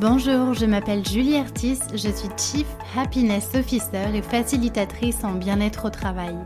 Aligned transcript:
Bonjour, 0.00 0.54
je 0.54 0.64
m'appelle 0.64 1.04
Julie 1.04 1.38
Artis, 1.38 1.80
je 1.90 2.08
suis 2.08 2.28
Chief 2.36 2.66
Happiness 2.96 3.50
Officer 3.56 4.14
et 4.14 4.22
facilitatrice 4.22 5.24
en 5.24 5.32
bien-être 5.32 5.86
au 5.86 5.90
travail. 5.90 6.36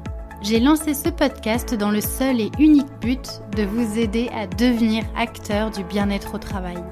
J'ai 0.41 0.59
lancé 0.59 0.95
ce 0.95 1.11
podcast 1.11 1.75
dans 1.75 1.91
le 1.91 2.01
seul 2.01 2.41
et 2.41 2.51
unique 2.59 2.91
but 3.03 3.43
de 3.55 3.65
vous 3.65 3.99
aider 3.99 4.31
à 4.35 4.47
devenir 4.47 5.05
acteur 5.15 5.71
du 5.71 5.85
bien-être 5.85 6.37
au 6.37 6.39
travail. 6.39 6.83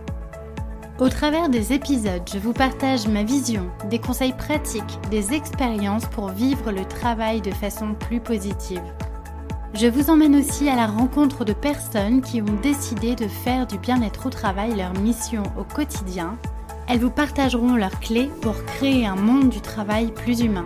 Au 0.98 1.08
travers 1.08 1.48
des 1.48 1.72
épisodes, 1.72 2.28
je 2.30 2.38
vous 2.38 2.52
partage 2.52 3.08
ma 3.08 3.22
vision, 3.22 3.70
des 3.88 3.98
conseils 3.98 4.34
pratiques, 4.34 4.98
des 5.10 5.32
expériences 5.32 6.04
pour 6.08 6.28
vivre 6.28 6.72
le 6.72 6.84
travail 6.84 7.40
de 7.40 7.52
façon 7.52 7.94
plus 7.94 8.20
positive. 8.20 8.82
Je 9.72 9.86
vous 9.86 10.10
emmène 10.10 10.34
aussi 10.34 10.68
à 10.68 10.74
la 10.74 10.86
rencontre 10.86 11.44
de 11.44 11.52
personnes 11.52 12.22
qui 12.22 12.42
ont 12.42 12.60
décidé 12.60 13.14
de 13.14 13.28
faire 13.28 13.66
du 13.66 13.78
bien-être 13.78 14.26
au 14.26 14.30
travail 14.30 14.74
leur 14.76 14.92
mission 14.94 15.44
au 15.56 15.62
quotidien. 15.62 16.36
Elles 16.88 16.98
vous 16.98 17.10
partageront 17.10 17.76
leurs 17.76 18.00
clés 18.00 18.30
pour 18.42 18.64
créer 18.64 19.06
un 19.06 19.14
monde 19.14 19.48
du 19.48 19.60
travail 19.60 20.12
plus 20.12 20.40
humain. 20.40 20.64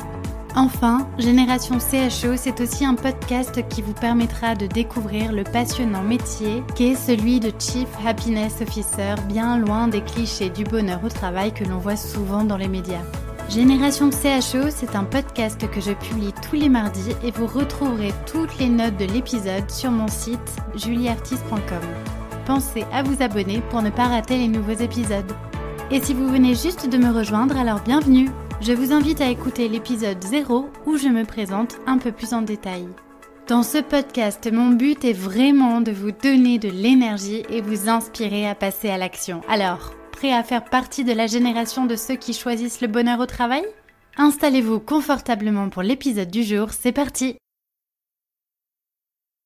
Enfin, 0.56 1.06
Génération 1.18 1.78
CHO, 1.80 2.36
c'est 2.36 2.60
aussi 2.60 2.84
un 2.86 2.94
podcast 2.94 3.68
qui 3.68 3.82
vous 3.82 3.92
permettra 3.92 4.54
de 4.54 4.66
découvrir 4.66 5.32
le 5.32 5.44
passionnant 5.44 6.02
métier 6.02 6.62
qu'est 6.74 6.94
celui 6.94 7.40
de 7.40 7.52
Chief 7.58 7.88
Happiness 8.06 8.62
Officer, 8.62 9.16
bien 9.28 9.58
loin 9.58 9.86
des 9.88 10.00
clichés 10.00 10.50
du 10.50 10.64
bonheur 10.64 11.00
au 11.04 11.08
travail 11.08 11.52
que 11.52 11.64
l'on 11.64 11.78
voit 11.78 11.96
souvent 11.96 12.44
dans 12.44 12.56
les 12.56 12.68
médias. 12.68 13.02
Génération 13.48 14.10
CHO, 14.10 14.70
c'est 14.70 14.96
un 14.96 15.04
podcast 15.04 15.70
que 15.70 15.80
je 15.80 15.92
publie 15.92 16.32
tous 16.48 16.56
les 16.56 16.68
mardis 16.68 17.14
et 17.22 17.30
vous 17.30 17.46
retrouverez 17.46 18.12
toutes 18.26 18.58
les 18.58 18.68
notes 18.68 18.96
de 18.96 19.04
l'épisode 19.04 19.70
sur 19.70 19.90
mon 19.90 20.08
site 20.08 20.38
julieartiste.com. 20.74 21.82
Pensez 22.46 22.84
à 22.92 23.02
vous 23.02 23.22
abonner 23.22 23.60
pour 23.70 23.82
ne 23.82 23.90
pas 23.90 24.08
rater 24.08 24.38
les 24.38 24.48
nouveaux 24.48 24.72
épisodes. 24.72 25.30
Et 25.90 26.00
si 26.00 26.14
vous 26.14 26.26
venez 26.28 26.54
juste 26.54 26.88
de 26.88 26.96
me 26.96 27.12
rejoindre, 27.12 27.56
alors 27.56 27.80
bienvenue 27.80 28.30
Je 28.60 28.72
vous 28.72 28.92
invite 28.92 29.20
à 29.20 29.28
écouter 29.28 29.68
l'épisode 29.68 30.22
0 30.24 30.68
où 30.86 30.96
je 30.96 31.08
me 31.08 31.24
présente 31.24 31.76
un 31.86 31.98
peu 31.98 32.12
plus 32.12 32.32
en 32.32 32.42
détail. 32.42 32.88
Dans 33.46 33.62
ce 33.62 33.78
podcast, 33.78 34.50
mon 34.50 34.70
but 34.70 35.04
est 35.04 35.12
vraiment 35.12 35.82
de 35.82 35.92
vous 35.92 36.12
donner 36.12 36.58
de 36.58 36.70
l'énergie 36.70 37.44
et 37.50 37.60
vous 37.60 37.90
inspirer 37.90 38.48
à 38.48 38.54
passer 38.54 38.88
à 38.88 38.96
l'action. 38.96 39.42
Alors, 39.50 39.92
à 40.32 40.42
faire 40.42 40.64
partie 40.64 41.04
de 41.04 41.12
la 41.12 41.26
génération 41.26 41.86
de 41.86 41.96
ceux 41.96 42.16
qui 42.16 42.32
choisissent 42.32 42.80
le 42.80 42.88
bonheur 42.88 43.20
au 43.20 43.26
travail? 43.26 43.64
Installez-vous 44.16 44.80
confortablement 44.80 45.68
pour 45.68 45.82
l'épisode 45.82 46.30
du 46.30 46.42
jour, 46.42 46.70
c'est 46.70 46.92
parti 46.92 47.36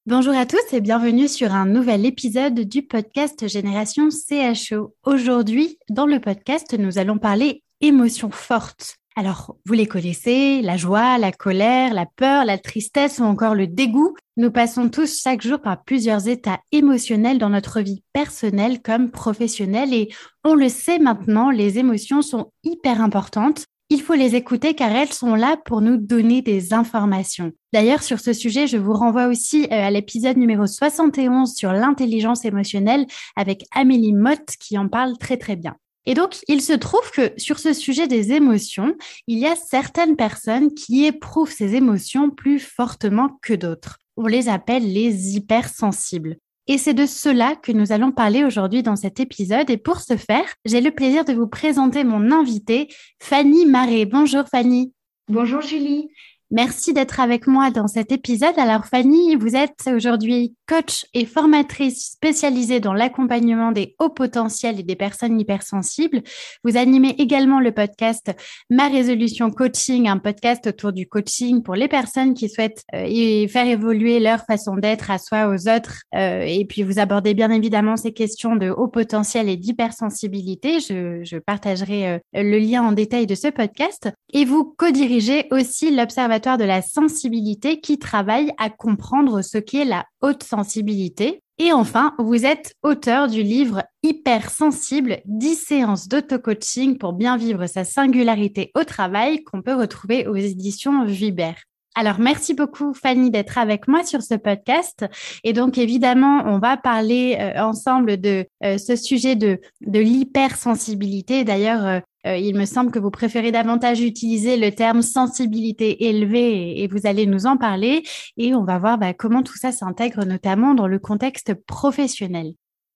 Bonjour 0.06 0.34
à 0.34 0.46
tous 0.46 0.72
et 0.72 0.80
bienvenue 0.80 1.28
sur 1.28 1.52
un 1.52 1.66
nouvel 1.66 2.06
épisode 2.06 2.60
du 2.60 2.82
podcast 2.82 3.46
Génération 3.46 4.08
CHO. 4.10 4.94
Aujourd'hui, 5.04 5.78
dans 5.90 6.06
le 6.06 6.18
podcast, 6.18 6.74
nous 6.78 6.96
allons 6.98 7.18
parler 7.18 7.62
émotions 7.82 8.30
fortes. 8.30 8.96
Alors, 9.18 9.56
vous 9.66 9.72
les 9.72 9.88
connaissez, 9.88 10.62
la 10.62 10.76
joie, 10.76 11.18
la 11.18 11.32
colère, 11.32 11.92
la 11.92 12.06
peur, 12.06 12.44
la 12.44 12.56
tristesse 12.56 13.18
ou 13.18 13.24
encore 13.24 13.56
le 13.56 13.66
dégoût. 13.66 14.14
Nous 14.36 14.52
passons 14.52 14.88
tous 14.88 15.20
chaque 15.20 15.42
jour 15.42 15.60
par 15.60 15.82
plusieurs 15.82 16.28
états 16.28 16.60
émotionnels 16.70 17.38
dans 17.38 17.48
notre 17.48 17.80
vie 17.80 18.04
personnelle 18.12 18.80
comme 18.80 19.10
professionnelle 19.10 19.92
et 19.92 20.08
on 20.44 20.54
le 20.54 20.68
sait 20.68 21.00
maintenant, 21.00 21.50
les 21.50 21.80
émotions 21.80 22.22
sont 22.22 22.52
hyper 22.62 23.02
importantes. 23.02 23.64
Il 23.90 24.02
faut 24.02 24.14
les 24.14 24.36
écouter 24.36 24.74
car 24.74 24.92
elles 24.92 25.12
sont 25.12 25.34
là 25.34 25.56
pour 25.64 25.80
nous 25.80 25.96
donner 25.96 26.40
des 26.40 26.72
informations. 26.72 27.50
D'ailleurs, 27.72 28.04
sur 28.04 28.20
ce 28.20 28.32
sujet, 28.32 28.68
je 28.68 28.76
vous 28.76 28.92
renvoie 28.92 29.26
aussi 29.26 29.64
euh, 29.64 29.86
à 29.86 29.90
l'épisode 29.90 30.36
numéro 30.36 30.64
71 30.64 31.56
sur 31.56 31.72
l'intelligence 31.72 32.44
émotionnelle 32.44 33.04
avec 33.34 33.64
Amélie 33.74 34.12
Mott 34.12 34.46
qui 34.60 34.78
en 34.78 34.86
parle 34.86 35.18
très 35.18 35.38
très 35.38 35.56
bien. 35.56 35.74
Et 36.08 36.14
donc, 36.14 36.38
il 36.48 36.62
se 36.62 36.72
trouve 36.72 37.10
que 37.10 37.34
sur 37.36 37.58
ce 37.58 37.74
sujet 37.74 38.08
des 38.08 38.32
émotions, 38.32 38.96
il 39.26 39.38
y 39.38 39.46
a 39.46 39.54
certaines 39.54 40.16
personnes 40.16 40.72
qui 40.72 41.04
éprouvent 41.04 41.52
ces 41.52 41.74
émotions 41.74 42.30
plus 42.30 42.60
fortement 42.60 43.38
que 43.42 43.52
d'autres. 43.52 43.98
On 44.16 44.26
les 44.26 44.48
appelle 44.48 44.90
les 44.90 45.36
hypersensibles. 45.36 46.38
Et 46.66 46.78
c'est 46.78 46.94
de 46.94 47.04
cela 47.04 47.56
que 47.56 47.72
nous 47.72 47.92
allons 47.92 48.10
parler 48.10 48.42
aujourd'hui 48.42 48.82
dans 48.82 48.96
cet 48.96 49.20
épisode. 49.20 49.68
Et 49.68 49.76
pour 49.76 50.00
ce 50.00 50.16
faire, 50.16 50.46
j'ai 50.64 50.80
le 50.80 50.92
plaisir 50.92 51.26
de 51.26 51.34
vous 51.34 51.46
présenter 51.46 52.04
mon 52.04 52.32
invitée, 52.32 52.88
Fanny 53.20 53.66
Marais. 53.66 54.06
Bonjour 54.06 54.44
Fanny. 54.50 54.94
Bonjour 55.28 55.60
Julie. 55.60 56.08
Merci 56.50 56.94
d'être 56.94 57.20
avec 57.20 57.46
moi 57.46 57.70
dans 57.70 57.88
cet 57.88 58.10
épisode. 58.10 58.54
Alors 58.56 58.86
Fanny, 58.86 59.36
vous 59.36 59.54
êtes 59.54 59.86
aujourd'hui 59.94 60.54
coach 60.66 61.04
et 61.12 61.26
formatrice 61.26 62.12
spécialisée 62.12 62.80
dans 62.80 62.94
l'accompagnement 62.94 63.70
des 63.70 63.94
hauts 63.98 64.08
potentiels 64.08 64.80
et 64.80 64.82
des 64.82 64.96
personnes 64.96 65.38
hypersensibles. 65.38 66.22
Vous 66.64 66.78
animez 66.78 67.14
également 67.18 67.60
le 67.60 67.72
podcast 67.72 68.32
Ma 68.70 68.88
résolution 68.88 69.50
coaching, 69.50 70.08
un 70.08 70.16
podcast 70.16 70.66
autour 70.66 70.92
du 70.92 71.06
coaching 71.06 71.62
pour 71.62 71.74
les 71.74 71.86
personnes 71.86 72.32
qui 72.32 72.48
souhaitent 72.48 72.82
euh, 72.94 73.46
faire 73.48 73.66
évoluer 73.66 74.18
leur 74.18 74.46
façon 74.46 74.76
d'être 74.76 75.10
à 75.10 75.18
soi, 75.18 75.48
aux 75.48 75.68
autres. 75.68 76.00
Euh, 76.14 76.44
et 76.46 76.64
puis 76.64 76.82
vous 76.82 76.98
abordez 76.98 77.34
bien 77.34 77.50
évidemment 77.50 77.98
ces 77.98 78.12
questions 78.12 78.56
de 78.56 78.70
haut 78.70 78.88
potentiel 78.88 79.50
et 79.50 79.58
d'hypersensibilité. 79.58 80.80
Je, 80.80 81.22
je, 81.24 81.36
partagerai 81.36 82.08
euh, 82.08 82.18
le 82.32 82.58
lien 82.58 82.82
en 82.82 82.92
détail 82.92 83.26
de 83.26 83.34
ce 83.34 83.48
podcast. 83.48 84.08
Et 84.32 84.46
vous 84.46 84.74
co-dirigez 84.78 85.46
aussi 85.50 85.94
l'Observatoire 85.94 86.37
de 86.38 86.64
la 86.64 86.82
sensibilité 86.82 87.80
qui 87.80 87.98
travaille 87.98 88.52
à 88.58 88.70
comprendre 88.70 89.42
ce 89.42 89.58
qu'est 89.58 89.84
la 89.84 90.04
haute 90.22 90.44
sensibilité. 90.44 91.42
Et 91.58 91.72
enfin, 91.72 92.14
vous 92.18 92.46
êtes 92.46 92.74
auteur 92.84 93.26
du 93.26 93.42
livre 93.42 93.82
Hypersensible, 94.04 95.18
10 95.24 95.56
séances 95.56 96.08
d'auto-coaching 96.08 96.96
pour 96.96 97.12
bien 97.12 97.36
vivre 97.36 97.66
sa 97.66 97.82
singularité 97.82 98.70
au 98.76 98.84
travail 98.84 99.42
qu'on 99.42 99.62
peut 99.62 99.74
retrouver 99.74 100.28
aux 100.28 100.36
éditions 100.36 101.04
Viber. 101.04 101.54
Alors, 101.96 102.20
merci 102.20 102.54
beaucoup, 102.54 102.94
Fanny, 102.94 103.32
d'être 103.32 103.58
avec 103.58 103.88
moi 103.88 104.04
sur 104.04 104.22
ce 104.22 104.34
podcast. 104.36 105.04
Et 105.42 105.52
donc, 105.52 105.78
évidemment, 105.78 106.44
on 106.46 106.60
va 106.60 106.76
parler 106.76 107.36
euh, 107.40 107.60
ensemble 107.60 108.20
de 108.20 108.46
euh, 108.62 108.78
ce 108.78 108.94
sujet 108.94 109.34
de, 109.34 109.60
de 109.80 109.98
l'hypersensibilité. 109.98 111.42
D'ailleurs, 111.42 111.84
euh, 111.84 111.98
euh, 112.28 112.36
il 112.36 112.56
me 112.56 112.64
semble 112.64 112.90
que 112.90 112.98
vous 112.98 113.10
préférez 113.10 113.52
davantage 113.52 114.00
utiliser 114.00 114.56
le 114.56 114.72
terme 114.72 115.02
sensibilité 115.02 116.08
élevée 116.08 116.82
et, 116.82 116.88
vous 116.88 117.06
allez 117.06 117.26
nous 117.26 117.46
en 117.46 117.56
parler. 117.56 118.02
Et 118.36 118.54
on 118.54 118.64
va 118.64 118.78
voir 118.78 118.98
bah, 118.98 119.14
comment 119.14 119.42
tout 119.42 119.56
ça 119.56 119.72
s'intègre 119.72 120.24
notamment 120.24 120.74
dans 120.74 120.86
le 120.86 120.98
contexte 120.98 121.54
professionnel. 121.54 122.52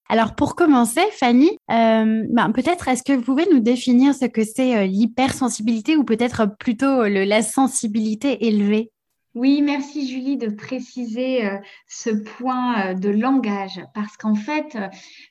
Alors 0.08 0.34
pour 0.34 0.56
commencer, 0.56 1.00
Fanny, 1.12 1.50
euh, 1.70 2.24
bah, 2.30 2.50
peut-être 2.54 2.88
est-ce 2.88 3.02
que 3.02 3.12
vous 3.12 3.22
pouvez 3.22 3.46
nous 3.50 3.60
définir 3.60 4.14
ce 4.14 4.26
que 4.26 4.44
c'est 4.44 4.76
euh, 4.76 4.86
l'hypersensibilité 4.86 5.96
ou 5.96 6.04
peut-être 6.04 6.46
plutôt 6.58 7.04
la 7.04 7.42
sensibilité 7.42 8.46
élevée? 8.46 8.90
Oui, 9.34 9.62
merci 9.62 10.06
Julie 10.06 10.36
de 10.36 10.50
préciser 10.50 11.46
euh, 11.46 11.56
ce 11.88 12.10
point 12.10 12.90
euh, 12.90 12.94
de 12.94 13.08
langage 13.08 13.80
parce 13.94 14.18
qu'en 14.18 14.34
fait, 14.34 14.76
euh, 14.76 14.88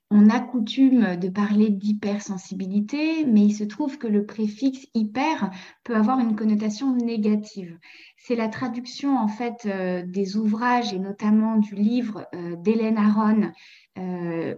on 0.09 0.27
a 0.27 0.39
coutume 0.39 1.17
de 1.17 1.29
parler 1.29 1.69
d'hypersensibilité, 1.69 3.25
mais 3.25 3.41
il 3.41 3.53
se 3.53 3.63
trouve 3.63 3.99
que 3.99 4.07
le 4.07 4.25
préfixe 4.25 4.87
hyper 4.95 5.51
peut 5.83 5.95
avoir 5.95 6.17
une 6.19 6.35
connotation 6.35 6.95
négative. 6.95 7.77
C'est 8.17 8.35
la 8.35 8.47
traduction 8.47 9.17
en 9.17 9.27
fait 9.27 9.67
des 10.07 10.35
ouvrages 10.35 10.93
et 10.93 10.99
notamment 10.99 11.57
du 11.57 11.75
livre 11.75 12.27
d'Hélène 12.57 12.97
Aron 12.97 13.51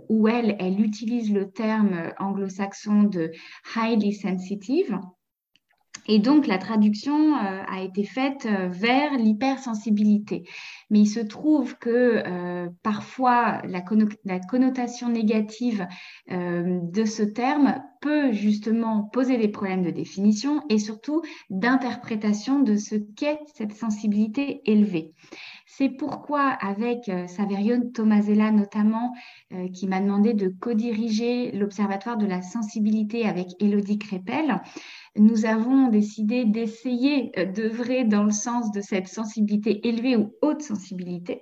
où 0.10 0.28
elle, 0.28 0.56
elle 0.60 0.82
utilise 0.82 1.32
le 1.32 1.52
terme 1.52 2.12
anglo-saxon 2.18 3.04
de 3.04 3.32
highly 3.76 4.14
sensitive 4.14 5.00
et 6.08 6.20
donc, 6.20 6.48
la 6.48 6.58
traduction 6.58 7.36
euh, 7.36 7.64
a 7.68 7.82
été 7.82 8.04
faite 8.04 8.46
euh, 8.46 8.68
vers 8.70 9.14
l'hypersensibilité. 9.18 10.44
Mais 10.90 11.00
il 11.00 11.08
se 11.08 11.22
trouve 11.22 11.78
que 11.78 12.24
euh, 12.26 12.68
parfois, 12.84 13.62
la, 13.64 13.82
connotation 13.82 15.10
négative 15.10 15.88
de 16.30 17.06
ce 17.06 17.24
terme 17.24 17.82
peut 18.02 18.32
justement 18.32 19.04
poser 19.04 19.38
des 19.38 19.48
problèmes 19.48 19.84
de 19.84 19.92
définition 19.92 20.62
et 20.70 20.78
surtout 20.78 21.22
d'interprétation 21.50 22.60
de 22.60 22.76
ce 22.76 22.96
qu'est 22.96 23.40
cette 23.56 23.74
sensibilité 23.74 24.62
élevée. 24.66 25.14
C'est 25.76 25.90
pourquoi, 25.90 26.50
avec 26.50 27.12
Saverion 27.28 27.90
Tomasella 27.94 28.52
notamment, 28.52 29.14
qui 29.74 29.88
m'a 29.88 30.02
demandé 30.02 30.34
de 30.34 30.48
co-diriger 30.48 31.52
l'Observatoire 31.52 32.18
de 32.18 32.28
la 32.28 32.44
sensibilité 32.44 33.26
avec 33.26 33.48
Elodie 33.60 33.98
Crépel, 33.98 34.62
nous 35.16 35.46
avons 35.46 35.90
décidé 35.90 36.46
d'essayer 36.46 37.32
euh, 37.38 37.46
d'œuvrer 37.46 38.04
dans 38.04 38.24
le 38.24 38.32
sens 38.32 38.72
de 38.72 38.82
cette 38.82 39.08
sensibilité 39.08 39.88
élevée 39.88 40.18
ou 40.18 40.34
haute 40.42 40.62
sensibilité, 40.62 41.42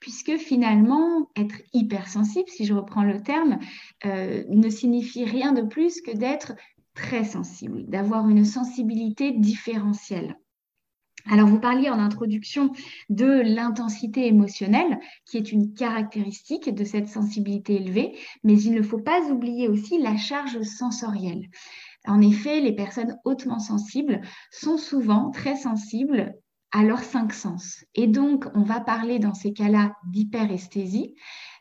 puisque 0.00 0.36
finalement, 0.38 1.28
être 1.36 1.54
hypersensible, 1.72 2.48
si 2.48 2.64
je 2.64 2.74
reprends 2.74 3.04
le 3.04 3.22
terme, 3.22 3.58
euh, 4.06 4.42
ne 4.48 4.68
signifie 4.68 5.24
rien 5.24 5.52
de 5.52 5.62
plus 5.62 6.00
que 6.00 6.16
d'être 6.16 6.54
très 6.94 7.24
sensible, 7.24 7.84
d'avoir 7.86 8.28
une 8.28 8.44
sensibilité 8.44 9.32
différentielle. 9.32 10.36
Alors, 11.30 11.46
vous 11.46 11.60
parliez 11.60 11.88
en 11.88 11.98
introduction 11.98 12.72
de 13.08 13.26
l'intensité 13.26 14.26
émotionnelle, 14.26 14.98
qui 15.24 15.38
est 15.38 15.52
une 15.52 15.72
caractéristique 15.72 16.74
de 16.74 16.84
cette 16.84 17.08
sensibilité 17.08 17.76
élevée, 17.76 18.16
mais 18.44 18.60
il 18.60 18.72
ne 18.72 18.82
faut 18.82 19.00
pas 19.00 19.20
oublier 19.30 19.68
aussi 19.68 19.98
la 19.98 20.16
charge 20.16 20.60
sensorielle. 20.62 21.48
En 22.06 22.20
effet, 22.20 22.60
les 22.60 22.74
personnes 22.74 23.16
hautement 23.24 23.60
sensibles 23.60 24.20
sont 24.50 24.76
souvent 24.76 25.30
très 25.30 25.56
sensibles 25.56 26.34
à 26.72 26.82
leurs 26.82 27.04
cinq 27.04 27.32
sens. 27.32 27.84
Et 27.94 28.06
donc, 28.06 28.46
on 28.54 28.62
va 28.62 28.80
parler 28.80 29.18
dans 29.18 29.34
ces 29.34 29.52
cas-là 29.52 29.94
d'hyperesthésie. 30.10 31.14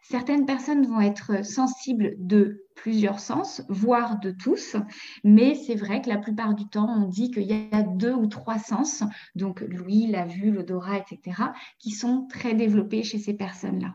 Certaines 0.04 0.46
personnes 0.46 0.88
vont 0.88 1.02
être 1.02 1.46
sensibles 1.46 2.16
de 2.18 2.66
plusieurs 2.82 3.20
sens, 3.20 3.62
voire 3.70 4.20
de 4.20 4.32
tous, 4.32 4.76
mais 5.24 5.54
c'est 5.54 5.76
vrai 5.76 6.02
que 6.02 6.10
la 6.10 6.18
plupart 6.18 6.56
du 6.56 6.68
temps, 6.68 6.90
on 6.90 7.08
dit 7.08 7.30
qu'il 7.30 7.44
y 7.44 7.54
a 7.72 7.84
deux 7.84 8.14
ou 8.14 8.26
trois 8.26 8.58
sens, 8.58 9.04
donc 9.36 9.62
l'ouïe, 9.62 10.08
la 10.08 10.26
vue, 10.26 10.50
l'odorat, 10.50 10.98
etc., 10.98 11.44
qui 11.78 11.92
sont 11.92 12.28
très 12.28 12.56
développés 12.56 13.04
chez 13.04 13.20
ces 13.20 13.36
personnes-là. 13.36 13.94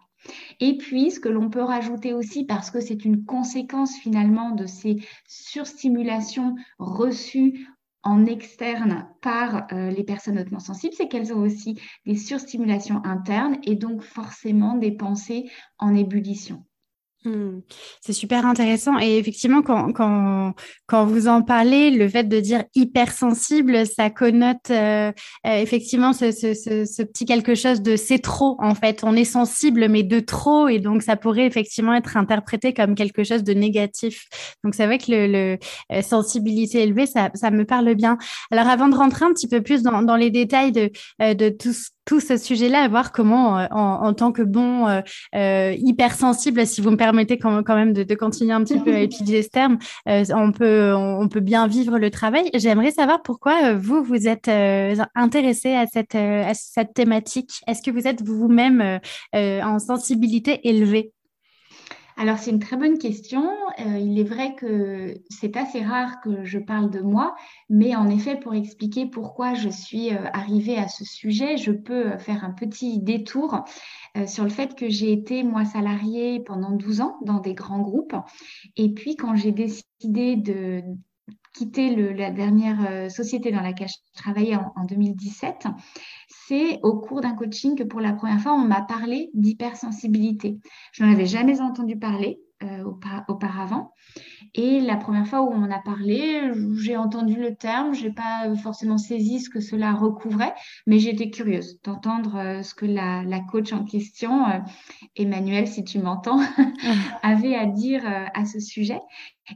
Et 0.60 0.78
puis, 0.78 1.10
ce 1.10 1.18
que 1.18 1.28
l'on 1.28 1.50
peut 1.50 1.62
rajouter 1.62 2.14
aussi, 2.14 2.44
parce 2.44 2.70
que 2.70 2.80
c'est 2.80 3.04
une 3.04 3.24
conséquence 3.24 3.96
finalement 3.96 4.52
de 4.52 4.66
ces 4.66 4.98
surstimulations 5.26 6.54
reçues 6.78 7.66
en 8.04 8.24
externe 8.24 9.08
par 9.20 9.66
euh, 9.72 9.90
les 9.90 10.04
personnes 10.04 10.38
hautement 10.38 10.60
sensibles, 10.60 10.94
c'est 10.96 11.08
qu'elles 11.08 11.32
ont 11.32 11.40
aussi 11.40 11.80
des 12.06 12.16
surstimulations 12.16 13.04
internes 13.04 13.58
et 13.64 13.74
donc 13.74 14.02
forcément 14.02 14.76
des 14.76 14.92
pensées 14.92 15.50
en 15.78 15.92
ébullition. 15.92 16.64
Hmm. 17.26 17.62
C'est 18.00 18.12
super 18.12 18.46
intéressant. 18.46 19.00
Et 19.00 19.18
effectivement, 19.18 19.60
quand, 19.60 19.92
quand, 19.92 20.54
quand, 20.86 21.06
vous 21.06 21.26
en 21.26 21.42
parlez, 21.42 21.90
le 21.90 22.08
fait 22.08 22.22
de 22.22 22.38
dire 22.38 22.62
hypersensible, 22.76 23.84
ça 23.84 24.10
connote 24.10 24.70
euh, 24.70 25.10
euh, 25.44 25.56
effectivement 25.56 26.12
ce, 26.12 26.30
ce, 26.30 26.54
ce, 26.54 27.02
petit 27.02 27.24
quelque 27.24 27.56
chose 27.56 27.82
de 27.82 27.96
c'est 27.96 28.20
trop, 28.20 28.56
en 28.60 28.76
fait. 28.76 29.02
On 29.02 29.16
est 29.16 29.24
sensible, 29.24 29.88
mais 29.88 30.04
de 30.04 30.20
trop. 30.20 30.68
Et 30.68 30.78
donc, 30.78 31.02
ça 31.02 31.16
pourrait 31.16 31.46
effectivement 31.46 31.94
être 31.94 32.16
interprété 32.16 32.72
comme 32.72 32.94
quelque 32.94 33.24
chose 33.24 33.42
de 33.42 33.54
négatif. 33.54 34.28
Donc, 34.62 34.76
c'est 34.76 34.86
vrai 34.86 34.98
que 34.98 35.10
le, 35.10 35.26
le 35.26 35.58
euh, 35.90 36.02
sensibilité 36.02 36.84
élevée, 36.84 37.06
ça, 37.06 37.30
ça, 37.34 37.50
me 37.50 37.64
parle 37.64 37.92
bien. 37.96 38.18
Alors, 38.52 38.68
avant 38.68 38.86
de 38.86 38.94
rentrer 38.94 39.24
un 39.24 39.32
petit 39.32 39.48
peu 39.48 39.62
plus 39.62 39.82
dans, 39.82 40.02
dans 40.02 40.16
les 40.16 40.30
détails 40.30 40.70
de, 40.70 40.92
de 41.18 41.48
tout 41.48 41.72
ce 41.72 41.88
tout 42.06 42.20
ce 42.20 42.38
sujet-là, 42.38 42.82
à 42.82 42.88
voir 42.88 43.12
comment, 43.12 43.66
en, 43.70 44.06
en, 44.06 44.14
tant 44.14 44.32
que 44.32 44.42
bon 44.42 44.86
euh, 45.34 45.74
hypersensible, 45.76 46.66
si 46.66 46.80
vous 46.80 46.90
me 46.90 46.96
permettez 46.96 47.36
quand, 47.36 47.62
quand 47.62 47.74
même 47.74 47.92
de, 47.92 48.04
de, 48.04 48.14
continuer 48.14 48.52
un 48.52 48.62
petit 48.64 48.78
peu 48.78 48.94
à 48.94 49.02
utiliser 49.02 49.42
ce 49.42 49.48
terme, 49.48 49.78
euh, 50.08 50.24
on, 50.34 50.52
peut, 50.52 50.94
on, 50.94 51.28
peut 51.28 51.40
bien 51.40 51.66
vivre 51.66 51.98
le 51.98 52.10
travail. 52.10 52.48
J'aimerais 52.54 52.92
savoir 52.92 53.22
pourquoi 53.22 53.74
vous, 53.74 54.02
vous 54.02 54.28
êtes 54.28 54.48
intéressé 55.14 55.74
à 55.74 55.86
cette, 55.86 56.14
à 56.14 56.54
cette 56.54 56.94
thématique. 56.94 57.50
Est-ce 57.66 57.82
que 57.82 57.90
vous 57.90 58.06
êtes 58.06 58.22
vous-même 58.22 59.00
en 59.34 59.78
sensibilité 59.78 60.68
élevée? 60.68 61.12
Alors, 62.18 62.38
c'est 62.38 62.50
une 62.50 62.60
très 62.60 62.78
bonne 62.78 62.96
question. 62.96 63.46
Euh, 63.78 63.98
il 63.98 64.18
est 64.18 64.24
vrai 64.24 64.54
que 64.54 65.14
c'est 65.28 65.54
assez 65.56 65.82
rare 65.82 66.22
que 66.22 66.44
je 66.44 66.58
parle 66.58 66.90
de 66.90 67.00
moi, 67.00 67.36
mais 67.68 67.94
en 67.94 68.08
effet, 68.08 68.40
pour 68.40 68.54
expliquer 68.54 69.04
pourquoi 69.04 69.52
je 69.52 69.68
suis 69.68 70.14
euh, 70.14 70.24
arrivée 70.32 70.78
à 70.78 70.88
ce 70.88 71.04
sujet, 71.04 71.58
je 71.58 71.72
peux 71.72 72.12
euh, 72.12 72.18
faire 72.18 72.42
un 72.42 72.52
petit 72.52 73.00
détour 73.00 73.64
sur 74.26 74.44
le 74.44 74.50
fait 74.50 74.74
que 74.74 74.88
j'ai 74.88 75.12
été, 75.12 75.42
moi, 75.42 75.66
salariée 75.66 76.40
pendant 76.40 76.70
12 76.70 77.02
ans 77.02 77.18
dans 77.26 77.38
des 77.38 77.52
grands 77.52 77.80
groupes. 77.80 78.16
Et 78.76 78.94
puis, 78.94 79.14
quand 79.14 79.34
j'ai 79.34 79.52
décidé 79.52 80.36
de 80.36 80.82
quitter 81.56 81.94
la 82.14 82.30
dernière 82.30 83.10
société 83.10 83.50
dans 83.50 83.62
laquelle 83.62 83.88
je 83.88 84.20
travaillais 84.20 84.56
en 84.56 84.84
2017, 84.84 85.66
c'est 86.28 86.78
au 86.82 86.98
cours 86.98 87.20
d'un 87.20 87.34
coaching 87.34 87.76
que 87.76 87.82
pour 87.82 88.00
la 88.00 88.12
première 88.12 88.40
fois, 88.40 88.52
on 88.52 88.66
m'a 88.66 88.82
parlé 88.82 89.30
d'hypersensibilité. 89.34 90.58
Je 90.92 91.02
n'en 91.02 91.12
avais 91.12 91.26
jamais 91.26 91.60
entendu 91.60 91.98
parler 91.98 92.38
euh, 92.38 92.45
auparavant. 93.28 93.92
Et 94.54 94.80
la 94.80 94.96
première 94.96 95.26
fois 95.26 95.42
où 95.42 95.50
on 95.52 95.62
en 95.62 95.70
a 95.70 95.78
parlé, 95.78 96.50
j'ai 96.78 96.96
entendu 96.96 97.34
le 97.34 97.54
terme, 97.54 97.94
je 97.94 98.04
n'ai 98.04 98.12
pas 98.12 98.54
forcément 98.56 98.98
saisi 98.98 99.40
ce 99.40 99.50
que 99.50 99.60
cela 99.60 99.92
recouvrait, 99.92 100.54
mais 100.86 100.98
j'étais 100.98 101.30
curieuse 101.30 101.80
d'entendre 101.82 102.36
euh, 102.36 102.62
ce 102.62 102.74
que 102.74 102.86
la, 102.86 103.24
coach 103.50 103.72
en 103.72 103.84
question, 103.84 104.46
euh, 104.46 104.58
Emmanuel, 105.16 105.66
si 105.66 105.84
tu 105.84 105.98
m'entends, 105.98 106.40
avait 107.22 107.54
à 107.54 107.66
dire 107.66 108.02
à 108.06 108.44
ce 108.44 108.60
sujet. 108.60 109.00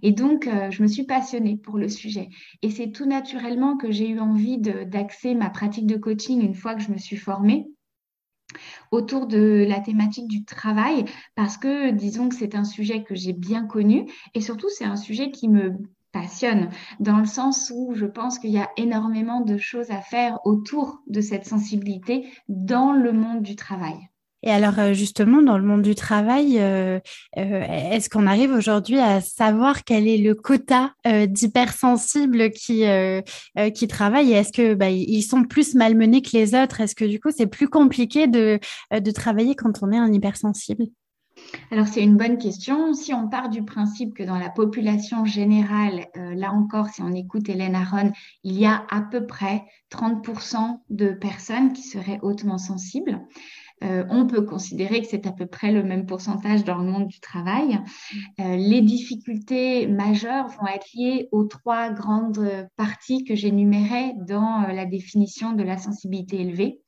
Et 0.03 0.13
donc, 0.13 0.49
je 0.71 0.83
me 0.83 0.87
suis 0.87 1.05
passionnée 1.05 1.57
pour 1.57 1.77
le 1.77 1.89
sujet. 1.89 2.29
Et 2.63 2.71
c'est 2.71 2.93
tout 2.93 3.07
naturellement 3.07 3.77
que 3.77 3.91
j'ai 3.91 4.09
eu 4.09 4.21
envie 4.21 4.59
d'axer 4.59 5.35
ma 5.35 5.51
pratique 5.51 5.87
de 5.87 5.97
coaching 5.97 6.41
une 6.43 6.55
fois 6.55 6.75
que 6.75 6.83
je 6.83 6.93
me 6.93 6.99
suis 6.99 7.17
formée 7.17 7.67
autour 8.91 9.27
de 9.27 9.65
la 9.69 9.81
thématique 9.81 10.29
du 10.29 10.45
travail 10.45 11.05
parce 11.35 11.57
que 11.57 11.91
disons 11.91 12.29
que 12.29 12.35
c'est 12.35 12.55
un 12.55 12.65
sujet 12.65 13.03
que 13.03 13.15
j'ai 13.15 13.33
bien 13.33 13.67
connu 13.67 14.11
et 14.35 14.41
surtout 14.41 14.69
c'est 14.69 14.85
un 14.85 14.97
sujet 14.97 15.31
qui 15.31 15.49
me 15.49 15.77
passionne 16.13 16.71
dans 16.99 17.19
le 17.19 17.27
sens 17.27 17.73
où 17.75 17.95
je 17.95 18.07
pense 18.07 18.39
qu'il 18.39 18.51
y 18.51 18.59
a 18.59 18.71
énormément 18.77 19.41
de 19.41 19.57
choses 19.57 19.91
à 19.91 20.01
faire 20.01 20.39
autour 20.45 21.03
de 21.07 21.21
cette 21.21 21.47
sensibilité 21.47 22.29
dans 22.49 22.93
le 22.93 23.13
monde 23.13 23.43
du 23.43 23.57
travail. 23.57 24.10
Et 24.43 24.51
alors 24.51 24.79
euh, 24.79 24.93
justement, 24.95 25.43
dans 25.43 25.59
le 25.59 25.65
monde 25.65 25.83
du 25.83 25.95
travail, 25.95 26.59
euh, 26.59 26.99
euh, 27.37 27.63
est-ce 27.93 28.09
qu'on 28.09 28.27
arrive 28.27 28.53
aujourd'hui 28.53 28.99
à 28.99 29.21
savoir 29.21 29.85
quel 29.85 30.09
est 30.09 30.19
le 30.19 30.35
quota 30.35 30.93
d'hypersensibles 31.05 32.51
qui 32.51 32.85
qui 33.75 33.89
travaillent? 33.89 34.33
Est-ce 34.33 34.53
que 34.53 34.75
bah, 34.75 34.91
ils 34.91 35.23
sont 35.23 35.45
plus 35.45 35.75
malmenés 35.75 36.23
que 36.23 36.31
les 36.33 36.55
autres? 36.55 36.81
Est-ce 36.81 36.95
que 36.95 37.05
du 37.05 37.21
coup 37.21 37.31
c'est 37.37 37.47
plus 37.47 37.69
compliqué 37.69 38.27
de 38.27 38.59
de 38.93 39.11
travailler 39.11 39.55
quand 39.55 39.83
on 39.83 39.93
est 39.93 39.99
un 39.99 40.13
hypersensible? 40.13 40.87
Alors 41.71 41.87
c'est 41.87 42.03
une 42.03 42.17
bonne 42.17 42.39
question. 42.39 42.93
Si 42.93 43.15
on 43.15 43.29
part 43.29 43.49
du 43.49 43.65
principe 43.65 44.15
que 44.15 44.23
dans 44.23 44.39
la 44.39 44.51
population 44.51 45.25
générale, 45.25 46.07
là 46.15 46.53
encore, 46.53 46.89
si 46.89 47.03
on 47.03 47.13
écoute 47.13 47.49
Hélène 47.49 47.75
Aron, 47.75 48.13
il 48.45 48.59
y 48.59 48.67
a 48.67 48.85
à 48.91 49.01
peu 49.01 49.27
près 49.27 49.65
30% 49.91 50.81
de 50.91 51.11
personnes 51.11 51.73
qui 51.73 51.83
seraient 51.83 52.19
hautement 52.23 52.59
sensibles. 52.59 53.21
Euh, 53.83 54.05
on 54.11 54.27
peut 54.27 54.43
considérer 54.43 55.01
que 55.01 55.09
c'est 55.09 55.27
à 55.27 55.33
peu 55.33 55.47
près 55.47 55.73
le 55.73 55.83
même 55.83 56.07
pourcentage 56.07 56.65
dans 56.65 56.79
le 56.79 56.91
monde 56.91 57.07
du 57.07 57.21
travail. 57.21 57.81
Euh, 58.41 58.57
les 58.57 58.83
difficultés 58.83 59.87
majeures 59.87 60.49
vont 60.49 60.67
être 60.67 60.87
liées 60.95 61.29
aux 61.33 61.45
trois 61.45 61.91
grandes 61.91 62.69
parties 62.77 63.25
que 63.25 63.35
j'énumérais 63.35 64.15
dans 64.19 64.65
euh, 64.65 64.73
la 64.73 64.85
définition 64.85 65.53
de 65.53 65.63
la 65.63 65.79
sensibilité 65.79 66.41
élevée. 66.41 66.81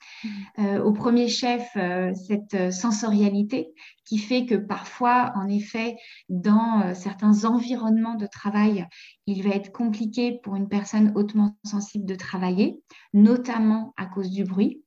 au 0.84 0.92
premier 0.92 1.28
chef, 1.28 1.76
cette 2.14 2.72
sensorialité 2.72 3.72
qui 4.04 4.18
fait 4.18 4.46
que 4.46 4.54
parfois, 4.54 5.32
en 5.36 5.48
effet, 5.48 5.96
dans 6.28 6.94
certains 6.94 7.44
environnements 7.44 8.14
de 8.14 8.26
travail, 8.26 8.86
il 9.26 9.42
va 9.42 9.50
être 9.50 9.72
compliqué 9.72 10.38
pour 10.42 10.56
une 10.56 10.68
personne 10.68 11.12
hautement 11.14 11.56
sensible 11.64 12.04
de 12.04 12.14
travailler, 12.14 12.80
notamment 13.12 13.92
à 13.96 14.06
cause 14.06 14.30
du 14.30 14.44
bruit. 14.44 14.82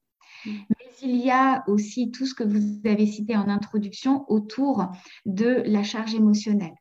Mais 0.45 0.85
il 1.01 1.15
y 1.17 1.31
a 1.31 1.63
aussi 1.67 2.11
tout 2.11 2.25
ce 2.25 2.33
que 2.33 2.43
vous 2.43 2.81
avez 2.85 3.05
cité 3.05 3.35
en 3.35 3.49
introduction 3.49 4.25
autour 4.29 4.87
de 5.25 5.63
la 5.65 5.83
charge 5.83 6.15
émotionnelle. 6.15 6.75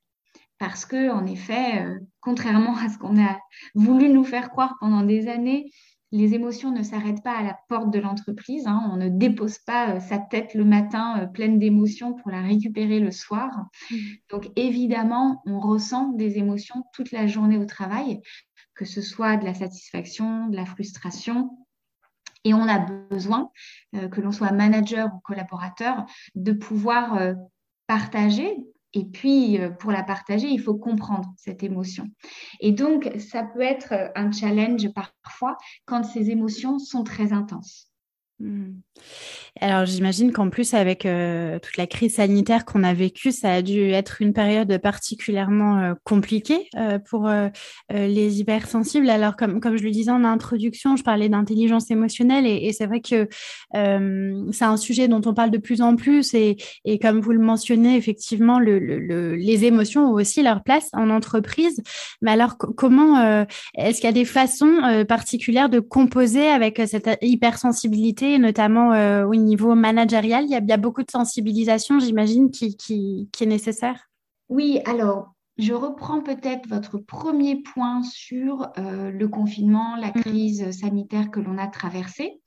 Parce 0.59 0.87
que, 0.87 1.11
en 1.11 1.27
effet, 1.27 1.85
euh, 1.85 1.99
contrairement 2.21 2.77
à 2.77 2.89
ce 2.89 2.99
qu'on 2.99 3.23
a 3.23 3.39
voulu 3.75 4.09
nous 4.09 4.25
faire 4.25 4.51
croire 4.51 4.75
pendant 4.81 5.03
des 5.03 5.29
années, 5.29 5.71
les 6.13 6.33
émotions 6.35 6.71
ne 6.71 6.85
s'arrêtent 6.85 7.25
pas 7.25 7.37
à 7.37 7.43
la 7.43 7.59
porte 7.69 7.91
de 7.91 7.99
l'entreprise. 7.99 8.69
Hein. 8.69 8.89
On 8.93 8.97
ne 8.97 9.09
dépose 9.09 9.59
pas 9.59 9.97
euh, 9.97 10.01
sa 10.01 10.19
tête 10.19 10.55
le 10.55 10.65
matin 10.65 11.21
euh, 11.21 11.27
pleine 11.27 11.59
d'émotions 11.59 12.15
pour 12.15 12.31
la 12.31 12.41
récupérer 12.41 13.01
le 13.01 13.11
soir. 13.11 13.51
Mmh. 13.91 13.97
Donc, 14.31 14.49
évidemment, 14.55 15.43
on 15.45 15.59
ressent 15.59 16.13
des 16.13 16.39
émotions 16.39 16.85
toute 16.95 17.11
la 17.11 17.27
journée 17.27 17.59
au 17.59 17.67
travail, 17.67 18.21
que 18.77 18.85
ce 18.85 19.03
soit 19.03 19.37
de 19.37 19.45
la 19.45 19.55
satisfaction, 19.55 20.47
de 20.47 20.57
la 20.57 20.67
frustration, 20.67 21.51
et 22.45 22.55
on 22.55 22.69
a 22.69 22.79
besoin, 22.79 23.51
euh, 23.95 24.09
que 24.09 24.21
l'on 24.21 24.33
soit 24.33 24.53
manager 24.53 25.09
ou 25.15 25.19
collaborateur, 25.21 26.05
de 26.35 26.53
pouvoir 26.53 27.17
euh, 27.17 27.35
partager. 27.87 28.57
Et 28.93 29.05
puis, 29.05 29.59
euh, 29.59 29.71
pour 29.71 29.91
la 29.91 30.05
partager, 30.05 30.49
il 30.49 30.61
faut 30.61 30.75
comprendre 30.75 31.33
cette 31.37 31.63
émotion. 31.63 32.09
Et 32.61 32.73
donc, 32.73 33.11
ça 33.19 33.43
peut 33.43 33.63
être 33.63 34.13
un 34.15 34.31
challenge 34.31 34.89
parfois 34.93 35.57
quand 35.87 36.05
ces 36.05 36.31
émotions 36.31 36.79
sont 36.79 37.03
très 37.03 37.33
intenses. 37.33 37.91
Hmm. 38.41 38.81
Alors 39.61 39.87
j'imagine 39.87 40.33
qu'en 40.33 40.51
plus 40.51 40.75
avec 40.75 41.07
euh, 41.07 41.61
toute 41.61 41.77
la 41.77 41.87
crise 41.87 42.17
sanitaire 42.17 42.65
qu'on 42.65 42.83
a 42.83 42.93
vécue, 42.93 43.31
ça 43.31 43.53
a 43.53 43.63
dû 43.63 43.91
être 43.91 44.21
une 44.21 44.33
période 44.33 44.77
particulièrement 44.79 45.79
euh, 45.79 45.95
compliquée 46.03 46.69
euh, 46.77 46.99
pour 46.99 47.31
les 47.91 48.41
hypersensibles. 48.41 49.09
Alors 49.09 49.37
comme, 49.37 49.61
comme 49.61 49.77
je 49.77 49.85
le 49.85 49.93
disais 49.93 50.11
en 50.11 50.25
introduction, 50.25 50.97
je 50.97 51.05
parlais 51.05 51.29
d'intelligence 51.29 51.91
émotionnelle 51.93 52.47
et, 52.47 52.73
c'est 52.73 52.87
vrai 52.87 53.01
que 53.01 53.29
c'est 53.73 54.65
un 54.65 54.77
sujet 54.77 55.07
dont 55.07 55.21
on 55.27 55.35
parle 55.35 55.51
de 55.51 55.59
plus 55.59 55.81
en 55.81 55.95
plus 55.95 56.35
et, 56.35 56.57
comme 57.01 57.21
vous 57.21 57.33
le 57.33 57.39
mentionnez, 57.39 57.97
effectivement, 57.97 58.59
le, 58.59 58.79
le, 58.79 59.37
les 59.37 59.65
émotions 59.65 60.11
ont 60.11 60.15
aussi 60.15 60.43
leur 60.43 60.63
place 60.65 60.89
en 60.93 61.11
entreprise. 61.11 61.81
Mais 62.23 62.33
alors 62.33 62.57
comment 62.57 63.47
est-ce 63.77 64.01
qu'il 64.01 64.07
y 64.07 64.09
a 64.09 64.13
des 64.13 64.25
façons 64.25 65.05
particulières 65.07 65.69
de 65.69 65.81
composer 65.81 66.49
avec 66.49 66.83
cette 66.87 67.19
hypersensibilité, 67.23 68.24
notamment 68.39 68.91
au 69.27 69.35
niveau 69.35 69.75
managérial, 69.75 70.45
il 70.45 70.51
y, 70.51 70.73
a, 70.73 70.77
beaucoup 70.77 71.03
de 71.03 71.11
sensibilisation, 71.11 71.99
j'imagine, 71.99 72.51
qui, 72.51 72.77
qui, 72.77 73.29
est 73.41 73.47
nécessaire. 73.47 74.09
Oui, 74.49 74.81
alors 74.85 75.35
je 75.57 75.73
reprends 75.73 76.21
peut-être 76.21 76.69
votre 76.69 76.99
premier 76.99 77.63
point 77.63 78.03
sur 78.03 78.73
euh, 78.79 79.11
le 79.11 79.29
confinement, 79.29 79.97
la 79.97 80.09
mm. 80.09 80.21
crise 80.21 80.71
sanitaire 80.81 81.31
que 81.31 81.41
l'on 81.41 81.59
a 81.59 81.69
traversée. 81.69 82.41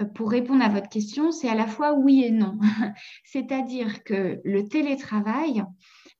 Euh, 0.00 0.04
pour 0.04 0.30
répondre 0.30 0.62
à 0.62 0.68
votre 0.68 0.88
question, 0.88 1.32
c'est 1.32 1.48
à 1.48 1.54
la 1.54 1.66
fois 1.66 1.94
oui 1.94 2.24
et 2.24 2.30
non. 2.30 2.58
C'est-à-dire 3.24 4.04
que 4.04 4.40
le 4.44 4.68
télétravail 4.68 5.64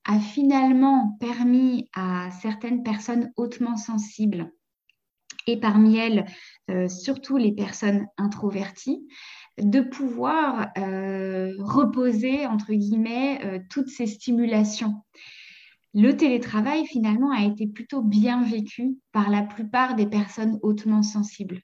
a 0.05 0.19
finalement 0.19 1.15
permis 1.19 1.89
à 1.95 2.29
certaines 2.41 2.83
personnes 2.83 3.31
hautement 3.37 3.77
sensibles, 3.77 4.51
et 5.47 5.59
parmi 5.59 5.97
elles, 5.97 6.25
euh, 6.69 6.87
surtout 6.87 7.37
les 7.37 7.51
personnes 7.51 8.07
introverties, 8.17 9.07
de 9.61 9.81
pouvoir 9.81 10.69
euh, 10.77 11.53
reposer, 11.59 12.47
entre 12.47 12.73
guillemets, 12.73 13.39
euh, 13.43 13.59
toutes 13.69 13.89
ces 13.89 14.07
stimulations. 14.07 14.95
Le 15.93 16.11
télétravail, 16.13 16.85
finalement, 16.87 17.31
a 17.31 17.43
été 17.43 17.67
plutôt 17.67 18.01
bien 18.01 18.43
vécu 18.43 18.97
par 19.11 19.29
la 19.29 19.43
plupart 19.43 19.95
des 19.95 20.07
personnes 20.07 20.57
hautement 20.63 21.03
sensibles. 21.03 21.61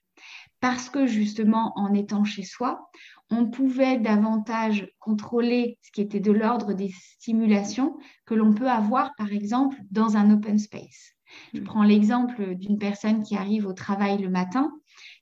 Parce 0.60 0.88
que 0.88 1.06
justement, 1.06 1.72
en 1.76 1.92
étant 1.94 2.22
chez 2.22 2.44
soi, 2.44 2.90
on 3.30 3.46
pouvait 3.46 3.98
davantage 3.98 4.88
contrôler 4.98 5.78
ce 5.82 5.90
qui 5.90 6.00
était 6.00 6.20
de 6.20 6.32
l'ordre 6.32 6.74
des 6.74 6.90
stimulations 6.90 7.96
que 8.26 8.34
l'on 8.34 8.52
peut 8.52 8.68
avoir, 8.70 9.12
par 9.16 9.32
exemple, 9.32 9.76
dans 9.90 10.16
un 10.16 10.30
open 10.30 10.58
space. 10.58 11.16
Je 11.54 11.60
mmh. 11.60 11.64
prends 11.64 11.82
l'exemple 11.82 12.54
d'une 12.54 12.78
personne 12.78 13.22
qui 13.22 13.36
arrive 13.36 13.66
au 13.66 13.72
travail 13.72 14.18
le 14.18 14.30
matin 14.30 14.72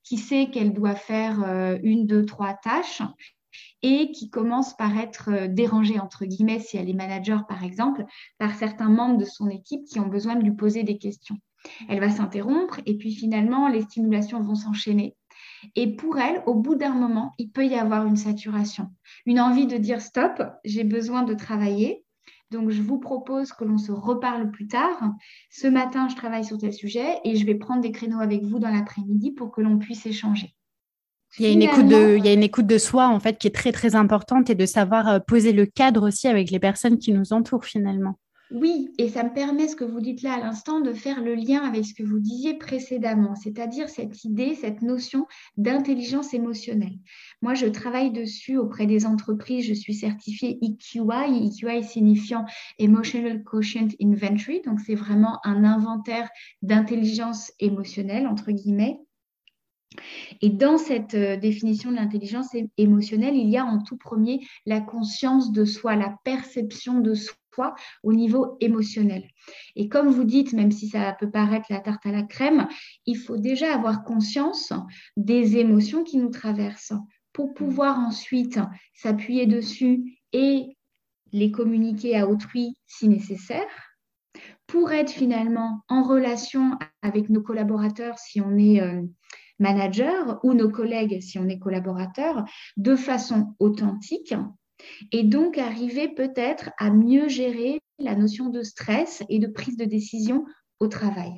qui 0.09 0.17
sait 0.17 0.49
qu'elle 0.51 0.73
doit 0.73 0.95
faire 0.95 1.43
euh, 1.45 1.79
une, 1.83 2.07
deux, 2.07 2.25
trois 2.25 2.55
tâches 2.55 3.03
et 3.83 4.11
qui 4.13 4.31
commence 4.31 4.75
par 4.77 4.97
être 4.99 5.31
euh, 5.31 5.49
dérangée, 5.49 6.01
entre 6.01 6.25
guillemets, 6.25 6.61
si 6.61 6.79
elle 6.79 6.89
est 6.89 6.95
manager, 6.95 7.47
par 7.47 7.63
exemple, 7.63 8.05
par 8.39 8.55
certains 8.55 8.89
membres 8.89 9.19
de 9.19 9.27
son 9.27 9.51
équipe 9.51 9.85
qui 9.85 10.01
ont 10.01 10.07
besoin 10.07 10.37
de 10.37 10.45
lui 10.45 10.55
poser 10.55 10.83
des 10.83 10.99
questions. 10.99 11.37
Elle 11.89 12.01
va 12.01 12.11
s'interrompre 12.11 12.81
et 12.87 12.97
puis 12.97 13.15
finalement, 13.15 13.69
les 13.69 13.83
stimulations 13.83 14.41
vont 14.41 14.55
s'enchaîner. 14.55 15.15
Et 15.75 15.95
pour 15.95 16.19
elle, 16.19 16.43
au 16.47 16.55
bout 16.55 16.77
d'un 16.77 16.95
moment, 16.95 17.35
il 17.37 17.51
peut 17.51 17.67
y 17.67 17.75
avoir 17.75 18.07
une 18.07 18.17
saturation, 18.17 18.89
une 19.27 19.41
envie 19.41 19.67
de 19.67 19.77
dire 19.77 20.01
stop, 20.01 20.43
j'ai 20.65 20.85
besoin 20.85 21.23
de 21.25 21.35
travailler. 21.35 22.05
Donc, 22.51 22.71
je 22.71 22.81
vous 22.81 22.99
propose 22.99 23.53
que 23.53 23.65
l'on 23.65 23.79
se 23.79 23.93
reparle 23.93 24.51
plus 24.51 24.67
tard. 24.67 25.13
Ce 25.51 25.67
matin, 25.67 26.09
je 26.09 26.17
travaille 26.17 26.45
sur 26.45 26.59
tel 26.59 26.73
sujet 26.73 27.19
et 27.25 27.37
je 27.37 27.45
vais 27.45 27.55
prendre 27.55 27.83
des 27.83 27.93
créneaux 27.93 28.21
avec 28.21 28.43
vous 28.43 28.59
dans 28.59 28.71
l'après-midi 28.71 29.33
pour 29.33 29.51
que 29.51 29.61
l'on 29.61 29.79
puisse 29.79 30.07
échanger. 30.07 30.55
Il 31.39 31.45
y, 31.45 31.49
a 31.49 31.53
une 31.53 31.63
écoute 31.63 31.87
de, 31.87 32.17
il 32.17 32.25
y 32.25 32.29
a 32.29 32.33
une 32.33 32.43
écoute 32.43 32.67
de 32.67 32.79
soi 32.79 33.07
en 33.07 33.21
fait 33.21 33.37
qui 33.37 33.49
est 33.49 33.55
très 33.55 33.71
très 33.71 33.95
importante 33.95 34.49
et 34.49 34.55
de 34.55 34.65
savoir 34.65 35.09
euh, 35.09 35.19
poser 35.19 35.53
le 35.53 35.67
cadre 35.67 36.09
aussi 36.09 36.27
avec 36.27 36.51
les 36.51 36.59
personnes 36.59 36.97
qui 36.97 37.13
nous 37.13 37.35
entourent 37.35 37.67
finalement. 37.67 38.19
Oui, 38.51 38.95
et 38.97 39.11
ça 39.11 39.25
me 39.25 39.35
permet, 39.35 39.69
ce 39.69 39.77
que 39.77 39.85
vous 39.85 40.01
dites 40.01 40.23
là 40.23 40.33
à 40.33 40.39
l'instant, 40.39 40.81
de 40.81 40.95
faire 40.95 41.23
le 41.23 41.35
lien 41.35 41.61
avec 41.63 41.85
ce 41.85 41.93
que 41.93 42.03
vous 42.03 42.19
disiez 42.19 42.55
précédemment, 42.55 43.35
c'est-à-dire 43.35 43.91
cette 43.91 44.25
idée, 44.25 44.55
cette 44.55 44.81
notion 44.81 45.27
d'intelligence 45.59 46.33
émotionnelle. 46.33 46.97
Moi, 47.43 47.53
je 47.53 47.67
travaille 47.67 48.11
dessus 48.11 48.57
auprès 48.57 48.87
des 48.87 49.05
entreprises, 49.05 49.67
je 49.67 49.75
suis 49.75 49.93
certifiée 49.93 50.59
EQI, 50.63 51.47
EQI 51.47 51.85
signifiant 51.85 52.47
Emotional 52.79 53.45
Quotient 53.45 53.89
Inventory, 54.01 54.63
donc 54.63 54.81
c'est 54.81 54.95
vraiment 54.95 55.41
un 55.45 55.63
inventaire 55.63 56.31
d'intelligence 56.63 57.53
émotionnelle, 57.61 58.27
entre 58.27 58.51
guillemets. 58.51 58.99
Et 60.41 60.49
dans 60.49 60.79
cette 60.79 61.15
euh, 61.15 61.37
définition 61.37 61.91
de 61.91 61.97
l'intelligence 61.97 62.55
émotionnelle, 62.79 63.37
il 63.37 63.49
y 63.49 63.59
a 63.59 63.65
en 63.65 63.83
tout 63.83 63.97
premier 63.97 64.41
la 64.65 64.81
conscience 64.81 65.53
de 65.53 65.65
soi, 65.65 65.97
la 65.97 66.17
perception 66.25 67.01
de 67.01 67.15
soi 67.15 67.35
au 68.03 68.13
niveau 68.13 68.57
émotionnel. 68.61 69.29
Et 69.77 69.89
comme 69.89 70.09
vous 70.09 70.25
dites, 70.25 70.53
même 70.53 70.73
si 70.73 70.89
ça 70.89 71.17
peut 71.19 71.31
paraître 71.31 71.67
la 71.71 71.81
tarte 71.81 72.07
à 72.07 72.13
la 72.13 72.23
crème, 72.23 72.69
il 73.07 73.17
faut 73.17 73.37
déjà 73.37 73.75
avoir 73.75 74.05
conscience 74.05 74.73
des 75.17 75.57
émotions 75.57 76.05
qui 76.05 76.19
nous 76.19 76.31
traversent 76.31 76.95
pour 77.33 77.55
pouvoir 77.55 77.99
ensuite 77.99 78.59
s'appuyer 78.95 79.47
dessus 79.47 80.19
et 80.33 80.77
les 81.33 81.51
communiquer 81.51 82.19
à 82.19 82.27
autrui 82.29 82.75
si 82.87 83.09
nécessaire, 83.09 83.67
pour 84.67 84.93
être 84.93 85.11
finalement 85.11 85.83
en 85.89 86.03
relation 86.03 86.79
avec 87.03 87.29
nos 87.31 87.43
collaborateurs 87.43 88.19
si 88.19 88.41
on 88.41 88.57
est 88.57 88.81
euh, 88.81 89.03
manager 89.59 90.39
ou 90.43 90.55
nos 90.55 90.71
collègues 90.71 91.21
si 91.21 91.39
on 91.39 91.49
est 91.49 91.59
collaborateur 91.59 92.45
de 92.77 92.95
façon 92.95 93.55
authentique 93.59 94.35
et 95.13 95.23
donc 95.23 95.59
arriver 95.59 96.09
peut-être 96.09 96.71
à 96.79 96.91
mieux 96.91 97.29
gérer 97.29 97.81
la 97.99 98.15
notion 98.15 98.49
de 98.49 98.63
stress 98.63 99.23
et 99.29 99.39
de 99.39 99.47
prise 99.47 99.77
de 99.77 99.85
décision 99.85 100.45
au 100.81 100.89
travail. 100.89 101.33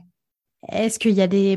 Est-ce 0.69 0.99
qu'il 0.99 1.13
y, 1.13 1.23
a 1.23 1.27
des, 1.27 1.57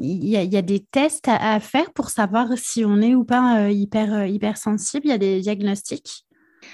il 0.00 0.24
y, 0.24 0.56
a, 0.56 0.62
des 0.62 0.80
tests 0.80 1.28
à, 1.28 1.60
faire 1.60 1.92
pour 1.92 2.08
savoir 2.08 2.56
si 2.56 2.82
on 2.82 3.02
est 3.02 3.14
ou 3.14 3.22
pas 3.22 3.60
euh, 3.60 3.70
hyper, 3.70 4.14
euh, 4.14 4.26
hypersensible? 4.26 5.04
Il 5.04 5.10
y 5.10 5.12
a 5.12 5.18
des 5.18 5.40
diagnostics? 5.42 6.24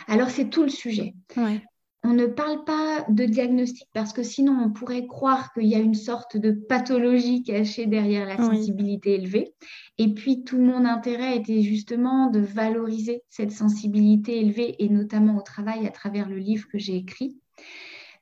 Alors, 0.06 0.30
c'est 0.30 0.50
tout 0.50 0.62
le 0.62 0.68
sujet. 0.68 1.14
Ouais 1.36 1.60
on 2.04 2.12
ne 2.12 2.26
parle 2.26 2.64
pas 2.64 3.06
de 3.08 3.24
diagnostic 3.24 3.88
parce 3.94 4.12
que 4.12 4.22
sinon 4.22 4.52
on 4.62 4.70
pourrait 4.70 5.06
croire 5.06 5.52
qu'il 5.54 5.66
y 5.66 5.74
a 5.74 5.78
une 5.78 5.94
sorte 5.94 6.36
de 6.36 6.52
pathologie 6.52 7.42
cachée 7.42 7.86
derrière 7.86 8.26
la 8.26 8.36
sensibilité 8.36 9.14
élevée. 9.14 9.54
Et 9.96 10.12
puis 10.12 10.44
tout 10.44 10.58
mon 10.58 10.84
intérêt 10.84 11.36
était 11.38 11.62
justement 11.62 12.28
de 12.28 12.40
valoriser 12.40 13.22
cette 13.30 13.52
sensibilité 13.52 14.38
élevée 14.38 14.76
et 14.78 14.90
notamment 14.90 15.38
au 15.38 15.42
travail 15.42 15.86
à 15.86 15.90
travers 15.90 16.28
le 16.28 16.36
livre 16.36 16.68
que 16.68 16.78
j'ai 16.78 16.96
écrit. 16.96 17.38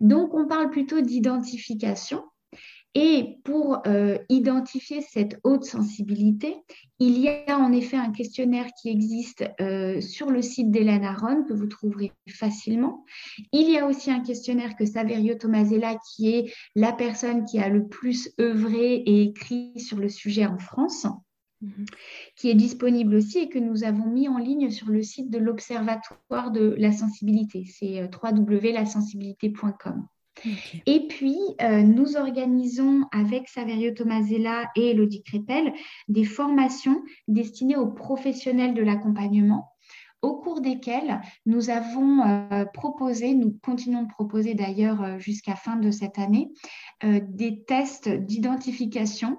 Donc 0.00 0.32
on 0.32 0.46
parle 0.46 0.70
plutôt 0.70 1.00
d'identification 1.00 2.22
et 2.94 3.38
pour 3.44 3.80
euh, 3.86 4.18
identifier 4.28 5.00
cette 5.00 5.40
haute 5.44 5.64
sensibilité, 5.64 6.56
il 6.98 7.18
y 7.18 7.28
a 7.28 7.58
en 7.58 7.72
effet 7.72 7.96
un 7.96 8.12
questionnaire 8.12 8.66
qui 8.80 8.90
existe 8.90 9.44
euh, 9.60 10.02
sur 10.02 10.30
le 10.30 10.42
site 10.42 10.70
d'Hélène 10.70 11.04
Aron 11.04 11.44
que 11.44 11.54
vous 11.54 11.66
trouverez 11.66 12.12
facilement. 12.28 13.06
Il 13.52 13.70
y 13.70 13.78
a 13.78 13.86
aussi 13.86 14.10
un 14.10 14.20
questionnaire 14.20 14.76
que 14.76 14.84
Saverio 14.84 15.34
Tomasella, 15.36 15.96
qui 16.14 16.34
est 16.34 16.52
la 16.74 16.92
personne 16.92 17.46
qui 17.46 17.58
a 17.58 17.70
le 17.70 17.88
plus 17.88 18.30
œuvré 18.38 18.96
et 18.96 19.22
écrit 19.22 19.72
sur 19.80 19.96
le 19.96 20.10
sujet 20.10 20.44
en 20.44 20.58
France, 20.58 21.06
mhm. 21.62 21.86
qui 22.36 22.50
est 22.50 22.54
disponible 22.54 23.14
aussi 23.14 23.38
et 23.38 23.48
que 23.48 23.58
nous 23.58 23.84
avons 23.84 24.06
mis 24.06 24.28
en 24.28 24.36
ligne 24.36 24.70
sur 24.70 24.90
le 24.90 25.02
site 25.02 25.30
de 25.30 25.38
l'Observatoire 25.38 26.50
de 26.50 26.74
la 26.78 26.92
sensibilité. 26.92 27.64
C'est 27.64 28.02
euh, 28.02 28.08
Et 30.86 31.06
puis, 31.08 31.38
euh, 31.60 31.82
nous 31.82 32.16
organisons 32.16 33.02
avec 33.12 33.48
Saverio 33.48 33.92
Tomasella 33.92 34.70
et 34.76 34.90
Elodie 34.90 35.22
Crépel 35.22 35.72
des 36.08 36.24
formations 36.24 37.02
destinées 37.28 37.76
aux 37.76 37.90
professionnels 37.90 38.74
de 38.74 38.82
l'accompagnement 38.82 39.68
au 40.20 40.36
cours 40.36 40.60
desquelles 40.60 41.20
nous 41.46 41.68
avons 41.68 42.22
euh, 42.24 42.64
proposé, 42.64 43.34
nous 43.34 43.58
continuons 43.60 44.04
de 44.04 44.08
proposer 44.08 44.54
d'ailleurs 44.54 45.02
euh, 45.02 45.18
jusqu'à 45.18 45.56
fin 45.56 45.74
de 45.74 45.90
cette 45.90 46.18
année, 46.18 46.52
des 47.02 47.64
tests 47.64 48.08
d'identification. 48.08 49.38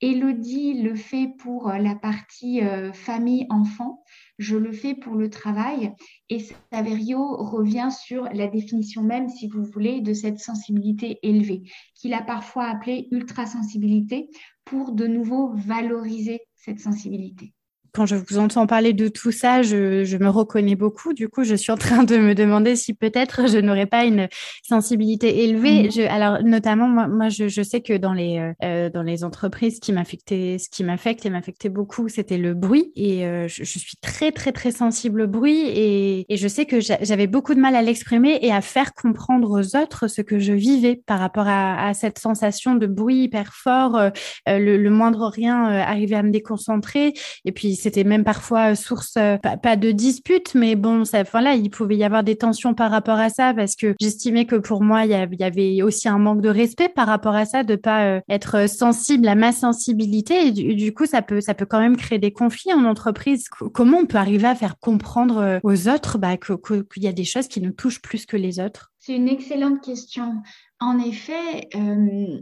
Elodie 0.00 0.82
le 0.82 0.94
fait 0.94 1.28
pour 1.38 1.68
la 1.70 1.94
partie 1.94 2.60
famille-enfant 2.92 4.04
je 4.38 4.56
le 4.56 4.72
fais 4.72 4.94
pour 4.94 5.14
le 5.16 5.30
travail. 5.30 5.92
Et 6.30 6.38
Saverio 6.72 7.36
revient 7.36 7.88
sur 7.90 8.24
la 8.24 8.46
définition 8.46 9.02
même, 9.02 9.28
si 9.28 9.48
vous 9.48 9.64
voulez, 9.64 10.00
de 10.00 10.14
cette 10.14 10.38
sensibilité 10.38 11.18
élevée, 11.22 11.62
qu'il 11.94 12.14
a 12.14 12.22
parfois 12.22 12.66
appelée 12.66 13.08
ultrasensibilité, 13.10 14.30
pour 14.64 14.92
de 14.92 15.06
nouveau 15.06 15.54
valoriser 15.54 16.40
cette 16.54 16.78
sensibilité. 16.78 17.54
Quand 17.98 18.06
je 18.06 18.14
vous 18.14 18.38
entends 18.38 18.68
parler 18.68 18.92
de 18.92 19.08
tout 19.08 19.32
ça, 19.32 19.62
je, 19.62 20.04
je, 20.04 20.16
me 20.18 20.28
reconnais 20.28 20.76
beaucoup. 20.76 21.14
Du 21.14 21.28
coup, 21.28 21.42
je 21.42 21.56
suis 21.56 21.72
en 21.72 21.76
train 21.76 22.04
de 22.04 22.16
me 22.16 22.32
demander 22.32 22.76
si 22.76 22.94
peut-être 22.94 23.48
je 23.48 23.58
n'aurais 23.58 23.86
pas 23.86 24.04
une 24.04 24.28
sensibilité 24.62 25.42
élevée. 25.42 25.90
Je, 25.90 26.02
alors, 26.02 26.40
notamment, 26.44 26.86
moi, 26.86 27.08
moi 27.08 27.28
je, 27.28 27.48
je, 27.48 27.60
sais 27.60 27.80
que 27.80 27.96
dans 27.96 28.12
les, 28.12 28.52
euh, 28.62 28.88
dans 28.88 29.02
les 29.02 29.24
entreprises, 29.24 29.76
ce 29.76 29.80
qui 29.80 29.92
m'affectait, 29.92 30.58
ce 30.60 30.68
qui 30.68 30.84
m'affecte 30.84 31.26
et 31.26 31.30
m'affectait 31.30 31.70
beaucoup, 31.70 32.08
c'était 32.08 32.38
le 32.38 32.54
bruit. 32.54 32.92
Et 32.94 33.26
euh, 33.26 33.48
je, 33.48 33.64
suis 33.64 33.96
très, 34.00 34.30
très, 34.30 34.52
très 34.52 34.70
sensible 34.70 35.22
au 35.22 35.26
bruit. 35.26 35.62
Et, 35.66 36.32
et 36.32 36.36
je 36.36 36.46
sais 36.46 36.66
que 36.66 36.78
j'avais 36.78 37.26
beaucoup 37.26 37.54
de 37.54 37.60
mal 37.60 37.74
à 37.74 37.82
l'exprimer 37.82 38.38
et 38.42 38.52
à 38.52 38.60
faire 38.60 38.94
comprendre 38.94 39.50
aux 39.50 39.76
autres 39.76 40.06
ce 40.06 40.22
que 40.22 40.38
je 40.38 40.52
vivais 40.52 41.02
par 41.04 41.18
rapport 41.18 41.48
à, 41.48 41.88
à 41.88 41.94
cette 41.94 42.20
sensation 42.20 42.76
de 42.76 42.86
bruit 42.86 43.24
hyper 43.24 43.54
fort, 43.54 43.96
euh, 43.96 44.10
le, 44.46 44.76
le, 44.76 44.90
moindre 44.90 45.26
rien 45.26 45.64
arrivait 45.64 46.14
à 46.14 46.22
me 46.22 46.30
déconcentrer. 46.30 47.14
Et 47.44 47.50
puis, 47.50 47.74
c'était 47.88 48.04
même 48.04 48.24
parfois 48.24 48.74
source, 48.74 49.14
pas, 49.14 49.56
pas, 49.56 49.76
de 49.76 49.92
dispute, 49.92 50.54
mais 50.54 50.76
bon, 50.76 51.06
ça, 51.06 51.22
enfin 51.22 51.40
là, 51.40 51.54
il 51.54 51.70
pouvait 51.70 51.96
y 51.96 52.04
avoir 52.04 52.22
des 52.22 52.36
tensions 52.36 52.74
par 52.74 52.90
rapport 52.90 53.18
à 53.18 53.30
ça 53.30 53.54
parce 53.54 53.76
que 53.76 53.94
j'estimais 53.98 54.44
que 54.44 54.56
pour 54.56 54.82
moi, 54.82 55.06
il 55.06 55.10
y 55.10 55.42
avait 55.42 55.82
aussi 55.82 56.06
un 56.06 56.18
manque 56.18 56.42
de 56.42 56.50
respect 56.50 56.90
par 56.90 57.06
rapport 57.06 57.34
à 57.34 57.46
ça, 57.46 57.64
de 57.64 57.76
pas 57.76 58.20
être 58.28 58.68
sensible 58.68 59.26
à 59.26 59.34
ma 59.34 59.52
sensibilité. 59.52 60.50
Du, 60.50 60.92
coup, 60.92 61.06
ça 61.06 61.22
peut, 61.22 61.40
ça 61.40 61.54
peut 61.54 61.64
quand 61.64 61.80
même 61.80 61.96
créer 61.96 62.18
des 62.18 62.32
conflits 62.32 62.74
en 62.74 62.84
entreprise. 62.84 63.48
Comment 63.48 63.98
on 63.98 64.06
peut 64.06 64.18
arriver 64.18 64.46
à 64.46 64.54
faire 64.54 64.78
comprendre 64.78 65.60
aux 65.62 65.88
autres 65.88 66.18
bah, 66.18 66.36
qu'il 66.36 67.02
y 67.02 67.08
a 67.08 67.12
des 67.12 67.24
choses 67.24 67.48
qui 67.48 67.62
nous 67.62 67.72
touchent 67.72 68.02
plus 68.02 68.26
que 68.26 68.36
les 68.36 68.60
autres? 68.60 68.92
C'est 68.98 69.16
une 69.16 69.28
excellente 69.28 69.80
question. 69.82 70.42
En 70.80 70.98
effet, 70.98 71.68
euh, 71.74 72.40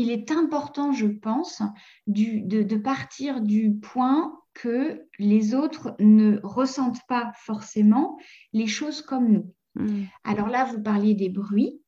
il 0.00 0.10
est 0.10 0.30
important, 0.30 0.92
je 0.92 1.06
pense, 1.06 1.62
du, 2.06 2.40
de, 2.42 2.62
de, 2.62 2.76
partir 2.76 3.42
du 3.42 3.74
point 3.74 4.32
que 4.54 5.06
les 5.18 5.54
autres 5.54 5.94
ne 6.00 6.40
ressentent 6.42 7.06
pas 7.06 7.32
forcément 7.36 8.18
les 8.52 8.66
choses 8.66 9.02
comme 9.02 9.30
nous. 9.30 9.54
Mmh. 9.74 10.04
Alors 10.24 10.48
là, 10.48 10.64
vous 10.64 10.82
parliez 10.82 11.14
des 11.14 11.28
bruits. 11.28 11.82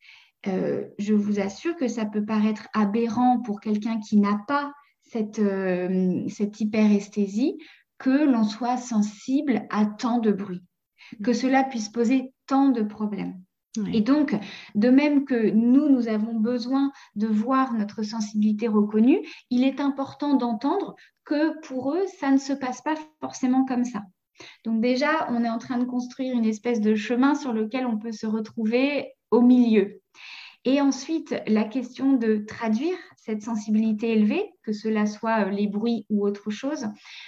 Euh, 0.46 0.84
je 0.98 1.14
vous 1.14 1.40
assure 1.40 1.74
que 1.76 1.88
ça 1.88 2.04
peut 2.04 2.24
paraître 2.24 2.68
aberrant 2.74 3.40
pour 3.40 3.60
quelqu'un 3.60 3.98
qui 3.98 4.18
n'a 4.18 4.40
pas 4.46 4.72
cette, 5.00 5.38
euh, 5.38 6.28
cette 6.28 6.60
hyperesthésie 6.60 7.56
que 7.98 8.26
l'on 8.26 8.44
soit 8.44 8.76
sensible 8.76 9.66
à 9.70 9.86
tant 9.86 10.18
de 10.18 10.32
bruit, 10.32 10.62
que 11.24 11.32
cela 11.32 11.64
puisse 11.64 11.88
poser 11.88 12.34
tant 12.46 12.68
de 12.68 12.82
problèmes. 12.82 13.40
Et 13.92 14.02
donc, 14.02 14.34
de 14.74 14.90
même 14.90 15.24
que 15.24 15.50
nous, 15.50 15.88
nous 15.88 16.08
avons 16.08 16.34
besoin 16.34 16.92
de 17.14 17.26
voir 17.26 17.72
notre 17.72 18.02
sensibilité 18.02 18.68
reconnue, 18.68 19.26
il 19.50 19.64
est 19.64 19.80
important 19.80 20.34
d'entendre 20.34 20.94
que 21.24 21.58
pour 21.66 21.94
eux, 21.94 22.04
ça 22.20 22.30
ne 22.30 22.36
se 22.36 22.52
passe 22.52 22.82
pas 22.82 22.96
forcément 23.20 23.64
comme 23.64 23.84
ça. 23.84 24.02
Donc 24.64 24.80
déjà, 24.80 25.28
on 25.30 25.44
est 25.44 25.48
en 25.48 25.58
train 25.58 25.78
de 25.78 25.84
construire 25.84 26.34
une 26.34 26.44
espèce 26.44 26.80
de 26.80 26.94
chemin 26.94 27.34
sur 27.34 27.52
lequel 27.52 27.86
on 27.86 27.98
peut 27.98 28.12
se 28.12 28.26
retrouver 28.26 29.12
au 29.30 29.40
milieu. 29.40 30.00
Et 30.64 30.80
ensuite, 30.80 31.34
la 31.46 31.64
question 31.64 32.12
de 32.12 32.44
traduire 32.46 32.96
cette 33.16 33.42
sensibilité 33.42 34.12
élevée, 34.12 34.50
que 34.62 34.72
cela 34.72 35.06
soit 35.06 35.46
euh, 35.46 35.50
les 35.50 35.66
bruits 35.66 36.06
ou 36.08 36.24
autre 36.24 36.50
chose, 36.50 36.86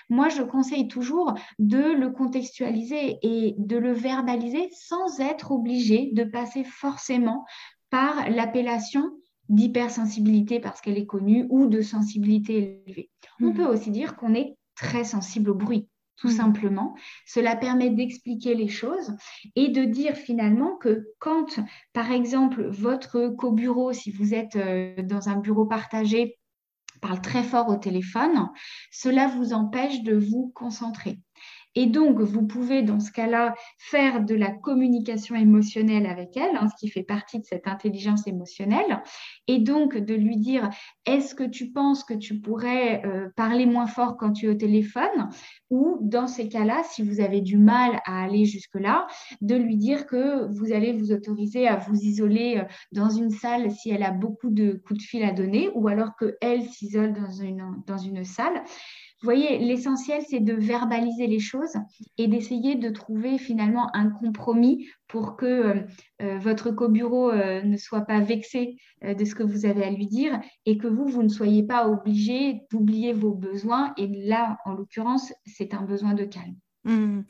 moi, 0.09 0.29
je 0.29 0.43
conseille 0.43 0.89
toujours 0.89 1.35
de 1.59 1.79
le 1.79 2.11
contextualiser 2.11 3.19
et 3.23 3.55
de 3.59 3.77
le 3.77 3.93
verbaliser 3.93 4.69
sans 4.73 5.21
être 5.21 5.51
obligé 5.51 6.11
de 6.13 6.25
passer 6.25 6.65
forcément 6.65 7.45
par 7.91 8.29
l'appellation 8.31 9.11
d'hypersensibilité 9.49 10.61
parce 10.61 10.81
qu'elle 10.81 10.99
est 10.99 11.07
connue 11.07 11.47
ou 11.51 11.67
de 11.67 11.81
sensibilité 11.81 12.83
élevée. 12.87 13.11
On 13.41 13.51
mmh. 13.51 13.55
peut 13.55 13.67
aussi 13.67 13.91
dire 13.91 14.17
qu'on 14.17 14.35
est 14.35 14.57
très 14.75 15.05
sensible 15.05 15.51
au 15.51 15.55
bruit 15.55 15.89
tout 16.17 16.29
mmh. 16.29 16.33
simplement. 16.33 16.95
Cela 17.27 17.57
permet 17.57 17.91
d'expliquer 17.91 18.55
les 18.55 18.69
choses 18.69 19.17
et 19.57 19.69
de 19.69 19.85
dire 19.85 20.17
finalement 20.17 20.77
que 20.77 21.09
quand, 21.19 21.61
par 21.93 22.13
exemple, 22.13 22.69
votre 22.69 23.29
co-bureau, 23.29 23.93
si 23.93 24.11
vous 24.11 24.35
êtes 24.35 24.57
euh, 24.57 24.95
dans 25.03 25.29
un 25.29 25.37
bureau 25.37 25.67
partagé, 25.67 26.39
parle 27.01 27.21
très 27.21 27.43
fort 27.43 27.69
au 27.69 27.77
téléphone, 27.77 28.49
cela 28.91 29.29
vous 29.29 29.53
empêche 29.53 30.03
de 30.03 30.15
vous 30.17 30.53
concentrer. 30.55 31.19
Et 31.77 31.87
donc, 31.87 32.21
vous 32.21 32.47
pouvez 32.47 32.83
dans 32.83 33.01
ce 33.01 33.11
cas-là 33.11 33.55
faire 33.79 34.25
de 34.25 34.35
la 34.35 34.51
communication 34.51 35.35
émotionnelle 35.35 36.07
avec 36.07 36.37
elle, 36.37 36.57
hein, 36.57 36.69
ce 36.69 36.77
qui 36.79 36.89
fait 36.89 37.03
partie 37.03 37.41
de 37.41 37.45
cette 37.45 37.67
intelligence 37.67 38.27
émotionnelle, 38.27 39.03
et 39.49 39.59
donc 39.59 39.97
de 39.97 40.15
lui 40.15 40.37
dire, 40.37 40.71
est-ce 41.05 41.35
que 41.35 41.45
tu 41.45 41.73
penses 41.73 42.05
que 42.05 42.15
tu 42.15 42.41
pourrais 42.41 43.05
euh, 43.05 43.29
parler 43.37 43.67
moins 43.67 43.87
fort 43.87 44.17
quand 44.17 44.33
tu 44.33 44.47
es 44.47 44.49
au 44.49 44.55
téléphone? 44.55 45.29
Ou 45.71 45.99
dans 46.01 46.29
ces 46.29 46.49
cas-là, 46.49 46.83
si 46.85 47.03
vous 47.03 47.21
avez 47.21 47.41
du 47.41 47.57
mal 47.57 48.01
à 48.07 48.23
aller 48.23 48.45
jusque-là, 48.45 49.07
de 49.41 49.57
lui 49.57 49.77
dire 49.77 50.07
que 50.07 50.47
vous 50.53 50.73
allez 50.73 50.93
vous 50.93 51.11
autoriser 51.11 51.67
à 51.67 51.77
vous 51.77 51.97
isoler 51.97 52.59
euh, 52.59 52.65
dans 52.93 53.11
une 53.11 53.31
salle 53.31 53.71
si 53.73 53.91
elle 53.91 54.05
a 54.05 54.13
beaucoup 54.13 54.51
de 54.51 54.81
coups 54.87 55.01
de 55.01 55.05
fil 55.05 55.25
à 55.25 55.33
donner, 55.33 55.71
ou 55.75 55.89
alors 55.89 56.13
qu'elle 56.17 56.63
s'isole 56.63 57.13
dans 57.13 57.33
une, 57.33 57.83
dans 57.87 57.99
une 57.99 58.25
salle. 58.25 58.63
Vous 59.25 59.31
voyez, 59.31 59.57
l'essentiel, 59.57 60.23
c'est 60.29 60.41
de 60.41 60.53
verbaliser 60.53 61.27
les 61.27 61.39
choses 61.39 61.73
et 62.19 62.29
d'essayer 62.29 62.75
de 62.75 62.91
trouver 62.91 63.39
finalement 63.39 63.89
un 63.97 64.11
compromis 64.11 64.87
pour 65.09 65.37
que 65.39 65.47
euh, 65.47 65.81
euh, 66.21 66.39
votre 66.39 66.71
co-bureau 66.73 67.31
euh, 67.31 67.63
ne 67.63 67.79
soit 67.79 68.03
pas 68.03 68.21
vexé 68.21 68.77
de 69.03 69.25
ce 69.25 69.35
que 69.35 69.43
vous 69.43 69.65
avez 69.65 69.83
à 69.83 69.91
lui 69.91 70.09
dire 70.09 70.39
et 70.67 70.77
que 70.77 70.89
vous, 70.89 71.07
vous 71.07 71.23
ne 71.23 71.31
soyez 71.31 71.63
pas 71.63 71.89
obligé 71.89 72.61
d'oublier 72.71 73.15
vos 73.15 73.33
besoins. 73.33 73.95
Et 73.97 74.09
là, 74.09 74.59
en 74.67 74.75
l'occurrence, 74.75 75.33
c'est 75.47 75.73
un 75.73 75.85
besoin 75.85 76.13
de 76.13 76.25
calme. 76.25 76.57
Mmh. 76.85 77.23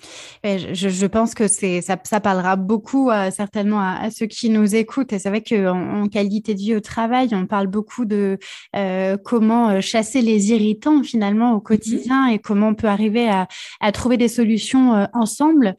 Je, 0.42 0.88
je, 0.88 1.06
pense 1.06 1.34
que 1.34 1.46
c'est 1.46 1.80
ça, 1.80 1.96
ça, 2.02 2.20
parlera 2.20 2.56
beaucoup 2.56 3.10
euh, 3.10 3.30
certainement 3.30 3.78
à, 3.80 3.98
à, 4.02 4.10
ceux 4.10 4.26
qui 4.26 4.50
nous 4.50 4.74
écoutent. 4.74 5.12
Et 5.12 5.20
c'est 5.20 5.28
vrai 5.28 5.42
qu'en 5.42 6.02
en 6.02 6.08
qualité 6.08 6.54
de 6.54 6.58
vie 6.58 6.74
au 6.74 6.80
travail, 6.80 7.28
on 7.32 7.46
parle 7.46 7.68
beaucoup 7.68 8.04
de 8.04 8.38
euh, 8.74 9.16
comment 9.16 9.70
euh, 9.70 9.80
chasser 9.80 10.22
les 10.22 10.50
irritants 10.50 11.02
finalement 11.02 11.52
au 11.52 11.58
mmh 11.58 11.62
quotidien 11.64 12.26
et 12.26 12.38
comment 12.38 12.68
on 12.68 12.74
peut 12.74 12.88
arriver 12.88 13.28
à, 13.28 13.48
à 13.80 13.90
trouver 13.90 14.16
des 14.16 14.28
solutions 14.28 14.94
euh, 14.94 15.06
ensemble 15.12 15.76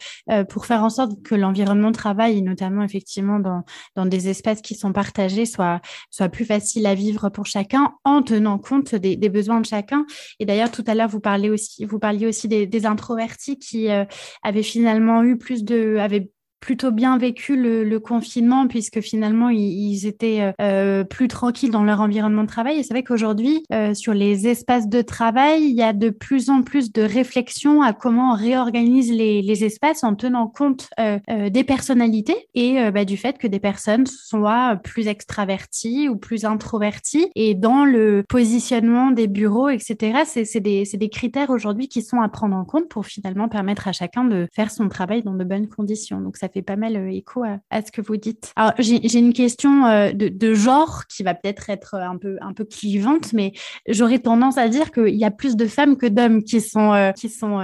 pour 0.50 0.66
faire 0.66 0.84
en 0.84 0.90
sorte 0.90 1.22
que 1.22 1.36
l'environnement 1.36 1.92
de 1.92 1.96
travail, 1.96 2.42
notamment 2.42 2.82
effectivement 2.82 3.40
dans, 3.40 3.64
dans 3.96 4.06
des 4.06 4.30
espaces 4.30 4.62
qui 4.62 4.74
sont 4.74 4.94
partagés, 4.94 5.46
soit, 5.46 5.82
soit 6.10 6.30
plus 6.30 6.46
facile 6.46 6.88
à 6.88 6.96
vivre 6.96 7.30
pour 7.30 7.46
chacun 7.46 7.94
en 8.04 8.24
tenant 8.24 8.58
compte 8.58 8.96
des, 8.96 9.16
des 9.16 9.30
besoins 9.30 9.62
de 9.62 9.66
chacun. 9.66 10.06
Et 10.40 10.46
d'ailleurs, 10.46 10.72
tout 10.72 10.84
à 10.88 10.96
l'heure, 10.96 11.10
vous 11.10 11.20
parlez 11.20 11.50
aussi, 11.50 11.86
vous 11.86 12.00
parliez 12.00 12.26
aussi 12.26 12.48
des, 12.48 12.66
des 12.66 12.86
introvertis 12.86 13.58
qui 13.69 13.89
euh, 13.89 14.06
avait 14.43 14.63
finalement 14.63 15.23
eu 15.23 15.38
plus 15.38 15.63
de, 15.63 15.97
avait 15.97 16.30
plutôt 16.65 16.89
bien 16.89 17.19
vécu 17.19 17.56
le, 17.56 17.84
le, 17.84 17.99
confinement 17.99 18.67
puisque 18.67 18.99
finalement 18.99 19.49
ils, 19.49 19.60
ils 19.60 20.08
étaient 20.08 20.41
euh, 20.41 20.51
euh, 20.60 21.04
plus 21.04 21.28
tranquilles 21.28 21.69
dans 21.69 21.84
leur 21.84 22.01
environnement 22.01 22.41
de 22.41 22.47
travail. 22.47 22.80
Et 22.80 22.84
c'est 22.84 22.95
vrai 22.95 23.04
qu'aujourd'hui, 23.04 23.63
euh, 23.71 23.93
sur 23.93 24.15
les 24.15 24.47
espaces 24.47 24.89
de 24.89 25.04
travail, 25.04 25.63
il 25.63 25.75
y 25.75 25.84
a 25.84 25.93
de 25.93 26.10
plus 26.10 26.49
en 26.49 26.63
plus 26.63 26.91
de 26.91 27.04
réflexions 27.04 27.84
à 27.84 27.93
comment 27.93 28.32
on 28.32 28.36
réorganise 28.36 29.12
les, 29.12 29.43
les 29.43 29.63
espaces 29.63 30.04
en 30.04 30.15
tenant 30.15 30.47
compte 30.47 30.89
euh, 30.99 31.19
euh 31.30 31.49
des 31.51 31.63
personnalités 31.63 32.47
et 32.56 32.89
bah, 32.91 33.06
du 33.06 33.17
fait 33.17 33.38
que 33.38 33.45
des 33.45 33.60
personnes 33.60 34.08
soient 34.08 34.78
plus 34.84 35.08
extraverties 35.08 36.10
ou 36.10 36.17
plus 36.17 36.45
introverties. 36.45 37.28
Et 37.36 37.54
dans 37.54 37.86
le 37.86 38.23
positionnement 38.28 39.12
des 39.12 39.28
bureaux, 39.28 39.69
etc., 39.69 40.21
c'est 40.25 40.60
des, 40.60 40.84
des 40.91 41.10
critères 41.10 41.51
aujourd'hui 41.51 41.88
qui 41.88 42.01
sont 42.01 42.21
à 42.21 42.30
prendre 42.30 42.56
en 42.56 42.65
compte 42.65 42.89
pour 42.89 43.06
finalement 43.06 43.47
permettre 43.47 43.88
à 43.88 43.91
chacun 43.91 44.25
de 44.25 44.47
faire 44.51 44.71
son 44.71 44.89
travail 44.89 45.21
dans 45.21 45.36
de 45.36 45.43
bonnes 45.43 45.67
conditions. 45.67 46.19
Donc 46.19 46.38
ça 46.38 46.49
pas 46.62 46.76
mal 46.76 46.96
euh, 46.96 47.12
écho 47.12 47.44
à, 47.44 47.82
ce 47.82 47.91
que 47.91 48.02
vous 48.02 48.18
dites. 48.18 48.52
Alors, 48.56 48.74
j'ai 48.80 49.20
une 49.20 49.34
question 49.34 49.86
euh, 49.86 50.12
de, 50.13 50.54
genre 50.54 51.06
qui 51.08 51.24
va 51.24 51.34
peut-être 51.34 51.70
être 51.70 51.96
un 51.96 52.18
peu, 52.18 52.38
un 52.41 52.54
peu 52.54 52.65
clivante, 52.65 53.34
mais 53.34 53.54
j'aurais 53.88 54.20
tendance 54.20 54.58
à 54.58 54.68
dire 54.70 54.91
qu'il 54.91 55.15
y 55.15 55.26
a 55.26 55.32
plus 55.32 55.56
de 55.56 55.65
femmes 55.68 55.98
que 55.98 56.06
d'hommes 56.06 56.44
qui 56.44 56.62
sont, 56.62 56.94
euh, 56.94 57.12
qui 57.12 57.30
sont 57.30 57.60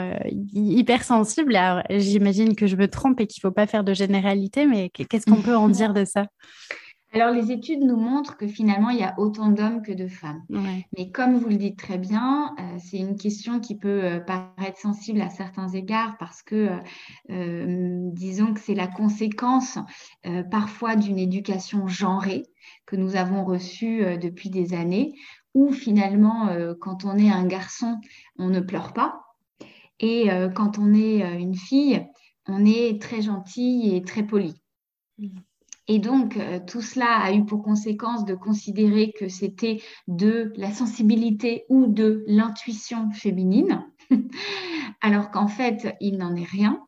hypersensibles. 0.53 1.55
Alors, 1.55 1.83
j'imagine 1.89 2.55
que 2.55 2.67
je 2.67 2.75
me 2.75 2.87
trompe 2.87 3.19
et 3.21 3.27
qu'il 3.27 3.41
ne 3.43 3.49
faut 3.49 3.53
pas 3.53 3.67
faire 3.67 3.83
de 3.83 3.93
généralité, 3.93 4.65
mais 4.65 4.89
qu'est-ce 4.89 5.25
qu'on 5.25 5.41
peut 5.41 5.55
en 5.55 5.69
dire 5.69 5.93
de 5.93 6.05
ça? 6.05 6.25
Alors, 7.13 7.33
les 7.33 7.51
études 7.51 7.81
nous 7.81 7.97
montrent 7.97 8.37
que 8.37 8.47
finalement, 8.47 8.89
il 8.89 8.99
y 8.99 9.03
a 9.03 9.13
autant 9.17 9.49
d'hommes 9.49 9.81
que 9.81 9.91
de 9.91 10.07
femmes. 10.07 10.43
Ouais. 10.49 10.87
Mais 10.97 11.11
comme 11.11 11.37
vous 11.37 11.49
le 11.49 11.57
dites 11.57 11.77
très 11.77 11.97
bien, 11.97 12.55
euh, 12.57 12.77
c'est 12.79 12.97
une 12.97 13.17
question 13.17 13.59
qui 13.59 13.77
peut 13.77 14.03
euh, 14.03 14.19
paraître 14.21 14.79
sensible 14.79 15.19
à 15.21 15.29
certains 15.29 15.67
égards 15.67 16.15
parce 16.19 16.41
que, 16.41 16.69
euh, 17.29 18.09
disons 18.13 18.53
que 18.53 18.61
c'est 18.61 18.75
la 18.75 18.87
conséquence 18.87 19.77
parfois 20.49 20.95
d'une 20.95 21.17
éducation 21.17 21.87
genrée 21.87 22.43
que 22.85 22.95
nous 22.95 23.15
avons 23.15 23.43
reçue 23.43 24.17
depuis 24.17 24.49
des 24.49 24.73
années, 24.73 25.13
où 25.53 25.71
finalement, 25.71 26.49
quand 26.79 27.05
on 27.05 27.17
est 27.17 27.29
un 27.29 27.45
garçon, 27.45 27.99
on 28.37 28.49
ne 28.49 28.59
pleure 28.59 28.93
pas. 28.93 29.21
Et 29.99 30.29
quand 30.55 30.77
on 30.77 30.93
est 30.93 31.21
une 31.39 31.55
fille, 31.55 32.05
on 32.47 32.65
est 32.65 33.01
très 33.01 33.21
gentil 33.21 33.95
et 33.95 34.03
très 34.03 34.23
poli. 34.23 34.53
Et 35.91 35.99
donc, 35.99 36.37
euh, 36.37 36.61
tout 36.65 36.81
cela 36.81 37.17
a 37.17 37.33
eu 37.33 37.43
pour 37.43 37.63
conséquence 37.63 38.23
de 38.23 38.33
considérer 38.33 39.11
que 39.11 39.27
c'était 39.27 39.81
de 40.07 40.53
la 40.55 40.71
sensibilité 40.71 41.65
ou 41.67 41.85
de 41.85 42.23
l'intuition 42.27 43.11
féminine. 43.11 43.85
alors 45.01 45.31
qu'en 45.31 45.49
fait, 45.49 45.93
il 45.99 46.17
n'en 46.17 46.33
est 46.37 46.47
rien. 46.47 46.79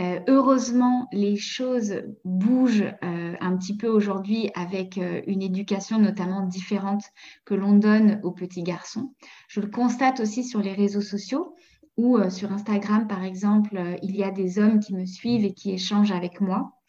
Euh, 0.00 0.18
heureusement, 0.26 1.06
les 1.12 1.36
choses 1.36 2.02
bougent 2.24 2.92
euh, 3.04 3.36
un 3.38 3.56
petit 3.56 3.76
peu 3.76 3.86
aujourd'hui 3.86 4.50
avec 4.56 4.98
une 5.28 5.42
éducation 5.42 6.00
notamment 6.00 6.44
différente 6.44 7.04
que 7.44 7.54
l'on 7.54 7.74
donne 7.74 8.18
aux 8.24 8.32
petits 8.32 8.64
garçons. 8.64 9.14
Je 9.46 9.60
le 9.60 9.68
constate 9.68 10.18
aussi 10.18 10.42
sur 10.42 10.60
les 10.60 10.72
réseaux 10.72 11.02
sociaux 11.02 11.54
où 11.96 12.18
sur 12.30 12.50
Instagram, 12.50 13.06
par 13.06 13.22
exemple, 13.22 13.80
il 14.02 14.16
y 14.16 14.24
a 14.24 14.32
des 14.32 14.58
hommes 14.58 14.80
qui 14.80 14.96
me 14.96 15.06
suivent 15.06 15.44
et 15.44 15.54
qui 15.54 15.70
échangent 15.70 16.10
avec 16.10 16.40
moi. 16.40 16.79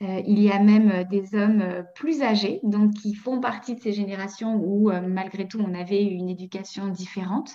Il 0.00 0.38
y 0.40 0.50
a 0.50 0.58
même 0.58 1.04
des 1.04 1.34
hommes 1.34 1.84
plus 1.94 2.22
âgés, 2.22 2.60
donc 2.62 2.92
qui 2.94 3.14
font 3.14 3.40
partie 3.40 3.74
de 3.74 3.80
ces 3.80 3.92
générations 3.92 4.56
où, 4.56 4.90
malgré 4.90 5.48
tout, 5.48 5.58
on 5.60 5.74
avait 5.74 6.02
une 6.02 6.28
éducation 6.28 6.88
différente. 6.88 7.50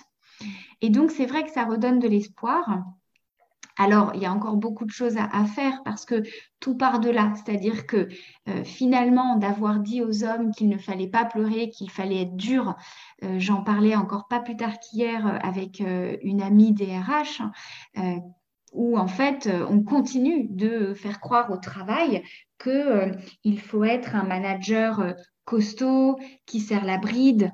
Et 0.80 0.90
donc, 0.90 1.10
c'est 1.10 1.26
vrai 1.26 1.44
que 1.44 1.50
ça 1.50 1.64
redonne 1.64 1.98
de 1.98 2.08
l'espoir. 2.08 2.84
Alors, 3.78 4.12
il 4.14 4.20
y 4.20 4.26
a 4.26 4.32
encore 4.32 4.56
beaucoup 4.56 4.84
de 4.84 4.90
choses 4.90 5.16
à, 5.16 5.44
faire 5.44 5.82
parce 5.84 6.04
que 6.04 6.22
tout 6.60 6.76
part 6.76 7.00
de 7.00 7.08
là. 7.08 7.32
C'est-à-dire 7.34 7.86
que 7.86 8.08
euh, 8.48 8.64
finalement, 8.64 9.36
d'avoir 9.36 9.80
dit 9.80 10.02
aux 10.02 10.24
hommes 10.24 10.50
qu'il 10.52 10.68
ne 10.68 10.76
fallait 10.76 11.08
pas 11.08 11.24
pleurer, 11.24 11.70
qu'il 11.70 11.90
fallait 11.90 12.22
être 12.22 12.36
dur, 12.36 12.74
euh, 13.24 13.38
j'en 13.38 13.62
parlais 13.62 13.96
encore 13.96 14.28
pas 14.28 14.40
plus 14.40 14.56
tard 14.56 14.78
qu'hier 14.78 15.26
euh, 15.26 15.38
avec 15.42 15.80
une 15.80 16.42
amie 16.42 16.72
DRH, 16.72 17.42
où 18.72 18.98
en 18.98 19.06
fait, 19.06 19.48
on 19.68 19.82
continue 19.82 20.48
de 20.48 20.94
faire 20.94 21.20
croire 21.20 21.50
au 21.50 21.56
travail 21.56 22.22
qu'il 22.62 23.60
faut 23.60 23.84
être 23.84 24.14
un 24.14 24.24
manager 24.24 25.14
costaud, 25.44 26.18
qui 26.46 26.60
sert 26.60 26.84
la 26.84 26.98
bride, 26.98 27.50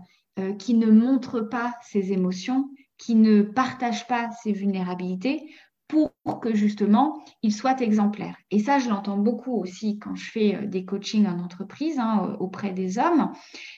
qui 0.58 0.74
ne 0.74 0.90
montre 0.90 1.40
pas 1.40 1.74
ses 1.82 2.12
émotions, 2.12 2.70
qui 2.98 3.14
ne 3.14 3.42
partage 3.42 4.06
pas 4.06 4.30
ses 4.42 4.52
vulnérabilités 4.52 5.48
pour 5.88 6.12
que 6.42 6.54
justement 6.54 7.24
il 7.42 7.52
soit 7.52 7.80
exemplaire. 7.80 8.36
Et 8.50 8.58
ça, 8.60 8.78
je 8.78 8.90
l'entends 8.90 9.16
beaucoup 9.16 9.58
aussi 9.58 9.98
quand 9.98 10.14
je 10.14 10.30
fais 10.30 10.54
euh, 10.54 10.66
des 10.66 10.84
coachings 10.84 11.26
en 11.26 11.38
entreprise 11.38 11.98
hein, 11.98 12.36
auprès 12.38 12.70
des 12.70 12.98
hommes, 12.98 13.32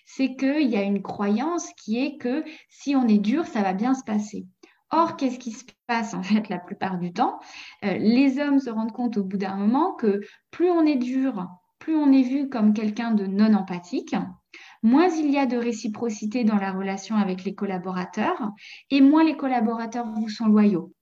c'est 0.05 0.35
qu'il 0.35 0.68
y 0.68 0.76
a 0.76 0.83
une 0.83 1.03
croyance 1.03 1.68
qui 1.74 2.05
est 2.05 2.18
que 2.18 2.44
si 2.68 2.96
on 2.96 3.07
est 3.07 3.18
dur, 3.18 3.46
ça 3.46 3.62
va 3.62 3.72
bien 3.72 3.94
se 3.94 4.03
passer. 4.03 4.46
Or, 4.90 5.16
qu'est-ce 5.16 5.38
qui 5.38 5.53
se 5.53 5.64
passe 5.87 6.14
en 6.14 6.22
fait 6.22 6.48
la 6.48 6.59
plupart 6.59 6.98
du 6.98 7.12
temps? 7.12 7.38
Euh, 7.85 7.96
Les 7.98 8.38
hommes 8.40 8.59
se 8.59 8.70
rendent 8.70 8.92
compte 8.92 9.16
au 9.16 9.24
bout 9.24 9.37
d'un 9.37 9.57
moment 9.57 9.92
que 9.92 10.20
plus 10.50 10.68
on 10.70 10.85
est 10.85 10.96
dur, 10.96 11.46
plus 11.79 11.96
on 11.96 12.12
est 12.12 12.22
vu 12.22 12.48
comme 12.48 12.72
quelqu'un 12.72 13.12
de 13.12 13.26
non 13.26 13.55
empathique, 13.55 14.16
moins 14.83 15.09
il 15.09 15.31
y 15.31 15.38
a 15.38 15.46
de 15.46 15.57
réciprocité 15.57 16.44
dans 16.44 16.57
la 16.57 16.72
relation 16.72 17.16
avec 17.16 17.44
les 17.44 17.55
collaborateurs 17.55 18.50
et 18.90 19.00
moins 19.00 19.24
les 19.24 19.37
collaborateurs 19.37 20.07
vous 20.07 20.29
sont 20.29 20.46
loyaux. 20.46 20.92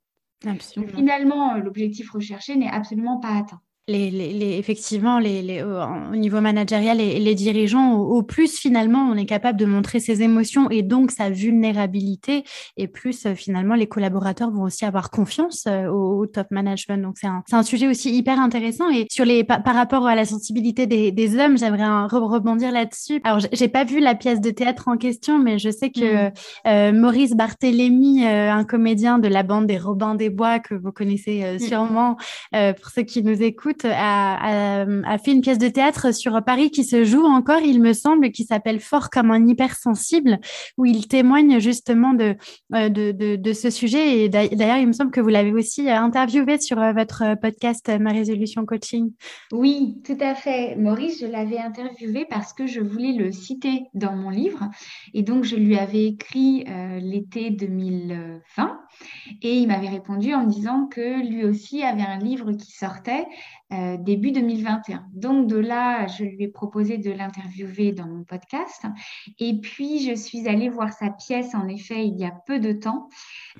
Donc, 0.44 0.62
finalement, 0.94 1.54
euh, 1.54 1.58
l'objectif 1.58 2.10
recherché 2.10 2.56
n'est 2.56 2.70
absolument 2.70 3.18
pas 3.18 3.36
atteint 3.36 3.60
les, 3.88 4.58
effectivement, 4.58 5.18
les, 5.18 5.62
au 5.62 6.16
niveau 6.16 6.40
managérial, 6.40 7.00
et 7.00 7.18
les 7.18 7.34
dirigeants, 7.34 7.94
au, 7.96 8.22
plus 8.22 8.58
finalement, 8.58 9.08
on 9.10 9.16
est 9.16 9.26
capable 9.26 9.58
de 9.58 9.64
montrer 9.64 10.00
ses 10.00 10.22
émotions 10.22 10.70
et 10.70 10.82
donc 10.82 11.10
sa 11.10 11.30
vulnérabilité, 11.30 12.44
et 12.76 12.88
plus 12.88 13.26
euh, 13.26 13.34
finalement, 13.34 13.74
les 13.74 13.86
collaborateurs 13.86 14.50
vont 14.50 14.62
aussi 14.62 14.84
avoir 14.84 15.10
confiance 15.10 15.64
euh, 15.66 15.86
au, 15.86 16.26
top 16.26 16.48
management. 16.50 17.02
Donc, 17.02 17.16
c'est 17.18 17.26
un, 17.26 17.42
un, 17.52 17.62
sujet 17.62 17.88
aussi 17.88 18.14
hyper 18.14 18.38
intéressant. 18.40 18.90
Et 18.90 19.06
sur 19.10 19.24
les, 19.24 19.44
par, 19.44 19.62
rapport 19.64 20.06
à 20.06 20.14
la 20.14 20.24
sensibilité 20.24 20.86
des, 20.86 21.12
des 21.12 21.38
hommes, 21.38 21.56
j'aimerais 21.56 22.06
rebondir 22.10 22.72
là-dessus. 22.72 23.20
Alors, 23.24 23.40
j'ai 23.52 23.68
pas 23.68 23.84
vu 23.84 24.00
la 24.00 24.14
pièce 24.14 24.40
de 24.40 24.50
théâtre 24.50 24.88
en 24.88 24.96
question, 24.96 25.38
mais 25.38 25.58
je 25.58 25.70
sais 25.70 25.90
que 25.90 26.28
mm. 26.28 26.32
euh, 26.66 26.92
Maurice 26.92 27.34
Barthélémy, 27.34 28.26
un 28.26 28.64
comédien 28.64 29.18
de 29.18 29.28
la 29.28 29.42
bande 29.42 29.66
des 29.66 29.78
Robins 29.78 30.14
des 30.14 30.30
Bois, 30.30 30.58
que 30.58 30.74
vous 30.74 30.92
connaissez 30.92 31.54
mm. 31.54 31.58
sûrement, 31.60 32.16
pour 32.52 32.90
ceux 32.94 33.02
qui 33.02 33.22
nous 33.22 33.42
écoutent, 33.42 33.77
a, 33.84 35.18
fait 35.24 35.32
une 35.32 35.40
pièce 35.40 35.58
de 35.58 35.68
théâtre 35.68 36.14
sur 36.14 36.42
Paris 36.44 36.70
qui 36.70 36.84
se 36.84 37.04
joue 37.04 37.24
encore, 37.24 37.60
il 37.60 37.80
me 37.80 37.92
semble, 37.92 38.30
qui 38.30 38.44
s'appelle 38.44 38.80
Fort 38.80 39.10
comme 39.10 39.30
un 39.30 39.46
hypersensible, 39.46 40.38
où 40.76 40.86
il 40.86 41.08
témoigne 41.08 41.58
justement 41.60 42.14
de, 42.14 42.36
euh, 42.74 42.88
de, 42.88 43.52
ce 43.52 43.70
sujet. 43.70 44.24
Et 44.24 44.28
d'ailleurs, 44.28 44.76
il 44.78 44.86
me 44.86 44.92
semble 44.92 45.10
que 45.10 45.20
vous 45.20 45.28
l'avez 45.28 45.52
aussi 45.52 45.88
euh, 45.88 45.96
interviewé 45.96 46.58
sur 46.58 46.80
euh, 46.80 46.92
votre 46.92 47.38
podcast 47.40 47.90
Ma 48.00 48.12
Résolution 48.12 48.64
Coaching. 48.66 49.12
Oui, 49.52 49.96
tout 50.04 50.18
à 50.20 50.34
fait. 50.34 50.76
Maurice, 50.76 51.20
je 51.20 51.26
l'avais 51.26 51.58
interviewé 51.58 52.26
parce 52.28 52.52
que 52.52 52.66
je 52.66 52.80
voulais 52.80 53.12
le 53.12 53.32
citer 53.32 53.84
dans 53.94 54.14
mon 54.14 54.30
livre. 54.30 54.68
Et 55.14 55.22
donc, 55.22 55.44
je 55.44 55.56
lui 55.56 55.78
avais 55.78 56.04
écrit 56.04 56.64
l'été 57.00 57.50
2020. 57.50 58.78
Et 59.42 59.56
il 59.56 59.68
m'avait 59.68 59.88
répondu 59.88 60.34
en 60.34 60.44
me 60.44 60.50
disant 60.50 60.86
que 60.86 61.26
lui 61.26 61.44
aussi 61.44 61.82
avait 61.82 62.02
un 62.02 62.18
livre 62.18 62.52
qui 62.52 62.72
sortait 62.72 63.26
euh, 63.72 63.96
début 63.98 64.32
2021. 64.32 65.04
Donc 65.12 65.46
de 65.46 65.56
là, 65.56 66.06
je 66.06 66.24
lui 66.24 66.44
ai 66.44 66.48
proposé 66.48 66.96
de 66.96 67.10
l'interviewer 67.10 67.92
dans 67.92 68.06
mon 68.06 68.24
podcast. 68.24 68.84
Et 69.38 69.60
puis, 69.60 70.00
je 70.00 70.14
suis 70.14 70.48
allée 70.48 70.68
voir 70.68 70.92
sa 70.92 71.10
pièce, 71.10 71.54
en 71.54 71.68
effet, 71.68 72.06
il 72.06 72.18
y 72.18 72.24
a 72.24 72.32
peu 72.46 72.60
de 72.60 72.72
temps. 72.72 73.08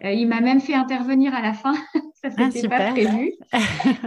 Euh, 0.05 0.13
il 0.13 0.27
m'a 0.29 0.41
même 0.41 0.61
fait 0.61 0.75
intervenir 0.75 1.35
à 1.35 1.43
la 1.43 1.53
fin. 1.53 1.75
Ça, 2.21 2.29
n'était 2.31 2.67
ah, 2.67 2.69
pas 2.69 2.91
prévu. 2.93 3.33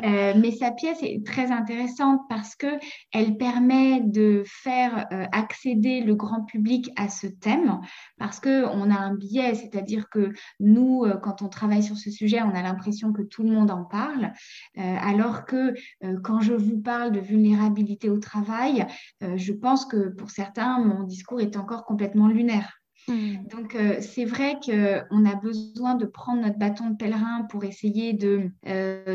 Euh, 0.04 0.34
mais 0.38 0.52
sa 0.52 0.72
pièce 0.72 1.00
est 1.02 1.26
très 1.26 1.52
intéressante 1.52 2.22
parce 2.30 2.56
que 2.56 2.68
elle 3.12 3.38
permet 3.38 4.02
de 4.02 4.44
faire 4.46 5.08
accéder 5.32 6.02
le 6.02 6.16
grand 6.16 6.44
public 6.44 6.90
à 6.96 7.10
ce 7.10 7.28
thème 7.28 7.80
parce 8.18 8.40
que 8.40 8.66
on 8.66 8.90
a 8.90 8.96
un 8.96 9.16
biais, 9.16 9.54
c'est-à-dire 9.56 10.10
que 10.10 10.32
nous, 10.60 11.06
quand 11.22 11.42
on 11.42 11.50
travaille 11.50 11.84
sur 11.84 11.98
ce 11.98 12.10
sujet, 12.10 12.42
on 12.42 12.56
a 12.56 12.62
l'impression 12.62 13.14
que 13.14 13.22
tout 13.22 13.44
le 13.44 13.52
monde 13.52 13.72
en 13.72 13.84
parle, 13.84 14.34
alors 14.78 15.46
que 15.46 15.74
euh, 16.04 16.20
quand 16.24 16.42
je 16.42 16.54
vous 16.54 16.80
parle 16.80 17.12
de 17.12 17.20
vulnérabilité 17.20 18.10
au 18.10 18.20
travail, 18.20 18.86
euh, 19.24 19.38
je 19.38 19.54
pense 19.54 19.86
que 19.86 20.10
pour 20.10 20.30
certains, 20.30 20.80
mon 20.80 21.04
discours 21.04 21.42
est 21.42 21.58
encore 21.58 21.86
complètement 21.86 22.28
lunaire. 22.28 22.81
Hmm. 23.08 23.48
Donc, 23.50 23.76
euh, 23.76 23.98
c'est 24.00 24.26
vrai 24.26 24.60
qu'on 24.64 25.26
a 25.26 25.36
besoin 25.36 25.96
de 25.96 26.06
prendre 26.06 26.42
notre 26.42 26.58
bâton 26.58 26.92
de 26.92 26.96
pèlerin 26.96 27.44
pour 27.50 27.64
essayer 27.64 28.14
de 28.14 28.52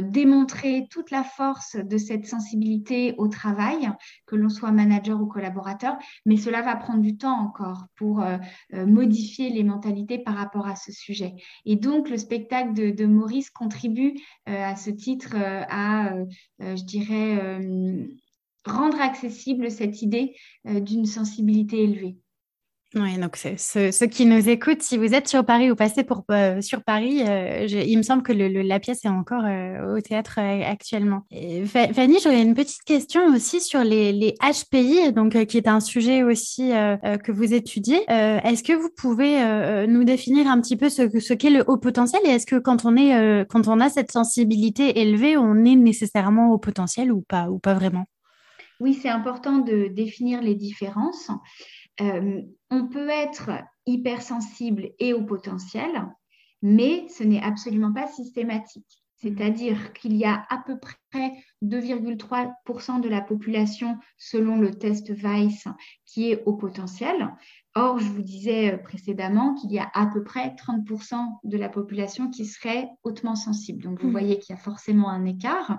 démontrer 0.00 0.86
toute 0.90 1.10
la 1.10 1.22
force 1.22 1.76
de 1.76 1.96
cette 1.96 2.26
sensibilité 2.26 3.14
au 3.18 3.28
travail, 3.28 3.88
que 4.26 4.34
l'on 4.34 4.48
soit 4.48 4.72
manager 4.72 5.20
ou 5.20 5.26
collaborateur, 5.26 5.96
mais 6.24 6.36
cela 6.36 6.62
va 6.62 6.76
prendre 6.76 7.00
du 7.00 7.16
temps 7.16 7.38
encore 7.38 7.86
pour 7.96 8.24
modifier 8.72 9.50
les 9.50 9.62
mentalités 9.62 10.18
par 10.18 10.34
rapport 10.34 10.66
à 10.66 10.76
ce 10.76 10.92
sujet. 10.92 11.34
Et 11.64 11.76
donc, 11.76 12.10
le 12.10 12.18
spectacle 12.18 12.74
de, 12.74 13.06
Maurice 13.06 13.50
contribue 13.50 14.14
à 14.46 14.76
ce 14.76 14.90
titre 14.90 15.36
à, 15.36 16.12
je 16.60 16.84
dirais, 16.84 17.60
rendre 18.64 19.00
accessible 19.00 19.70
cette 19.70 20.02
idée 20.02 20.34
d'une 20.64 21.06
sensibilité 21.06 21.84
élevée. 21.84 22.16
Oui, 22.94 23.18
donc 23.18 23.36
ceux, 23.36 23.90
qui 24.06 24.26
nous 24.26 24.48
écoutent, 24.48 24.82
si 24.82 24.96
vous 24.96 25.12
êtes 25.12 25.26
sur 25.26 25.44
Paris 25.44 25.70
ou 25.70 25.74
passez 25.74 26.04
pour, 26.04 26.24
euh, 26.30 26.60
sur 26.60 26.84
Paris, 26.84 27.20
euh, 27.26 27.66
il 27.66 27.96
me 27.98 28.02
semble 28.02 28.22
que 28.22 28.32
la 28.32 28.78
pièce 28.78 29.04
est 29.04 29.08
encore 29.08 29.42
euh, 29.44 29.96
au 29.96 30.00
théâtre 30.00 30.38
actuellement. 30.38 31.22
Fanny, 31.66 32.18
j'aurais 32.22 32.42
une 32.42 32.54
petite 32.54 32.84
question 32.84 33.26
aussi 33.26 33.60
sur 33.60 33.82
les, 33.82 34.34
HPI, 34.40 35.12
donc 35.12 35.44
qui 35.46 35.56
est 35.56 35.66
un 35.66 35.80
sujet 35.80 36.22
aussi 36.22 36.70
que 36.70 37.32
vous 37.32 37.52
étudiez. 37.52 38.04
est-ce 38.08 38.62
que 38.62 38.72
vous 38.72 38.90
pouvez 38.96 39.86
nous 39.86 40.04
définir 40.04 40.46
un 40.46 40.60
petit 40.60 40.76
peu 40.76 40.88
ce, 40.88 41.32
qu'est 41.34 41.50
le 41.50 41.64
haut 41.66 41.78
potentiel 41.78 42.22
et 42.24 42.30
est-ce 42.30 42.46
que 42.46 42.56
quand 42.56 42.86
on 42.86 43.80
a 43.80 43.88
cette 43.90 44.12
sensibilité 44.12 45.00
élevée, 45.00 45.36
on 45.36 45.64
est 45.64 45.76
nécessairement 45.76 46.52
au 46.52 46.58
potentiel 46.58 47.12
ou 47.12 47.22
pas 47.22 47.50
ou 47.50 47.58
pas 47.58 47.74
vraiment? 47.74 48.06
Oui, 48.78 48.94
c'est 48.94 49.08
important 49.08 49.58
de 49.58 49.88
définir 49.88 50.42
les 50.42 50.54
différences. 50.54 51.30
Euh, 52.00 52.42
on 52.70 52.88
peut 52.88 53.08
être 53.08 53.50
hypersensible 53.86 54.90
et 54.98 55.12
au 55.12 55.22
potentiel, 55.22 55.90
mais 56.62 57.06
ce 57.08 57.24
n'est 57.24 57.42
absolument 57.42 57.92
pas 57.92 58.08
systématique. 58.08 59.02
C'est-à-dire 59.16 59.94
qu'il 59.94 60.14
y 60.14 60.26
a 60.26 60.44
à 60.50 60.58
peu 60.58 60.78
près 60.78 61.32
2,3% 61.62 63.00
de 63.00 63.08
la 63.08 63.22
population, 63.22 63.96
selon 64.18 64.58
le 64.58 64.74
test 64.74 65.10
Weiss, 65.10 65.66
qui 66.04 66.30
est 66.30 66.42
au 66.44 66.52
potentiel. 66.52 67.34
Or, 67.74 67.98
je 67.98 68.08
vous 68.08 68.22
disais 68.22 68.76
précédemment 68.76 69.54
qu'il 69.54 69.72
y 69.72 69.78
a 69.78 69.90
à 69.94 70.06
peu 70.06 70.22
près 70.22 70.54
30% 70.54 71.16
de 71.44 71.56
la 71.56 71.70
population 71.70 72.30
qui 72.30 72.44
serait 72.44 72.88
hautement 73.04 73.36
sensible. 73.36 73.82
Donc, 73.82 74.00
vous 74.02 74.08
mmh. 74.08 74.12
voyez 74.12 74.38
qu'il 74.38 74.54
y 74.54 74.58
a 74.58 74.62
forcément 74.62 75.08
un 75.08 75.24
écart. 75.24 75.78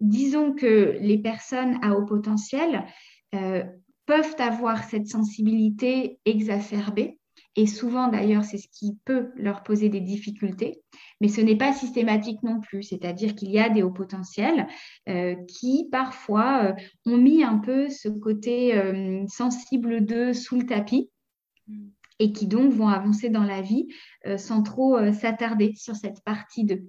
Disons 0.00 0.54
que 0.54 0.96
les 1.00 1.18
personnes 1.18 1.78
à 1.82 1.92
haut 1.92 2.06
potentiel 2.06 2.86
euh, 3.34 3.64
peuvent 4.06 4.36
avoir 4.38 4.84
cette 4.84 5.08
sensibilité 5.08 6.18
exacerbée. 6.24 7.18
Et 7.58 7.66
souvent, 7.66 8.08
d'ailleurs, 8.08 8.44
c'est 8.44 8.58
ce 8.58 8.68
qui 8.68 8.98
peut 9.04 9.30
leur 9.34 9.62
poser 9.62 9.88
des 9.88 10.00
difficultés. 10.00 10.82
Mais 11.20 11.28
ce 11.28 11.40
n'est 11.40 11.56
pas 11.56 11.72
systématique 11.72 12.42
non 12.42 12.60
plus. 12.60 12.82
C'est-à-dire 12.82 13.34
qu'il 13.34 13.50
y 13.50 13.58
a 13.58 13.70
des 13.70 13.82
hauts 13.82 13.90
potentiels 13.90 14.66
euh, 15.08 15.34
qui, 15.48 15.88
parfois, 15.90 16.64
euh, 16.64 16.72
ont 17.06 17.16
mis 17.16 17.42
un 17.42 17.58
peu 17.58 17.88
ce 17.88 18.08
côté 18.08 18.76
euh, 18.76 19.24
sensible 19.26 20.04
d'eux 20.04 20.34
sous 20.34 20.56
le 20.56 20.66
tapis. 20.66 21.10
et 22.18 22.32
qui 22.32 22.46
donc 22.46 22.72
vont 22.72 22.88
avancer 22.88 23.28
dans 23.28 23.44
la 23.44 23.60
vie 23.60 23.88
sans 24.38 24.62
trop 24.62 25.12
s'attarder 25.12 25.74
sur 25.76 25.94
cette 25.94 26.24
partie 26.24 26.64
d'eux. 26.64 26.86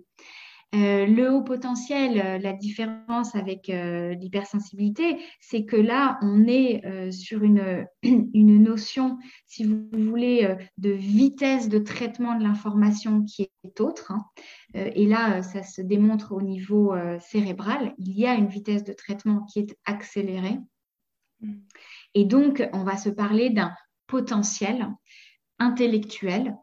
Euh, 0.75 1.06
le 1.06 1.32
haut 1.32 1.43
potentiel, 1.43 2.19
euh, 2.19 2.38
la 2.39 2.51
différence 2.51 3.36
avec 3.36 3.69
euh, 3.69 4.13
l'hypersensibilité, 4.15 5.17
c'est 5.39 5.63
que 5.63 5.77
là, 5.77 6.19
on 6.21 6.45
est 6.45 7.12
sur 7.12 7.43
une, 7.43 7.88
une, 8.03 8.62
notion, 8.62 9.17
si 9.45 9.63
vous 9.63 9.88
voulez, 9.93 10.56
de 10.77 10.89
vitesse 10.89 11.69
de 11.69 11.80
traitement 11.80 12.38
de 12.38 12.43
l'information 12.43 13.23
qui 13.23 13.49
est 13.63 13.80
autre. 13.80 14.12
Hein. 14.12 14.25
et 14.73 15.06
là, 15.06 15.41
ça 15.41 15.63
se 15.63 15.82
démontre 15.82 16.34
au 16.34 16.41
niveau 16.41 16.93
cérébral. 17.19 17.93
Il 17.97 18.17
y 18.17 18.25
a 18.25 18.36
une 18.36 18.47
vitesse 18.47 18.84
de 18.84 18.93
traitement 18.93 19.43
qui 19.45 19.60
est 19.60 19.77
accélérée. 19.86 20.60
Mm. 21.41 21.53
Et 22.13 22.25
donc, 22.25 22.67
on 22.73 22.84
va 22.84 22.97
se 22.97 23.10
parler 23.10 23.49
d'un 23.49 23.73
potentiel 24.08 24.89
intellectuel 25.60 26.56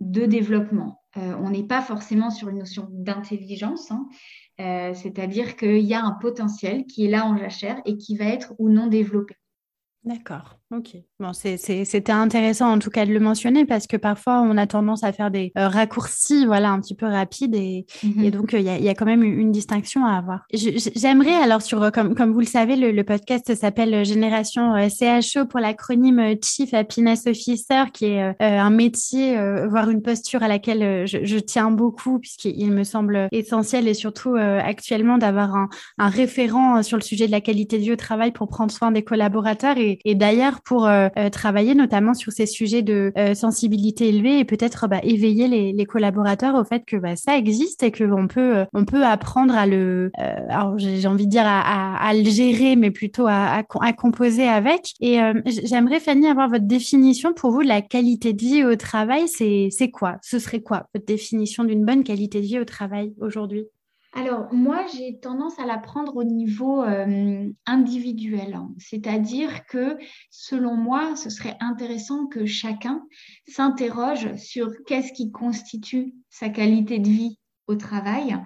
de 0.00 0.26
développement. 0.26 0.99
Euh, 1.16 1.34
on 1.40 1.50
n'est 1.50 1.66
pas 1.66 1.82
forcément 1.82 2.30
sur 2.30 2.48
une 2.48 2.58
notion 2.58 2.86
d'intelligence, 2.90 3.90
hein. 3.90 4.08
euh, 4.60 4.94
c'est-à-dire 4.94 5.56
qu'il 5.56 5.80
y 5.80 5.94
a 5.94 6.04
un 6.04 6.12
potentiel 6.12 6.86
qui 6.86 7.04
est 7.04 7.10
là 7.10 7.26
en 7.26 7.36
jachère 7.36 7.80
et 7.84 7.96
qui 7.96 8.16
va 8.16 8.26
être 8.26 8.54
ou 8.58 8.68
non 8.68 8.86
développé. 8.86 9.34
D'accord, 10.04 10.59
ok. 10.74 10.96
Bon, 11.18 11.32
c'était 11.32 12.10
intéressant 12.10 12.72
en 12.72 12.78
tout 12.78 12.90
cas 12.90 13.04
de 13.04 13.12
le 13.12 13.20
mentionner 13.20 13.66
parce 13.66 13.86
que 13.86 13.96
parfois 13.96 14.40
on 14.40 14.56
a 14.56 14.66
tendance 14.66 15.04
à 15.04 15.12
faire 15.12 15.30
des 15.30 15.52
euh, 15.58 15.68
raccourcis, 15.68 16.46
voilà, 16.46 16.70
un 16.70 16.80
petit 16.80 16.94
peu 16.94 17.06
rapides 17.06 17.54
et, 17.54 17.86
mhm. 18.02 18.30
donc 18.30 18.52
il 18.52 18.62
y, 18.62 18.88
a, 18.88 18.94
quand 18.94 19.04
même 19.04 19.22
une, 19.22 19.50
distinction 19.52 20.06
à 20.06 20.16
avoir. 20.16 20.44
J'aimerais 20.52 21.34
alors 21.34 21.60
sur, 21.60 21.90
comme, 21.92 22.14
comme 22.14 22.32
vous 22.32 22.40
le 22.40 22.46
savez, 22.46 22.76
le, 22.76 23.02
podcast 23.04 23.54
s'appelle 23.54 24.04
Génération 24.04 24.74
euh, 24.76 24.88
CHO 24.88 25.46
pour 25.46 25.58
l'acronyme 25.60 26.36
Chief 26.42 26.72
Happiness 26.72 27.26
Officer, 27.26 27.84
qui 27.92 28.06
est 28.06 28.22
euh, 28.22 28.34
un 28.40 28.70
métier, 28.70 29.36
voire 29.68 29.90
une 29.90 30.02
posture 30.02 30.42
à 30.42 30.48
laquelle 30.48 31.06
je, 31.06 31.38
tiens 31.38 31.70
beaucoup 31.70 32.18
puisqu'il 32.18 32.70
me 32.70 32.84
semble 32.84 33.28
essentiel 33.32 33.88
et 33.88 33.94
surtout 33.94 34.36
actuellement 34.36 35.18
d'avoir 35.18 35.56
un, 35.56 35.68
un 35.98 36.08
référent 36.08 36.82
sur 36.82 36.96
le 36.96 37.02
sujet 37.02 37.26
de 37.26 37.32
la 37.32 37.40
qualité 37.40 37.78
de 37.78 37.82
vie 37.82 37.92
au 37.92 37.96
travail 37.96 38.32
pour 38.32 38.48
prendre 38.48 38.70
soin 38.70 38.92
des 38.92 39.02
collaborateurs 39.02 39.78
et 39.78 39.90
et, 40.04 40.14
d'ailleurs 40.14 40.59
pour 40.62 40.86
euh, 40.86 41.08
euh, 41.18 41.30
travailler 41.30 41.74
notamment 41.74 42.14
sur 42.14 42.32
ces 42.32 42.46
sujets 42.46 42.82
de 42.82 43.12
euh, 43.16 43.34
sensibilité 43.34 44.08
élevée 44.08 44.38
et 44.38 44.44
peut-être 44.44 44.88
bah, 44.88 45.00
éveiller 45.02 45.48
les, 45.48 45.86
collaborateurs 45.86 46.54
au 46.54 46.62
fait 46.62 46.84
que 46.84 46.96
bah, 46.96 47.16
ça 47.16 47.36
existe 47.36 47.82
et 47.82 47.90
qu'on 47.90 48.28
peut, 48.28 48.64
on 48.72 48.84
peut 48.84 49.04
apprendre 49.04 49.54
à 49.56 49.66
le, 49.66 50.12
alors 50.16 50.78
j'ai 50.78 51.06
envie 51.08 51.26
de 51.26 51.30
dire 51.30 51.46
à, 51.46 52.12
le 52.14 52.30
gérer, 52.30 52.76
mais 52.76 52.90
plutôt 52.90 53.26
à, 53.26 53.62
à 53.80 53.92
composer 53.92 54.46
avec. 54.46 54.92
Et 55.00 55.18
j'aimerais 55.64 55.98
Fanny 55.98 56.28
avoir 56.28 56.48
votre 56.48 56.66
définition 56.66 57.32
pour 57.32 57.50
vous 57.50 57.62
de 57.62 57.68
la 57.68 57.82
qualité 57.82 58.34
de 58.34 58.40
vie 58.40 58.64
au 58.64 58.76
travail. 58.76 59.26
C'est 59.26 59.90
quoi? 59.90 60.16
Ce 60.22 60.38
serait 60.38 60.60
quoi 60.60 60.86
votre 60.94 61.06
définition 61.06 61.64
d'une 61.64 61.84
bonne 61.84 62.04
qualité 62.04 62.40
de 62.40 62.46
vie 62.46 62.60
au 62.60 62.64
travail 62.64 63.12
aujourd'hui? 63.20 63.64
Alors, 64.12 64.52
moi, 64.52 64.86
j'ai 64.92 65.20
tendance 65.20 65.58
à 65.60 65.66
la 65.66 65.78
prendre 65.78 66.16
au 66.16 66.24
niveau 66.24 66.82
euh, 66.82 67.48
individuel. 67.64 68.58
C'est-à-dire 68.78 69.66
que, 69.66 69.98
selon 70.30 70.74
moi, 70.74 71.14
ce 71.14 71.30
serait 71.30 71.56
intéressant 71.60 72.26
que 72.26 72.44
chacun 72.44 73.04
s'interroge 73.46 74.34
sur 74.34 74.72
qu'est-ce 74.86 75.12
qui 75.12 75.30
constitue 75.30 76.14
sa 76.28 76.48
qualité 76.48 76.98
de 76.98 77.08
vie 77.08 77.38
au 77.68 77.76
travail 77.76 78.36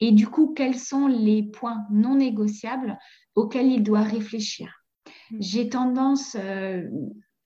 et 0.00 0.12
du 0.12 0.26
coup, 0.28 0.52
quels 0.54 0.78
sont 0.78 1.06
les 1.06 1.42
points 1.42 1.86
non 1.90 2.16
négociables 2.16 2.98
auxquels 3.34 3.72
il 3.72 3.82
doit 3.82 4.02
réfléchir. 4.02 4.84
Mmh. 5.30 5.36
J'ai 5.40 5.68
tendance 5.70 6.36
euh, 6.38 6.86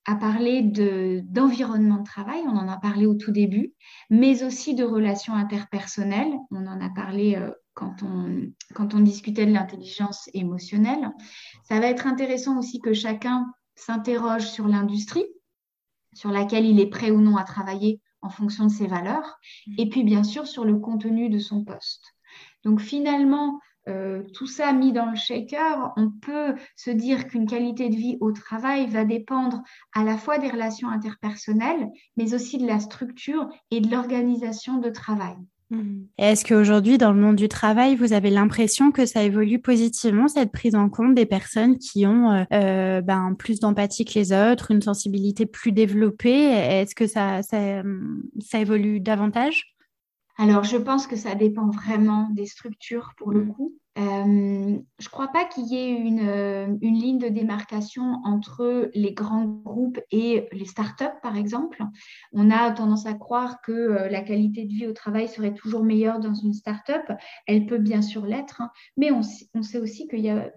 à 0.05 0.15
parler 0.15 0.63
d'environnement 0.63 1.99
de, 1.99 2.03
travail, 2.03 2.41
on 2.45 2.57
en 2.57 2.67
a 2.67 2.77
parlé 2.77 3.05
au 3.05 3.13
tout 3.13 3.31
début, 3.31 3.73
mais 4.09 4.43
aussi 4.43 4.73
de 4.73 4.83
relations 4.83 5.33
interpersonnelles, 5.33 6.33
on 6.51 6.65
en 6.65 6.81
a 6.81 6.89
parlé 6.89 7.35
euh, 7.35 7.51
quand 7.79 8.93
on, 8.93 8.99
discutait 8.99 9.45
de 9.45 9.53
l'intelligence 9.53 10.29
émotionnelle. 10.33 11.11
Ça 11.63 11.79
va 11.79 11.87
être 11.87 12.07
intéressant 12.07 12.57
aussi 12.59 12.79
que 12.79 12.93
chacun 12.93 13.45
s'interroge 13.75 14.47
sur 14.47 14.67
l'industrie 14.67 15.25
sur 16.13 16.31
laquelle 16.31 16.65
il 16.65 16.79
est 16.79 16.89
prêt 16.89 17.11
ou 17.11 17.21
non 17.21 17.37
à 17.37 17.43
travailler 17.43 18.01
en 18.21 18.29
fonction 18.29 18.65
de 18.65 18.71
ses 18.71 18.87
valeurs, 18.87 19.39
et 19.77 19.87
puis 19.87 20.03
bien 20.03 20.23
sûr 20.23 20.45
sur 20.45 20.65
le 20.65 20.77
contenu 20.77 21.29
de 21.29 21.39
son 21.39 21.63
poste. 21.63 22.03
Donc 22.65 22.81
finalement, 22.81 23.59
euh, 23.87 24.23
tout 24.33 24.47
ça 24.47 24.73
mis 24.73 24.91
dans 24.91 25.09
le 25.09 25.15
shaker, 25.15 25.93
on 25.95 26.11
peut 26.11 26.55
se 26.75 26.91
dire 26.91 27.27
qu'une 27.27 27.47
qualité 27.47 27.87
de 27.87 27.95
vie 27.95 28.17
au 28.19 28.31
travail 28.31 28.87
va 28.87 29.05
dépendre 29.05 29.61
à 29.93 30.03
la 30.03 30.17
fois 30.17 30.37
des 30.37 30.49
relations 30.49 30.89
interpersonnelles, 30.89 31.87
mais 32.17 32.33
aussi 32.33 32.57
de 32.57 32.67
la 32.67 32.79
structure 32.79 33.47
et 33.71 33.79
de 33.79 33.89
l'organisation 33.89 34.79
de 34.79 34.89
travail. 34.89 35.37
Est-ce 36.17 36.43
qu'aujourd'hui, 36.43 36.97
dans 36.97 37.13
le 37.13 37.21
monde 37.21 37.35
du 37.35 37.47
travail, 37.47 37.95
vous 37.95 38.13
avez 38.13 38.31
l'impression 38.31 38.91
que 38.91 39.05
ça 39.05 39.23
évolue 39.23 39.59
positivement, 39.59 40.27
cette 40.27 40.51
prise 40.51 40.75
en 40.75 40.89
compte 40.89 41.13
des 41.13 41.27
personnes 41.27 41.77
qui 41.77 42.07
ont 42.07 42.31
euh, 42.31 42.43
euh, 42.53 43.01
ben, 43.01 43.35
plus 43.37 43.59
d'empathie 43.59 44.03
que 44.03 44.17
les 44.17 44.33
autres, 44.33 44.71
une 44.71 44.81
sensibilité 44.81 45.45
plus 45.45 45.71
développée? 45.71 46.45
Est-ce 46.45 46.95
que 46.95 47.05
ça, 47.05 47.43
ça, 47.43 47.83
ça 48.39 48.59
évolue 48.59 48.99
davantage? 48.99 49.75
Alors, 50.37 50.63
je 50.63 50.77
pense 50.77 51.05
que 51.05 51.15
ça 51.15 51.35
dépend 51.35 51.69
vraiment 51.69 52.29
des 52.31 52.45
structures 52.45 53.13
pour 53.17 53.31
le 53.31 53.43
mm. 53.43 53.53
coup. 53.53 53.73
Euh, 53.99 54.79
je 54.99 55.05
ne 55.07 55.11
crois 55.11 55.27
pas 55.27 55.43
qu'il 55.45 55.65
y 55.65 55.75
ait 55.75 56.19
euh, 56.21 56.67
une, 56.81 56.95
ligne 56.95 57.17
de 57.17 57.27
démarcation 57.27 58.21
entre 58.23 58.89
les 58.93 59.13
grands 59.13 59.45
groupes 59.45 59.99
et 60.11 60.47
les 60.53 60.65
startups, 60.65 61.19
par 61.21 61.35
exemple. 61.35 61.83
On 62.31 62.49
a 62.49 62.71
tendance 62.71 63.05
à 63.05 63.13
croire 63.13 63.61
que 63.61 63.71
euh, 63.71 64.09
la 64.09 64.21
qualité 64.21 64.63
de 64.63 64.69
vie 64.69 64.87
au 64.87 64.93
travail 64.93 65.27
serait 65.27 65.53
toujours 65.53 65.83
meilleure 65.83 66.19
dans 66.19 66.33
une 66.33 66.53
startup. 66.53 67.11
Elle 67.45 67.65
peut 67.65 67.77
bien 67.77 68.01
sûr 68.01 68.25
l'être, 68.25 68.61
hein, 68.61 68.69
mais 68.95 69.11
on, 69.11 69.21
on, 69.53 69.63
sait 69.63 69.79
aussi 69.79 70.07
qu'il 70.07 70.21
y 70.21 70.29
a 70.29 70.49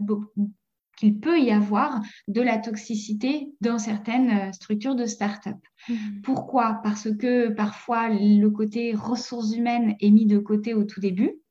qu'il 0.99 1.19
peut 1.19 1.41
y 1.41 1.51
avoir 1.51 2.01
de 2.29 2.43
la 2.43 2.59
toxicité 2.59 3.49
dans 3.61 3.79
certaines 3.79 4.53
structures 4.53 4.95
de 4.95 5.07
start-up. 5.07 5.57
Mmh. 5.89 5.95
Pourquoi? 6.23 6.81
Parce 6.85 7.09
que 7.17 7.49
parfois 7.49 8.09
le 8.11 8.47
côté 8.49 8.95
ressources 8.95 9.57
humaines 9.57 9.97
est 10.01 10.11
mis 10.11 10.27
de 10.27 10.39
côté 10.39 10.75
au 10.75 10.85
tout 10.85 11.01
début 11.01 11.42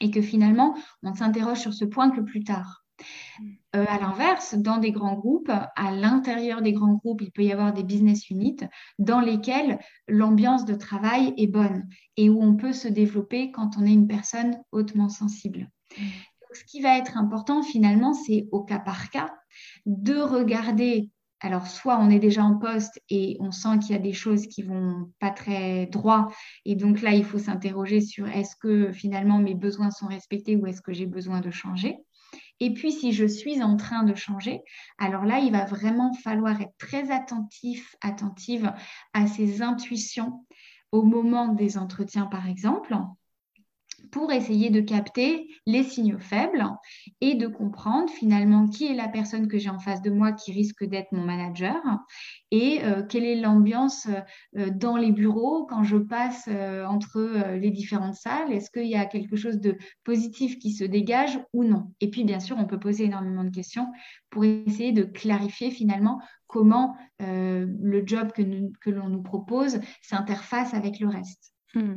et 0.00 0.10
que 0.10 0.22
finalement 0.22 0.76
on 1.02 1.14
s'interroge 1.14 1.58
sur 1.58 1.74
ce 1.74 1.84
point 1.84 2.10
que 2.10 2.20
plus 2.20 2.44
tard. 2.44 2.84
Mmh. 2.98 3.44
Euh, 3.76 3.84
à 3.86 3.98
l'inverse, 4.00 4.54
dans 4.54 4.78
des 4.78 4.90
grands 4.90 5.14
groupes, 5.14 5.50
à 5.50 5.90
l'intérieur 5.92 6.62
des 6.62 6.72
grands 6.72 6.94
groupes, 6.94 7.20
il 7.22 7.30
peut 7.30 7.44
y 7.44 7.52
avoir 7.52 7.72
des 7.72 7.84
business 7.84 8.28
units 8.30 8.56
dans 8.98 9.20
lesquels 9.20 9.78
l'ambiance 10.08 10.64
de 10.64 10.74
travail 10.74 11.32
est 11.36 11.46
bonne 11.46 11.88
et 12.16 12.28
où 12.28 12.42
on 12.42 12.56
peut 12.56 12.72
se 12.72 12.88
développer 12.88 13.52
quand 13.52 13.76
on 13.78 13.84
est 13.84 13.92
une 13.92 14.08
personne 14.08 14.58
hautement 14.72 15.08
sensible. 15.08 15.70
Mmh 15.96 16.02
ce 16.52 16.64
qui 16.64 16.80
va 16.80 16.96
être 16.96 17.16
important 17.16 17.62
finalement, 17.62 18.14
c'est 18.14 18.48
au 18.52 18.62
cas 18.62 18.78
par 18.78 19.10
cas 19.10 19.34
de 19.86 20.16
regarder. 20.16 21.10
Alors, 21.40 21.68
soit 21.68 21.98
on 22.00 22.10
est 22.10 22.18
déjà 22.18 22.42
en 22.42 22.56
poste 22.56 23.00
et 23.10 23.36
on 23.38 23.52
sent 23.52 23.78
qu'il 23.80 23.92
y 23.92 23.94
a 23.94 24.00
des 24.00 24.12
choses 24.12 24.46
qui 24.46 24.62
vont 24.62 25.12
pas 25.20 25.30
très 25.30 25.86
droit, 25.86 26.28
et 26.64 26.74
donc 26.74 27.00
là, 27.00 27.12
il 27.12 27.24
faut 27.24 27.38
s'interroger 27.38 28.00
sur 28.00 28.26
est-ce 28.28 28.56
que 28.56 28.90
finalement 28.92 29.38
mes 29.38 29.54
besoins 29.54 29.90
sont 29.90 30.08
respectés 30.08 30.56
ou 30.56 30.66
est-ce 30.66 30.82
que 30.82 30.92
j'ai 30.92 31.06
besoin 31.06 31.40
de 31.40 31.50
changer. 31.50 31.98
Et 32.60 32.74
puis, 32.74 32.90
si 32.90 33.12
je 33.12 33.24
suis 33.24 33.62
en 33.62 33.76
train 33.76 34.02
de 34.02 34.16
changer, 34.16 34.62
alors 34.98 35.24
là, 35.24 35.38
il 35.38 35.52
va 35.52 35.64
vraiment 35.64 36.12
falloir 36.12 36.60
être 36.60 36.76
très 36.76 37.12
attentif, 37.12 37.94
attentive 38.00 38.72
à 39.12 39.28
ses 39.28 39.62
intuitions 39.62 40.44
au 40.90 41.02
moment 41.02 41.48
des 41.48 41.78
entretiens, 41.78 42.26
par 42.26 42.48
exemple, 42.48 42.96
pour 44.10 44.32
essayer 44.32 44.70
de 44.70 44.80
capter 44.80 45.48
les 45.66 45.82
signaux 45.82 46.18
faibles 46.18 46.64
et 47.20 47.34
de 47.34 47.46
comprendre 47.46 48.10
finalement 48.10 48.68
qui 48.68 48.86
est 48.86 48.94
la 48.94 49.08
personne 49.08 49.48
que 49.48 49.58
j'ai 49.58 49.70
en 49.70 49.78
face 49.78 50.02
de 50.02 50.10
moi 50.10 50.32
qui 50.32 50.52
risque 50.52 50.84
d'être 50.84 51.12
mon 51.12 51.24
manager 51.24 51.80
et 52.50 52.80
euh, 52.82 53.02
quelle 53.02 53.24
est 53.24 53.40
l'ambiance 53.40 54.08
euh, 54.56 54.70
dans 54.70 54.96
les 54.96 55.12
bureaux 55.12 55.66
quand 55.66 55.82
je 55.82 55.96
passe 55.96 56.48
euh, 56.48 56.84
entre 56.86 57.54
les 57.56 57.70
différentes 57.70 58.14
salles. 58.14 58.52
Est-ce 58.52 58.70
qu'il 58.70 58.88
y 58.88 58.96
a 58.96 59.04
quelque 59.04 59.36
chose 59.36 59.58
de 59.58 59.76
positif 60.04 60.58
qui 60.58 60.72
se 60.72 60.84
dégage 60.84 61.38
ou 61.52 61.64
non? 61.64 61.92
Et 62.00 62.10
puis 62.10 62.24
bien 62.24 62.40
sûr, 62.40 62.56
on 62.58 62.66
peut 62.66 62.78
poser 62.78 63.04
énormément 63.04 63.44
de 63.44 63.50
questions 63.50 63.92
pour 64.30 64.44
essayer 64.44 64.92
de 64.92 65.04
clarifier 65.04 65.70
finalement 65.70 66.20
comment 66.46 66.96
le 67.20 68.02
job 68.06 68.32
que 68.32 68.90
l'on 68.90 69.08
nous 69.08 69.22
propose 69.22 69.80
s'interface 70.02 70.72
avec 70.72 70.98
le 71.00 71.08
reste. 71.08 71.52
Hmm. 71.74 71.96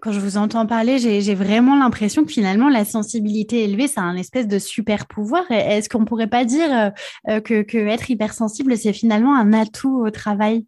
Quand 0.00 0.10
je 0.10 0.18
vous 0.18 0.36
entends 0.36 0.66
parler, 0.66 0.98
j'ai 0.98 1.34
vraiment 1.34 1.76
l'impression 1.78 2.24
que 2.24 2.32
finalement 2.32 2.68
la 2.68 2.84
sensibilité 2.84 3.62
élevée, 3.64 3.86
c'est 3.86 4.00
un 4.00 4.16
espèce 4.16 4.48
de 4.48 4.58
super 4.58 5.06
pouvoir. 5.06 5.48
Est-ce 5.50 5.88
qu'on 5.88 6.04
pourrait 6.04 6.28
pas 6.28 6.44
dire 6.44 6.92
euh, 7.28 7.40
que, 7.40 7.76
être 7.76 8.10
hypersensible, 8.10 8.76
c'est 8.76 8.92
finalement 8.92 9.36
un 9.36 9.52
atout 9.52 10.04
au 10.04 10.10
travail? 10.10 10.66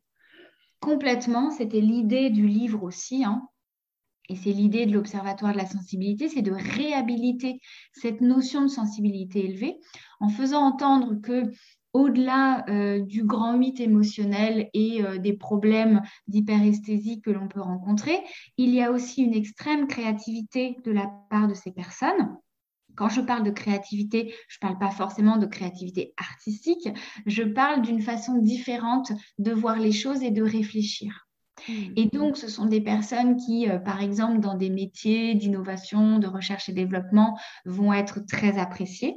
Complètement, 0.81 1.51
c'était 1.51 1.81
l'idée 1.81 2.31
du 2.31 2.47
livre 2.47 2.85
aussi. 2.85 3.25
Hein. 3.25 3.43
Et 4.29 4.37
c'est 4.37 4.53
l'idée 4.53 4.87
de 4.87 4.93
l'Observatoire 4.93 5.53
de 5.53 5.59
la 5.59 5.67
sensibilité, 5.67 6.29
c'est 6.29 6.43
de 6.43 6.53
réhabiliter 6.53 7.61
cette 7.93 8.21
notion 8.21 8.63
de 8.63 8.69
sensibilité 8.69 9.45
élevée 9.45 9.77
en 10.21 10.29
faisant 10.29 10.63
entendre 10.63 11.21
que 11.21 11.51
au-delà 11.95 12.67
du 13.01 13.25
grand 13.25 13.57
8 13.57 13.81
émotionnel 13.81 14.69
et 14.75 15.01
des 15.19 15.33
problèmes 15.33 16.03
d'hyperesthésie 16.29 17.21
que 17.23 17.31
l'on 17.31 17.49
peut 17.49 17.61
rencontrer, 17.61 18.19
il 18.59 18.71
y 18.71 18.83
a 18.83 18.91
aussi 18.91 19.23
une 19.23 19.35
extrême 19.35 19.87
créativité 19.87 20.77
de 20.85 20.93
la 20.93 21.11
part 21.31 21.49
de 21.49 21.55
ces 21.55 21.73
personnes. 21.73 22.37
Quand 22.97 23.09
je 23.09 23.21
parle 23.21 23.43
de 23.43 23.51
créativité, 23.51 24.35
je 24.49 24.59
ne 24.59 24.69
parle 24.69 24.79
pas 24.79 24.91
forcément 24.91 25.37
de 25.37 25.47
créativité 25.47 26.15
artistique, 26.17 26.89
je 27.27 27.43
parle 27.43 27.83
d'une 27.83 28.01
façon 28.01 28.39
différente 28.39 29.13
de 29.39 29.53
voir 29.53 29.79
les 29.79 29.93
choses 29.93 30.23
et 30.23 30.31
de 30.31 30.43
réfléchir. 30.43 31.27
Hmm. 31.69 31.93
Et 31.97 32.07
donc, 32.07 32.37
ce 32.37 32.49
sont 32.49 32.67
des 32.67 32.81
personnes 32.81 33.37
qui, 33.37 33.69
euh, 33.69 33.79
par 33.79 34.03
exemple, 34.03 34.41
dans 34.41 34.57
des 34.57 34.71
métiers 34.71 35.35
d'innovation, 35.35 36.19
de 36.19 36.27
recherche 36.27 36.69
et 36.69 36.73
développement, 36.73 37.39
vont 37.65 37.93
être 37.93 38.21
très 38.27 38.59
appréciées. 38.59 39.17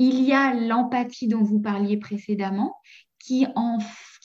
Il 0.00 0.22
y 0.24 0.32
a 0.32 0.54
l'empathie 0.54 1.28
dont 1.28 1.42
vous 1.42 1.60
parliez 1.60 1.98
précédemment, 1.98 2.74
qui, 3.18 3.46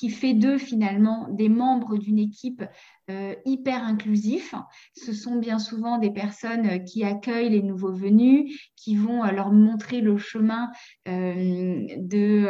fait 0.10 0.34
d'eux 0.34 0.58
finalement 0.58 1.28
des 1.32 1.50
membres 1.50 1.98
d'une 1.98 2.18
équipe 2.18 2.64
euh, 3.12 3.36
hyper 3.44 3.84
inclusif. 3.84 4.56
Ce 4.96 5.12
sont 5.12 5.36
bien 5.36 5.60
souvent 5.60 5.98
des 5.98 6.12
personnes 6.12 6.66
euh, 6.66 6.78
qui 6.80 7.04
accueillent 7.04 7.50
les 7.50 7.62
nouveaux 7.62 7.92
venus, 7.92 8.58
qui 8.78 8.96
vont 8.96 9.26
euh, 9.26 9.32
leur 9.32 9.52
montrer 9.52 10.00
le 10.00 10.18
chemin 10.18 10.72
de 11.06 12.46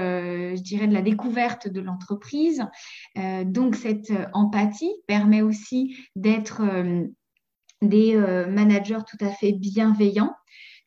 la 0.86 1.02
découverte 1.02 1.68
de 1.68 1.82
l'entreprise. 1.82 2.64
donc 3.46 3.76
cette 3.76 4.14
empathie 4.34 4.94
permet 5.08 5.42
aussi 5.42 5.98
d'être 6.16 6.62
des 7.82 8.16
managers 8.48 9.00
tout 9.08 9.18
à 9.26 9.30
fait 9.30 9.52
bienveillants 9.52 10.36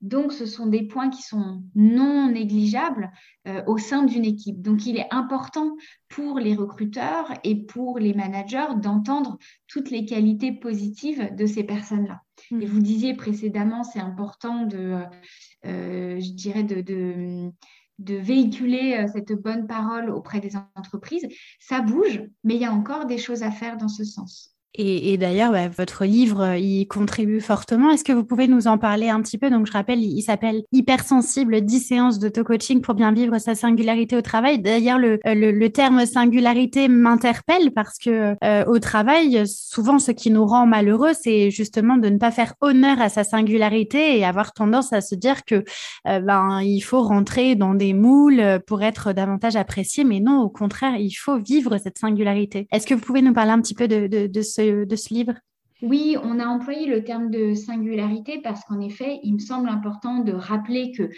donc, 0.01 0.33
ce 0.33 0.47
sont 0.47 0.67
des 0.67 0.83
points 0.83 1.11
qui 1.11 1.23
sont 1.23 1.63
non 1.75 2.31
négligeables 2.31 3.11
euh, 3.49 3.63
au 3.67 3.79
sein 3.79 4.05
d'une 4.05 4.25
équipe. 4.25 4.63
Donc, 4.63 4.87
il 4.87 4.97
est 4.97 5.09
important 5.11 5.77
pour 6.09 6.39
les 6.39 6.55
recruteurs 6.55 7.33
et 7.43 7.65
pour 7.67 7.99
les 7.99 8.15
managers 8.15 8.77
d'entendre 8.77 9.39
toutes 9.67 9.91
les 9.91 10.05
qualités 10.05 10.53
positives 10.53 11.35
de 11.35 11.47
ces 11.47 11.65
personnes-là. 11.65 12.23
Et 12.53 12.55
mmh. 12.55 12.65
vous 12.67 12.81
disiez 12.81 13.15
précédemment, 13.15 13.83
c'est 13.83 13.99
important 13.99 14.65
de, 14.67 15.03
euh, 15.67 16.21
je 16.21 16.33
dirais, 16.33 16.63
de, 16.63 17.51
de 17.99 18.15
véhiculer 18.15 18.99
euh, 18.99 19.09
cette 19.13 19.33
bonne 19.33 19.67
parole 19.67 20.11
auprès 20.11 20.41
des 20.41 20.53
entreprises. 20.77 21.27
Ça 21.59 21.81
bouge, 21.81 22.23
mais 22.45 22.55
il 22.55 22.61
y 22.61 22.65
a 22.65 22.73
encore 22.73 23.07
des 23.07 23.19
choses 23.19 23.43
à 23.43 23.51
faire 23.51 23.77
dans 23.77 23.89
ce 23.89 24.05
sens. 24.05 24.58
Et, 24.75 25.17
d'ailleurs, 25.17 25.51
bah, 25.51 25.69
votre 25.69 26.05
livre 26.05 26.41
euh, 26.43 26.57
y 26.59 26.87
contribue 26.87 27.41
fortement. 27.41 27.91
Est-ce 27.91 28.05
que 28.05 28.13
vous 28.13 28.25
pouvez 28.25 28.47
nous 28.47 28.69
en 28.69 28.79
parler 28.79 29.09
un 29.09 29.21
petit 29.23 29.39
peu? 29.39 29.51
Donc, 29.51 29.67
je 29.67 29.73
rappelle, 29.73 29.99
il, 30.01 30.23
s'appelle 30.23 30.63
Hypersensible 30.73 31.63
10 31.63 31.81
séances 31.81 32.19
d'auto-coaching 32.19 32.81
pour 32.81 32.95
bien 32.95 33.11
vivre 33.11 33.39
sa 33.39 33.55
singularité 33.55 34.17
au 34.17 34.21
travail. 34.21 34.61
D'ailleurs, 34.61 34.99
le, 34.99 35.19
euh, 35.27 35.35
le, 35.35 35.71
terme 35.71 36.05
singularité 36.07 36.87
m'interpelle 36.89 37.73
parce 37.73 37.99
que 37.99 38.37
euh, 38.45 38.65
au 38.67 38.79
travail, 38.79 39.43
souvent, 39.47 39.99
ce 39.99 40.13
qui 40.13 40.31
nous 40.31 40.47
rend 40.47 40.67
malheureux, 40.67 41.13
c'est 41.13 41.51
justement 41.51 41.97
de 41.97 42.09
ne 42.09 42.19
pas 42.19 42.31
faire 42.31 42.55
honneur 42.61 43.01
à 43.01 43.09
sa 43.09 43.25
singularité 43.25 44.19
et 44.19 44.25
avoir 44.25 44.53
tendance 44.53 44.93
à 44.93 45.01
se 45.01 45.15
dire 45.15 45.45
que 45.45 45.65
ben 46.05 46.61
il 46.63 46.81
faut 46.81 47.03
rentrer 47.03 47.55
dans 47.55 47.75
des 47.75 47.93
moules 47.93 48.61
pour 48.67 48.83
être 48.83 49.13
davantage 49.13 49.57
apprécié. 49.57 50.05
Mais 50.05 50.21
non, 50.21 50.41
au 50.41 50.49
contraire, 50.49 50.97
il 50.97 51.13
faut 51.13 51.39
vivre 51.39 51.79
cette 51.79 51.99
singularité. 51.99 52.67
Est-ce 52.73 52.87
que 52.87 52.95
vous 52.95 53.01
pouvez 53.01 53.23
nous 53.23 53.33
parler 53.33 53.53
un 53.53 53.61
petit 53.61 53.75
peu 53.75 53.89
de, 53.89 54.07
de, 54.07 54.27
de 54.27 54.43
ce 54.43 54.58
de, 54.59 54.97
ce 54.97 55.15
livre? 55.15 55.35
Oui, 55.83 56.17
on 56.23 56.41
a 56.41 56.47
employé 56.47 56.87
le 56.87 57.05
terme 57.05 57.31
de 57.31 57.55
singularité 57.55 58.41
parce 58.43 58.65
qu'en 58.65 58.81
effet, 58.81 59.21
il 59.23 59.35
me 59.35 59.39
semble 59.39 59.69
important 59.69 60.19
de 60.19 60.33
rappeler 60.33 60.93
que 60.93 61.11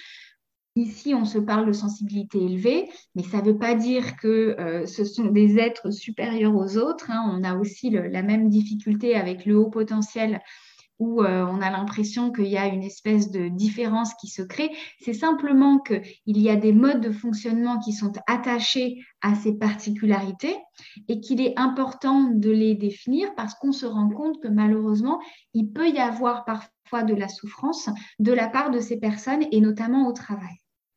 Ici, 0.76 1.14
on 1.14 1.24
se 1.24 1.38
parle 1.38 1.66
de 1.66 1.72
sensibilité 1.72 2.38
élevée, 2.38 2.88
mais 3.16 3.24
ça 3.24 3.38
ne 3.42 3.46
veut 3.46 3.58
pas 3.58 3.74
dire 3.74 4.16
que 4.16 4.54
euh, 4.58 4.86
ce 4.86 5.04
sont 5.04 5.26
des 5.26 5.58
êtres 5.58 5.90
supérieurs 5.90 6.54
aux 6.54 6.76
autres. 6.76 7.10
Hein. 7.10 7.28
On 7.34 7.42
a 7.42 7.56
aussi 7.56 7.90
la 7.90 8.22
même 8.22 8.48
difficulté 8.48 9.16
avec 9.16 9.46
le 9.46 9.58
haut 9.58 9.68
potentiel 9.68 10.40
où 11.00 11.22
euh, 11.22 11.44
on 11.46 11.60
a 11.60 11.70
l'impression 11.70 12.30
qu'il 12.30 12.46
y 12.46 12.58
a 12.58 12.66
une 12.66 12.84
espèce 12.84 13.30
de 13.30 13.48
différence 13.48 14.14
qui 14.14 14.28
se 14.28 14.42
crée. 14.42 14.70
C'est 15.00 15.14
simplement 15.14 15.78
qu'il 15.78 16.02
y 16.24 16.50
a 16.50 16.56
des 16.56 16.72
modes 16.72 17.00
de 17.00 17.10
fonctionnement 17.10 17.80
qui 17.80 17.92
sont 17.92 18.12
attachés 18.26 19.02
à 19.22 19.34
ces 19.34 19.54
particularités 19.54 20.54
et 21.08 21.20
qu'il 21.20 21.40
est 21.40 21.58
important 21.58 22.24
de 22.24 22.50
les 22.50 22.74
définir 22.74 23.34
parce 23.34 23.54
qu'on 23.54 23.72
se 23.72 23.86
rend 23.86 24.10
compte 24.10 24.40
que 24.42 24.48
malheureusement, 24.48 25.20
il 25.54 25.72
peut 25.72 25.88
y 25.88 25.98
avoir 25.98 26.44
parfois 26.44 27.02
de 27.02 27.14
la 27.14 27.28
souffrance 27.28 27.88
de 28.18 28.32
la 28.32 28.48
part 28.48 28.70
de 28.70 28.78
ces 28.78 28.98
personnes 28.98 29.46
et 29.50 29.60
notamment 29.60 30.06
au 30.06 30.12
travail. 30.12 30.56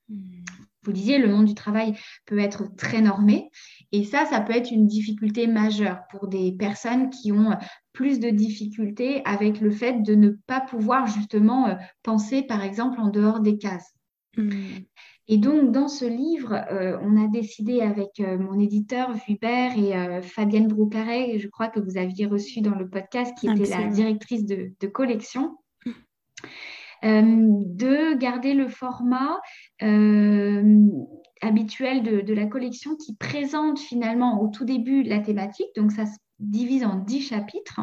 Hmm. 0.10 0.44
Vous 0.84 0.92
disiez, 0.92 1.18
le 1.18 1.30
monde 1.30 1.46
du 1.46 1.56
travail 1.56 1.98
peut 2.26 2.40
être 2.40 2.76
très 2.76 3.00
normé 3.00 3.50
et 3.94 4.04
ça, 4.04 4.26
ça 4.26 4.42
peut 4.42 4.54
être 4.54 4.70
une 4.70 4.86
difficulté 4.86 5.48
majeure 5.48 6.02
pour 6.12 6.28
des 6.28 6.52
personnes 6.52 7.10
qui 7.10 7.32
ont 7.32 7.56
plus 7.94 8.20
de 8.20 8.30
difficultés 8.30 9.22
avec 9.24 9.62
le 9.62 9.72
fait 9.72 10.02
de 10.02 10.16
ne 10.16 10.30
pas 10.48 10.60
pouvoir 10.62 11.08
justement 11.08 11.70
euh, 11.70 11.76
penser, 12.02 12.42
par 12.42 12.64
exemple, 12.64 13.00
en 13.00 13.10
dehors 13.10 13.40
des 13.40 13.58
cases. 13.58 13.94
Hmm. 14.36 14.50
Et 15.28 15.38
donc, 15.38 15.72
dans 15.72 15.88
ce 15.88 16.04
livre, 16.04 16.54
euh, 16.54 16.98
on 17.02 17.24
a 17.24 17.28
décidé 17.28 17.80
avec 17.82 18.20
euh, 18.20 18.38
mon 18.38 18.60
éditeur 18.60 19.16
Hubert 19.30 19.78
et 19.78 20.22
Fabienne 20.22 20.68
Broucaret, 20.68 21.40
je 21.40 21.48
crois 21.48 21.70
que 21.70 21.80
vous 21.80 21.98
aviez 21.98 22.26
reçu 22.26 22.60
dans 22.60 22.76
le 22.76 22.90
podcast, 22.90 23.34
qui 23.40 23.48
était 23.48 23.70
la 23.70 23.88
directrice 23.88 24.46
de, 24.46 24.88
collection, 24.88 25.56
de 27.04 28.18
garder 28.18 28.54
le 28.54 28.68
format 28.68 29.40
habituel 31.42 32.04
de, 32.04 32.20
de, 32.22 32.34
la 32.34 32.48
collection 32.48 32.98
qui 32.98 33.16
présente 33.16 33.80
finalement 33.80 34.42
au 34.42 34.50
tout 34.50 34.66
début 34.66 35.04
la 35.04 35.20
thématique. 35.20 35.70
Donc, 35.78 35.94
ça 35.94 36.06
se 36.06 36.18
divise 36.44 36.84
en 36.84 36.96
dix 36.96 37.22
chapitres 37.22 37.80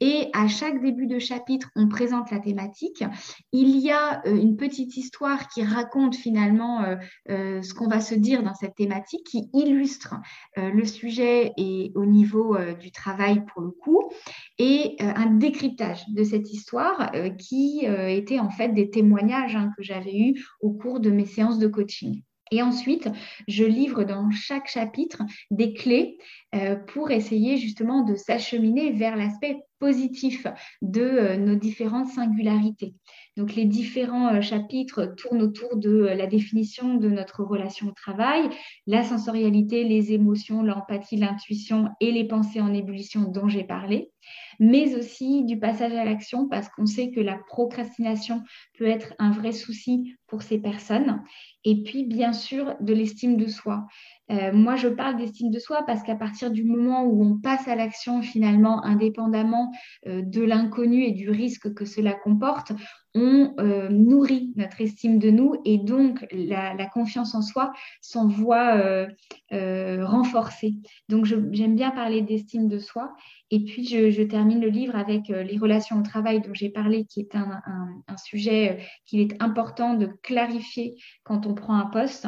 et 0.00 0.28
à 0.32 0.48
chaque 0.48 0.80
début 0.80 1.06
de 1.06 1.18
chapitre, 1.18 1.70
on 1.76 1.88
présente 1.88 2.30
la 2.30 2.38
thématique. 2.38 3.04
Il 3.52 3.78
y 3.78 3.90
a 3.90 4.22
euh, 4.26 4.36
une 4.36 4.56
petite 4.56 4.96
histoire 4.96 5.48
qui 5.48 5.62
raconte 5.62 6.14
finalement 6.14 6.82
euh, 6.82 6.96
euh, 7.30 7.62
ce 7.62 7.74
qu'on 7.74 7.88
va 7.88 8.00
se 8.00 8.14
dire 8.14 8.42
dans 8.42 8.54
cette 8.54 8.74
thématique, 8.74 9.26
qui 9.26 9.48
illustre 9.52 10.14
le 10.56 10.84
sujet 10.84 11.52
et 11.56 11.92
au 11.94 12.04
niveau 12.04 12.56
du 12.78 12.90
travail 12.90 13.44
pour 13.46 13.62
le 13.62 13.70
coup, 13.70 14.10
et 14.58 14.96
un 15.00 15.26
décryptage 15.26 16.04
de 16.08 16.22
cette 16.22 16.52
histoire 16.52 17.10
qui 17.38 17.80
était 17.84 18.38
en 18.38 18.50
fait 18.50 18.68
des 18.68 18.90
témoignages 18.90 19.56
hein, 19.56 19.70
que 19.76 19.82
j'avais 19.82 20.16
eus 20.16 20.46
au 20.60 20.70
cours 20.70 21.00
de 21.00 21.10
mes 21.10 21.26
séances 21.26 21.58
de 21.58 21.66
coaching. 21.66 22.22
Et 22.50 22.62
ensuite, 22.62 23.08
je 23.48 23.64
livre 23.64 24.04
dans 24.04 24.30
chaque 24.30 24.68
chapitre 24.68 25.22
des 25.50 25.72
clés 25.74 26.18
euh, 26.54 26.76
pour 26.76 27.10
essayer 27.10 27.56
justement 27.56 28.02
de 28.02 28.14
s'acheminer 28.14 28.92
vers 28.92 29.16
l'aspect 29.16 29.58
positif 29.78 30.46
de 30.82 31.02
euh, 31.02 31.36
nos 31.36 31.54
différentes 31.54 32.08
singularités. 32.08 32.94
Donc 33.36 33.54
les 33.54 33.66
différents 33.66 34.34
euh, 34.34 34.40
chapitres 34.40 35.14
tournent 35.16 35.42
autour 35.42 35.76
de 35.76 35.90
la 35.90 36.26
définition 36.26 36.94
de 36.94 37.08
notre 37.08 37.42
relation 37.42 37.88
au 37.88 37.92
travail, 37.92 38.48
la 38.86 39.04
sensorialité, 39.04 39.84
les 39.84 40.12
émotions, 40.12 40.62
l'empathie, 40.62 41.16
l'intuition 41.16 41.88
et 42.00 42.12
les 42.12 42.24
pensées 42.24 42.60
en 42.60 42.72
ébullition 42.72 43.30
dont 43.30 43.48
j'ai 43.48 43.64
parlé, 43.64 44.10
mais 44.58 44.94
aussi 44.94 45.44
du 45.44 45.58
passage 45.58 45.92
à 45.92 46.04
l'action 46.04 46.48
parce 46.48 46.68
qu'on 46.70 46.86
sait 46.86 47.10
que 47.10 47.20
la 47.20 47.38
procrastination 47.48 48.42
peut 48.78 48.86
être 48.86 49.14
un 49.18 49.30
vrai 49.30 49.52
souci 49.52 50.14
pour 50.26 50.42
ces 50.42 50.58
personnes. 50.58 51.22
Et 51.64 51.82
puis 51.82 52.04
bien 52.04 52.32
sûr 52.32 52.74
de 52.80 52.94
l'estime 52.94 53.36
de 53.36 53.46
soi. 53.46 53.86
Euh, 54.30 54.52
moi, 54.52 54.76
je 54.76 54.88
parle 54.88 55.16
d'estime 55.16 55.50
de 55.50 55.58
soi 55.58 55.84
parce 55.86 56.02
qu'à 56.02 56.16
partir 56.16 56.50
du 56.50 56.64
moment 56.64 57.04
où 57.04 57.24
on 57.24 57.38
passe 57.38 57.68
à 57.68 57.76
l'action 57.76 58.22
finalement, 58.22 58.84
indépendamment 58.84 59.72
euh, 60.06 60.22
de 60.22 60.42
l'inconnu 60.42 61.04
et 61.04 61.12
du 61.12 61.30
risque 61.30 61.72
que 61.74 61.84
cela 61.84 62.12
comporte, 62.12 62.72
on 63.14 63.54
euh, 63.60 63.88
nourrit 63.88 64.52
notre 64.56 64.80
estime 64.80 65.18
de 65.18 65.30
nous 65.30 65.54
et 65.64 65.78
donc 65.78 66.26
la, 66.32 66.74
confiance 66.86 67.34
en 67.34 67.42
soi 67.42 67.72
s'en 68.00 68.26
voit 68.26 69.06
renforcée. 69.50 70.74
Donc, 71.08 71.24
j'aime 71.24 71.74
bien 71.74 71.90
parler 71.90 72.22
d'estime 72.22 72.68
de 72.68 72.78
soi. 72.78 73.14
Et 73.50 73.64
puis, 73.64 73.86
je, 73.86 74.22
termine 74.22 74.60
le 74.60 74.68
livre 74.68 74.96
avec 74.96 75.28
les 75.28 75.58
relations 75.58 75.98
au 75.98 76.02
travail 76.02 76.40
dont 76.40 76.52
j'ai 76.52 76.68
parlé, 76.68 77.06
qui 77.06 77.20
est 77.20 77.34
un, 77.34 77.60
un 78.06 78.16
sujet 78.16 78.78
qu'il 79.04 79.20
est 79.20 79.42
important 79.42 79.94
de 79.94 80.06
clarifier 80.22 80.96
quand 81.24 81.46
on 81.46 81.54
prend 81.54 81.76
un 81.76 81.86
poste 81.86 82.26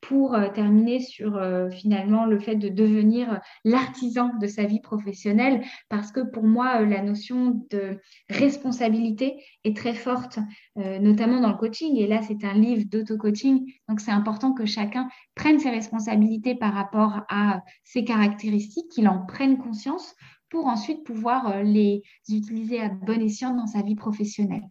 pour 0.00 0.34
euh, 0.34 0.48
terminer 0.48 1.00
sur 1.00 1.36
euh, 1.36 1.70
finalement 1.70 2.24
le 2.24 2.38
fait 2.38 2.56
de 2.56 2.68
devenir 2.68 3.40
l'artisan 3.64 4.30
de 4.40 4.46
sa 4.46 4.64
vie 4.64 4.80
professionnelle, 4.80 5.62
parce 5.88 6.10
que 6.10 6.20
pour 6.20 6.44
moi, 6.44 6.80
euh, 6.80 6.86
la 6.86 7.02
notion 7.02 7.66
de 7.70 7.98
responsabilité 8.28 9.42
est 9.64 9.76
très 9.76 9.94
forte, 9.94 10.38
notamment 10.76 11.40
dans 11.40 11.50
le 11.50 11.56
coaching. 11.56 11.96
Et 11.96 12.06
là, 12.06 12.22
c'est 12.22 12.44
un 12.44 12.54
livre 12.54 12.84
d'auto-coaching, 12.86 13.70
donc 13.88 14.00
c'est 14.00 14.10
important 14.10 14.52
que 14.52 14.64
chacun 14.64 15.08
prenne 15.34 15.58
ses 15.58 15.70
responsabilités 15.70 16.54
par 16.54 16.72
rapport 16.72 17.22
à 17.28 17.60
ses 17.84 18.04
caractéristiques, 18.04 18.90
qu'il 18.90 19.08
en 19.08 19.26
prenne 19.26 19.58
conscience 19.58 20.14
pour 20.48 20.66
ensuite 20.66 21.04
pouvoir 21.04 21.62
les 21.62 22.02
utiliser 22.28 22.80
à 22.80 22.88
bon 22.88 23.20
escient 23.20 23.54
dans 23.54 23.66
sa 23.66 23.82
vie 23.82 23.94
professionnelle. 23.94 24.64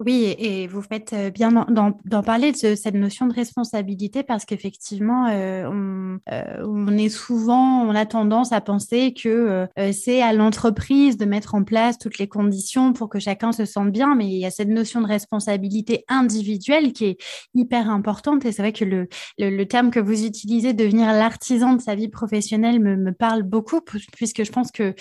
Oui, 0.00 0.34
et 0.38 0.66
vous 0.66 0.82
faites 0.82 1.12
euh, 1.12 1.30
bien 1.30 1.52
d'en 1.52 2.22
parler 2.24 2.50
de 2.50 2.74
cette 2.74 2.96
notion 2.96 3.28
de 3.28 3.32
responsabilité 3.32 4.24
parce 4.24 4.44
qu'effectivement, 4.44 5.28
euh, 5.28 5.68
on, 5.70 6.18
euh, 6.32 6.64
on, 6.66 6.98
est 6.98 7.08
souvent, 7.08 7.82
on 7.82 7.94
a 7.94 8.04
tendance 8.04 8.50
à 8.50 8.60
penser 8.60 9.14
que 9.14 9.68
c'est 9.92 10.20
à 10.20 10.32
l'entreprise 10.32 11.16
de 11.16 11.24
mettre 11.24 11.54
en 11.54 11.62
place 11.62 11.96
toutes 11.96 12.18
les 12.18 12.26
conditions 12.26 12.92
pour 12.92 13.08
que 13.08 13.20
chacun 13.20 13.52
se 13.52 13.64
sente 13.64 13.92
bien, 13.92 14.16
mais 14.16 14.26
il 14.26 14.36
y 14.36 14.44
a 14.44 14.50
cette 14.50 14.68
notion 14.68 15.00
de 15.00 15.06
responsabilité 15.06 16.04
individuelle 16.08 16.92
qui 16.92 17.04
est 17.04 17.18
hyper 17.54 17.88
importante. 17.88 18.44
Et 18.44 18.50
c'est 18.50 18.62
vrai 18.62 18.72
que 18.72 18.84
le, 18.84 19.06
le, 19.38 19.64
terme 19.64 19.92
que 19.92 20.00
vous 20.00 20.24
utilisez, 20.24 20.72
devenir 20.72 21.12
l'artisan 21.12 21.74
de 21.74 21.80
sa 21.80 21.94
vie 21.94 22.08
professionnelle, 22.08 22.80
me, 22.80 22.96
me, 22.96 23.12
parle 23.12 23.44
beaucoup 23.44 23.80
puisque 24.12 24.44
je 24.44 24.50
pense 24.50 24.72
que 24.72 24.94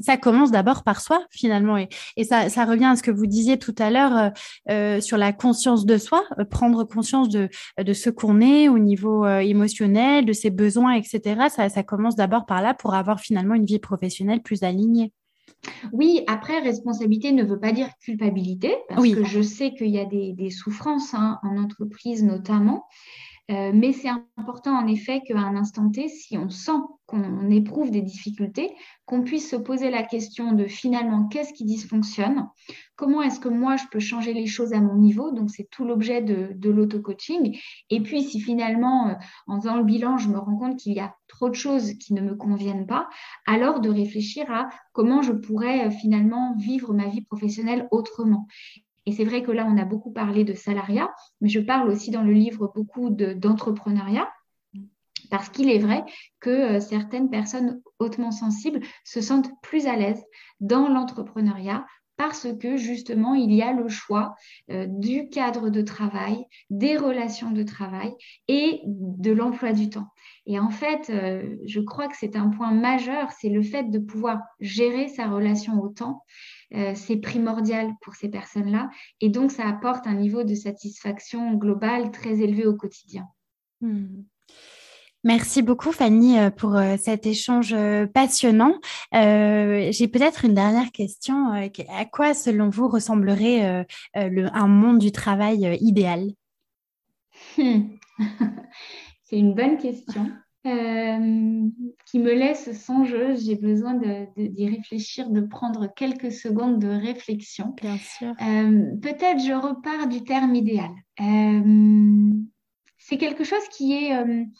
ça 0.00 0.16
commence 0.16 0.50
d'abord 0.50 0.82
par 0.82 1.00
soi 1.00 1.24
finalement. 1.30 1.76
Et, 1.76 1.88
et 2.16 2.24
ça, 2.24 2.48
ça 2.48 2.64
revient 2.64 2.86
à 2.86 2.96
ce 2.96 3.02
que 3.04 3.12
vous 3.12 3.26
disiez 3.26 3.43
tout 3.58 3.74
à 3.78 3.90
l'heure 3.90 4.16
euh, 4.16 4.30
euh, 4.70 5.00
sur 5.00 5.16
la 5.16 5.32
conscience 5.32 5.86
de 5.86 5.98
soi, 5.98 6.24
euh, 6.38 6.44
prendre 6.44 6.84
conscience 6.84 7.28
de, 7.28 7.48
de 7.78 7.92
ce 7.92 8.10
qu'on 8.10 8.40
est 8.40 8.68
au 8.68 8.78
niveau 8.78 9.26
émotionnel, 9.26 10.24
de 10.24 10.32
ses 10.32 10.50
besoins, 10.50 10.94
etc. 10.94 11.48
Ça, 11.48 11.68
ça 11.68 11.82
commence 11.82 12.16
d'abord 12.16 12.46
par 12.46 12.62
là 12.62 12.74
pour 12.74 12.94
avoir 12.94 13.20
finalement 13.20 13.54
une 13.54 13.64
vie 13.64 13.78
professionnelle 13.78 14.42
plus 14.42 14.62
alignée. 14.62 15.12
Oui, 15.92 16.22
après, 16.26 16.60
responsabilité 16.60 17.32
ne 17.32 17.44
veut 17.44 17.58
pas 17.58 17.72
dire 17.72 17.88
culpabilité, 18.00 18.74
parce 18.88 19.02
que 19.02 19.24
je 19.24 19.40
sais 19.40 19.72
qu'il 19.74 19.88
y 19.88 19.98
a 19.98 20.04
des, 20.04 20.50
souffrances 20.50 21.14
hein, 21.14 21.38
en 21.42 21.56
entreprise 21.62 22.22
notamment. 22.22 22.84
Euh, 23.50 23.72
mais 23.74 23.92
c'est 23.92 24.08
important 24.38 24.72
en 24.72 24.86
effet 24.86 25.20
qu'à 25.20 25.36
un 25.38 25.54
instant 25.54 25.90
T, 25.90 26.08
si 26.08 26.38
on 26.38 26.48
sent 26.48 26.80
qu'on 27.06 27.50
éprouve 27.50 27.90
des 27.90 28.00
difficultés, 28.00 28.74
qu'on 29.04 29.22
puisse 29.22 29.50
se 29.50 29.56
poser 29.56 29.90
la 29.90 30.02
question 30.02 30.52
de 30.52 30.66
finalement 30.66 31.28
qu'est-ce 31.28 31.52
qui 31.52 31.66
dysfonctionne, 31.66 32.48
comment 32.96 33.20
est-ce 33.20 33.38
que 33.38 33.50
moi 33.50 33.76
je 33.76 33.84
peux 33.92 33.98
changer 33.98 34.32
les 34.32 34.46
choses 34.46 34.72
à 34.72 34.80
mon 34.80 34.96
niveau, 34.96 35.30
donc 35.30 35.50
c'est 35.50 35.68
tout 35.70 35.84
l'objet 35.84 36.22
de, 36.22 36.52
de 36.54 36.70
l'auto-coaching. 36.70 37.58
Et 37.90 38.00
puis 38.00 38.22
si 38.22 38.40
finalement, 38.40 39.08
euh, 39.08 39.14
en 39.46 39.60
faisant 39.60 39.76
le 39.76 39.84
bilan, 39.84 40.16
je 40.16 40.30
me 40.30 40.38
rends 40.38 40.56
compte 40.56 40.78
qu'il 40.78 40.94
y 40.94 41.00
a 41.00 41.14
trop 41.28 41.50
de 41.50 41.54
choses 41.54 41.92
qui 41.98 42.14
ne 42.14 42.22
me 42.22 42.36
conviennent 42.36 42.86
pas, 42.86 43.10
alors 43.46 43.80
de 43.80 43.90
réfléchir 43.90 44.50
à 44.50 44.70
comment 44.92 45.20
je 45.20 45.32
pourrais 45.32 45.88
euh, 45.88 45.90
finalement 45.90 46.54
vivre 46.56 46.94
ma 46.94 47.08
vie 47.08 47.22
professionnelle 47.22 47.88
autrement. 47.90 48.46
Et 49.06 49.12
c'est 49.12 49.24
vrai 49.24 49.42
que 49.42 49.52
là, 49.52 49.66
on 49.68 49.76
a 49.76 49.84
beaucoup 49.84 50.12
parlé 50.12 50.44
de 50.44 50.54
salariat, 50.54 51.12
mais 51.40 51.48
je 51.48 51.60
parle 51.60 51.88
aussi 51.88 52.10
dans 52.10 52.22
le 52.22 52.32
livre 52.32 52.72
beaucoup 52.74 53.10
d'entrepreneuriat. 53.10 54.28
parce 55.30 55.48
qu'il 55.48 55.70
est 55.70 55.78
vrai 55.78 56.04
que 56.40 56.50
euh, 56.50 56.80
certaines 56.80 57.30
personnes 57.30 57.80
hautement 57.98 58.30
sensibles 58.30 58.80
se 59.04 59.20
sentent 59.20 59.50
plus 59.62 59.86
à 59.86 59.96
l'aise 59.96 60.22
dans 60.60 60.88
l'entrepreneuriat 60.88 61.84
parce 62.16 62.46
que 62.60 62.76
justement, 62.76 63.34
il 63.34 63.52
y 63.52 63.62
a 63.62 63.72
le 63.72 63.88
choix 63.88 64.34
euh, 64.70 64.86
du 64.86 65.28
cadre 65.28 65.68
de 65.70 65.82
travail, 65.82 66.44
des 66.70 66.96
relations 66.96 67.50
de 67.50 67.62
travail 67.62 68.14
et 68.48 68.80
de 68.84 69.32
l'emploi 69.32 69.72
du 69.72 69.90
temps. 69.90 70.08
Et 70.46 70.58
en 70.58 70.70
fait, 70.70 71.10
euh, 71.10 71.56
je 71.64 71.80
crois 71.80 72.08
que 72.08 72.16
c'est 72.16 72.36
un 72.36 72.48
point 72.50 72.70
majeur, 72.70 73.32
c'est 73.32 73.48
le 73.48 73.62
fait 73.62 73.90
de 73.90 73.98
pouvoir 73.98 74.40
gérer 74.60 75.08
sa 75.08 75.26
relation 75.26 75.80
au 75.80 75.88
temps 75.88 76.22
euh, 76.74 76.92
c'est 76.94 77.16
primordial 77.16 77.92
pour 78.00 78.14
ces 78.14 78.28
personnes-là. 78.28 78.90
Et 79.20 79.28
donc, 79.28 79.50
ça 79.50 79.66
apporte 79.66 80.06
un 80.06 80.14
niveau 80.14 80.44
de 80.44 80.54
satisfaction 80.54 81.54
globale 81.54 82.10
très 82.10 82.40
élevé 82.40 82.66
au 82.66 82.74
quotidien. 82.74 83.26
Hmm. 83.80 84.22
Merci 85.26 85.62
beaucoup 85.62 85.90
Fanny 85.90 86.38
euh, 86.38 86.50
pour 86.50 86.76
euh, 86.76 86.96
cet 86.98 87.26
échange 87.26 87.74
passionnant. 88.12 88.74
J'ai 89.12 90.08
peut-être 90.08 90.44
une 90.44 90.54
dernière 90.54 90.92
question. 90.92 91.52
À 91.52 92.04
quoi, 92.04 92.34
selon 92.34 92.68
vous, 92.68 92.88
ressemblerait 92.88 93.86
un 94.14 94.68
monde 94.68 94.98
du 94.98 95.12
travail 95.12 95.78
idéal? 95.80 96.30
Hmm. 97.56 97.96
C'est 99.24 99.38
une 99.38 99.54
bonne 99.54 99.78
question. 99.78 100.30
Euh, 100.66 101.68
qui 102.06 102.18
me 102.18 102.32
laisse 102.32 102.72
songeuse. 102.80 103.44
J'ai 103.44 103.56
besoin 103.56 104.00
d'y 104.36 104.68
réfléchir, 104.68 105.28
de 105.28 105.42
prendre 105.42 105.92
quelques 105.94 106.32
secondes 106.32 106.78
de 106.78 106.88
réflexion. 106.88 107.74
Bien 107.82 107.98
sûr. 107.98 108.30
Euh, 108.40 108.96
peut-être 109.02 109.40
je 109.40 109.52
repars 109.52 110.08
du 110.08 110.24
terme 110.24 110.54
idéal. 110.54 110.90
Euh, 111.20 112.32
c'est 112.98 113.18
quelque 113.18 113.44
chose 113.44 113.68
qui 113.70 113.92
est 113.92 114.12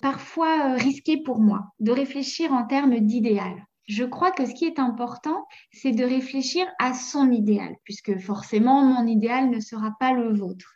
parfois 0.03 0.75
risqué 0.75 1.23
pour 1.23 1.41
moi, 1.41 1.63
de 1.81 1.93
réfléchir 1.93 2.53
en 2.53 2.67
termes 2.67 3.01
d'idéal. 3.01 3.65
Je 3.87 4.05
crois 4.05 4.33
que 4.33 4.47
ce 4.47 4.55
qui 4.55 4.65
est 4.65 4.79
important, 4.79 5.47
c'est 5.71 5.93
de 5.93 6.05
réfléchir 6.05 6.67
à 6.79 6.95
son 6.95 7.31
idéal, 7.31 7.77
puisque 7.85 8.19
forcément, 8.19 8.83
mon 8.83 9.07
idéal 9.07 9.51
ne 9.51 9.61
sera 9.61 9.95
pas 10.01 10.13
le 10.13 10.33
vôtre. 10.33 10.75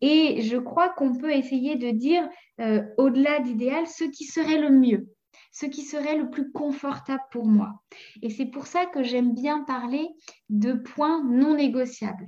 Et 0.00 0.42
je 0.42 0.56
crois 0.56 0.90
qu'on 0.90 1.16
peut 1.16 1.32
essayer 1.32 1.76
de 1.76 1.90
dire, 1.90 2.28
euh, 2.60 2.82
au-delà 2.96 3.40
d'idéal, 3.40 3.86
ce 3.86 4.04
qui 4.04 4.24
serait 4.24 4.60
le 4.60 4.70
mieux, 4.70 5.08
ce 5.50 5.66
qui 5.66 5.82
serait 5.82 6.16
le 6.16 6.30
plus 6.30 6.52
confortable 6.52 7.22
pour 7.32 7.46
moi. 7.46 7.82
Et 8.22 8.30
c'est 8.30 8.46
pour 8.46 8.66
ça 8.66 8.86
que 8.86 9.02
j'aime 9.02 9.34
bien 9.34 9.64
parler 9.64 10.08
de 10.48 10.72
points 10.72 11.24
non 11.24 11.54
négociables. 11.54 12.26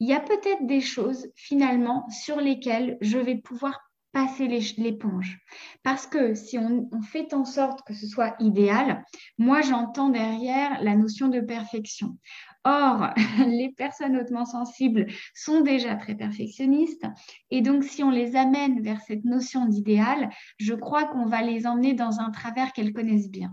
Il 0.00 0.08
y 0.08 0.14
a 0.14 0.20
peut-être 0.20 0.66
des 0.66 0.80
choses 0.80 1.28
finalement 1.34 2.08
sur 2.10 2.40
lesquelles 2.40 2.98
je 3.00 3.18
vais 3.18 3.36
pouvoir 3.36 3.80
passer 4.16 4.48
l'éponge. 4.78 5.38
Parce 5.82 6.06
que 6.06 6.34
si 6.34 6.56
on, 6.58 6.88
fait 7.02 7.34
en 7.34 7.44
sorte 7.44 7.86
que 7.86 7.92
ce 7.92 8.06
soit 8.06 8.34
idéal, 8.40 9.04
moi 9.36 9.60
j'entends 9.60 10.08
derrière 10.08 10.82
la 10.82 10.96
notion 10.96 11.28
de 11.28 11.40
perfection. 11.40 12.16
Or, 12.64 13.10
les 13.46 13.74
personnes 13.76 14.16
hautement 14.16 14.46
sensibles 14.46 15.06
sont 15.34 15.60
déjà 15.60 15.96
très 15.96 16.14
perfectionnistes. 16.14 17.04
Et 17.50 17.60
donc, 17.60 17.84
si 17.84 18.02
on 18.02 18.10
les 18.10 18.36
amène 18.36 18.80
vers 18.80 19.02
cette 19.02 19.26
notion 19.26 19.66
d'idéal, 19.66 20.30
je 20.56 20.72
crois 20.72 21.04
qu'on 21.04 21.26
va 21.26 21.42
les 21.42 21.66
emmener 21.66 21.92
dans 21.92 22.18
un 22.18 22.30
travers 22.30 22.72
qu'elles 22.72 22.94
connaissent 22.94 23.30
bien. 23.30 23.52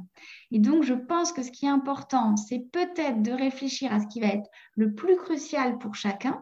Et 0.51 0.59
donc, 0.59 0.83
je 0.83 0.93
pense 0.93 1.33
que 1.33 1.43
ce 1.43 1.51
qui 1.51 1.65
est 1.65 1.69
important, 1.69 2.37
c'est 2.37 2.71
peut-être 2.71 3.21
de 3.21 3.33
réfléchir 3.33 3.91
à 3.91 3.99
ce 3.99 4.07
qui 4.07 4.21
va 4.21 4.27
être 4.27 4.49
le 4.75 4.93
plus 4.95 5.17
crucial 5.17 5.77
pour 5.77 5.93
chacun. 5.95 6.41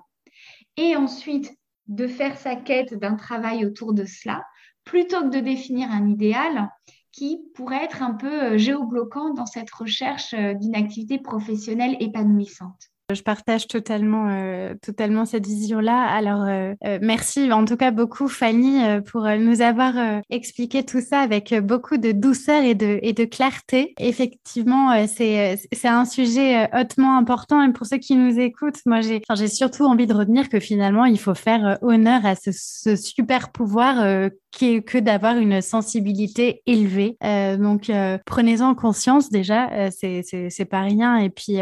Et 0.78 0.96
ensuite, 0.96 1.52
de 1.92 2.08
faire 2.08 2.38
sa 2.38 2.56
quête 2.56 2.94
d'un 2.94 3.16
travail 3.16 3.66
autour 3.66 3.94
de 3.94 4.06
cela, 4.06 4.46
plutôt 4.86 5.22
que 5.22 5.36
de 5.36 5.39
définir 5.42 5.92
un 5.92 6.08
idéal 6.08 6.70
qui 7.12 7.42
pourrait 7.54 7.84
être 7.84 8.02
un 8.02 8.14
peu 8.14 8.54
euh, 8.54 8.58
géobloquant 8.58 9.34
dans 9.34 9.46
cette 9.46 9.72
recherche 9.72 10.34
euh, 10.34 10.54
d'une 10.54 10.76
activité 10.76 11.20
professionnelle 11.20 11.98
épanouissante. 12.00 12.91
Je 13.14 13.24
partage 13.24 13.68
totalement, 13.68 14.28
euh, 14.30 14.74
totalement 14.82 15.26
cette 15.26 15.45
vision-là. 15.45 16.07
Alors, 16.07 16.43
euh, 16.43 16.74
euh, 16.86 16.99
merci 17.01 17.51
en 17.51 17.66
tout 17.66 17.78
cas 17.78 17.91
beaucoup, 17.91 18.28
Fanny, 18.28 18.82
pour 19.12 19.28
nous 19.39 19.62
avoir 19.62 19.93
expliqué 20.30 20.84
tout 20.84 21.01
ça 21.01 21.20
avec 21.20 21.53
beaucoup 21.62 21.97
de 21.97 22.12
douceur 22.12 22.64
et 22.64 22.76
de, 22.76 22.99
et 23.01 23.14
de 23.14 23.26
clarté. 23.26 23.93
Effectivement, 23.99 25.07
c'est, 25.07 25.59
c'est 25.72 25.88
un 25.88 26.05
sujet 26.05 26.70
hautement 26.74 27.18
important. 27.18 27.62
Et 27.64 27.72
pour 27.74 27.86
ceux 27.86 27.97
qui 27.97 28.16
nous 28.16 28.39
écoutent, 28.39 28.80
moi, 28.86 29.01
j'ai, 29.01 29.22
j'ai 29.36 29.47
surtout 29.47 29.86
envie 29.86 30.07
de 30.07 30.14
retenir 30.14 30.49
que 30.49 30.59
finalement, 30.59 31.05
il 31.05 31.20
faut 31.20 31.36
faire 31.36 31.78
honneur 31.82 32.26
à 32.26 32.36
ce, 32.36 32.51
ce 32.51 32.95
super 32.95 33.51
pouvoir 33.51 34.30
est 34.62 34.82
que 34.82 34.97
d'avoir 34.97 35.38
une 35.38 35.62
sensibilité 35.62 36.62
élevée. 36.66 37.18
donc, 37.57 37.91
prenez-en 38.26 38.76
conscience 38.76 39.30
déjà, 39.30 39.89
c'est 39.91 40.70
pas 40.70 40.82
rien. 40.82 41.18
Et 41.18 41.30
puis, 41.30 41.57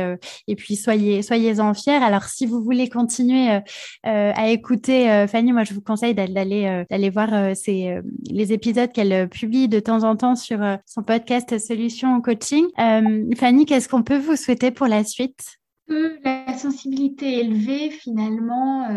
et 0.47 0.55
puis 0.55 0.75
soyez, 0.75 1.21
soyez 1.21 1.38
fiers. 1.73 1.93
Alors, 1.93 2.23
si 2.23 2.45
vous 2.45 2.61
voulez 2.63 2.89
continuer 2.89 3.51
euh, 3.51 3.59
euh, 4.07 4.31
à 4.35 4.49
écouter 4.49 5.09
euh, 5.11 5.27
Fanny, 5.27 5.53
moi, 5.53 5.63
je 5.63 5.73
vous 5.73 5.81
conseille 5.81 6.13
d'aller 6.13 6.85
d'aller 6.89 7.09
voir 7.09 7.29
les 8.29 8.53
épisodes 8.53 8.91
qu'elle 8.91 9.29
publie 9.29 9.67
de 9.67 9.79
temps 9.79 10.03
en 10.03 10.15
temps 10.15 10.35
sur 10.35 10.59
son 10.85 11.03
podcast 11.03 11.57
Solutions 11.57 12.21
Coaching. 12.21 12.65
Fanny, 13.37 13.65
qu'est-ce 13.65 13.89
qu'on 13.89 14.03
peut 14.03 14.17
vous 14.17 14.35
souhaiter 14.35 14.71
pour 14.71 14.87
la 14.87 15.03
suite? 15.03 15.59
La 15.89 16.57
sensibilité 16.57 17.39
élevée, 17.39 17.89
finalement, 17.89 18.87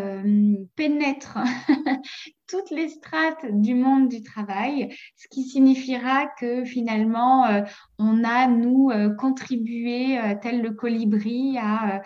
pénètre 0.76 1.38
toutes 2.52 2.70
les 2.70 2.90
strates 2.90 3.46
du 3.50 3.74
monde 3.74 4.08
du 4.08 4.22
travail, 4.22 4.94
ce 5.16 5.26
qui 5.28 5.44
signifiera 5.44 6.26
que 6.38 6.66
finalement, 6.66 7.46
euh, 7.46 7.62
on 7.98 8.22
a, 8.24 8.46
nous, 8.46 8.90
euh, 8.90 9.14
contribué, 9.14 10.18
euh, 10.18 10.34
tel 10.40 10.60
le 10.60 10.72
colibri, 10.72 11.56
à 11.58 12.02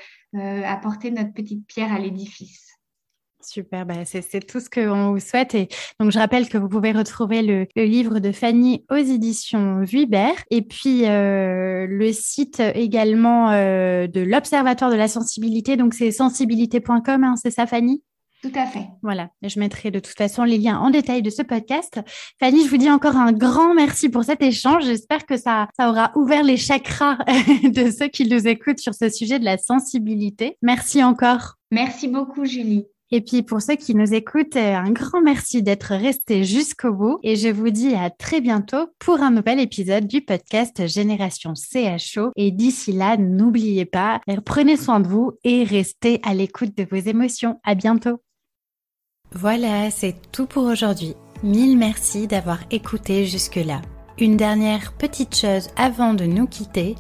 apporter 0.65 1.11
notre 1.11 1.33
petite 1.33 1.67
pierre 1.67 1.93
à 1.93 1.99
l'édifice. 1.99 2.66
Super, 3.47 3.87
bah, 3.87 4.05
c'est 4.05 4.47
tout 4.47 4.61
ce 4.61 4.69
qu'on 4.69 5.13
vous 5.13 5.21
souhaite. 5.21 5.55
Et 5.55 5.69
donc, 6.01 6.11
je 6.11 6.19
rappelle 6.19 6.49
que 6.49 6.59
vous 6.59 6.69
pouvez 6.69 6.93
retrouver 6.93 7.43
le, 7.43 7.67
livre 7.77 8.19
de 8.19 8.33
Fanny 8.33 8.85
aux 8.91 8.97
éditions 8.97 9.81
Vuibert 9.83 10.35
et 10.51 10.63
puis 10.63 11.03
le 11.07 12.11
site 12.13 12.61
également 12.75 13.51
de 13.53 14.21
l'Observatoire 14.21 14.91
de 14.91 14.97
la 14.97 15.09
sensibilité. 15.09 15.77
Donc, 15.77 15.95
c'est 15.95 16.11
sensibilité.com, 16.11 17.25
hein, 17.25 17.35
c'est 17.37 17.51
ça, 17.51 17.67
Fanny? 17.67 18.03
Tout 18.43 18.53
à 18.55 18.67
fait. 18.67 18.87
Voilà, 19.03 19.31
je 19.43 19.59
mettrai 19.59 19.91
de 19.91 19.99
toute 19.99 20.17
façon 20.17 20.45
les 20.45 20.59
liens 20.59 20.79
en 20.79 20.91
détail 20.91 21.23
de 21.23 21.31
ce 21.31 21.43
podcast. 21.43 22.01
Fanny, 22.39 22.65
je 22.65 22.71
vous 22.71 22.77
dis 22.77 22.91
encore 22.91 23.17
un 23.17 23.33
grand 23.33 23.75
merci 23.75 24.09
pour 24.09 24.25
cet 24.25 24.43
échange. 24.43 24.85
J'espère 24.85 25.27
que 25.27 25.37
ça, 25.37 25.69
ça 25.77 25.89
aura 25.91 26.13
ouvert 26.15 26.45
les 26.45 26.57
chakras 26.57 27.19
de 27.65 27.91
ceux 27.91 28.09
qui 28.09 28.29
nous 28.29 28.47
écoutent 28.47 28.79
sur 28.79 28.95
ce 28.95 29.09
sujet 29.09 29.39
de 29.39 29.45
la 29.45 29.59
sensibilité. 29.59 30.59
Merci 30.63 31.03
encore. 31.03 31.55
Merci 31.71 32.09
beaucoup, 32.09 32.45
Julie. 32.45 32.87
Et 33.13 33.21
puis 33.21 33.43
pour 33.43 33.63
ceux 33.63 33.77
qui 33.77 33.95
nous 33.95 34.15
écoutent, 34.15 34.57
euh, 34.57 34.75
un 34.75 34.91
grand 34.91 35.23
merci 35.23 35.63
d'être 35.63 35.95
restés 35.95 36.43
jusqu'au 36.43 36.93
bout 36.93 37.19
et 37.23 37.37
je 37.37 37.49
vous 37.49 37.71
dis 37.71 37.95
à 37.95 38.11
très 38.11 38.41
bientôt 38.41 38.89
pour 38.99 39.21
un 39.21 39.31
nouvel 39.31 39.61
épisode 39.61 40.07
du 40.07 40.23
podcast 40.23 40.87
Génération 40.89 41.55
CHO. 41.55 42.33
Et 42.35 42.51
d'ici 42.51 42.93
là, 42.93 43.17
n'oubliez 43.17 43.85
pas, 43.85 44.21
prenez 44.45 44.77
soin 44.77 44.99
de 44.99 45.07
vous 45.07 45.33
et 45.45 45.63
restez 45.63 46.21
à 46.25 46.35
l'écoute 46.35 46.77
de 46.77 46.87
vos 46.91 46.97
émotions. 46.97 47.61
À 47.63 47.75
bientôt. 47.77 48.21
Voilà, 49.33 49.91
c'est 49.91 50.17
tout 50.33 50.47
pour 50.47 50.65
aujourd'hui. 50.65 51.15
Mille 51.43 51.77
merci 51.77 52.27
d'avoir 52.27 52.61
écouté 52.71 53.25
jusque-là. 53.27 53.83
Une 54.19 54.37
dernière 54.37 54.95
petite 54.95 55.37
chose 55.37 55.69
avant 55.77 56.15
de 56.15 56.25
nous 56.25 56.47
quitter. 56.47 56.95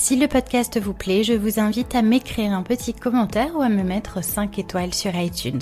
Si 0.00 0.14
le 0.14 0.28
podcast 0.28 0.80
vous 0.80 0.94
plaît, 0.94 1.24
je 1.24 1.32
vous 1.32 1.58
invite 1.58 1.96
à 1.96 2.02
m'écrire 2.02 2.52
un 2.52 2.62
petit 2.62 2.94
commentaire 2.94 3.56
ou 3.56 3.62
à 3.62 3.68
me 3.68 3.82
mettre 3.82 4.22
5 4.22 4.56
étoiles 4.60 4.94
sur 4.94 5.12
iTunes. 5.16 5.60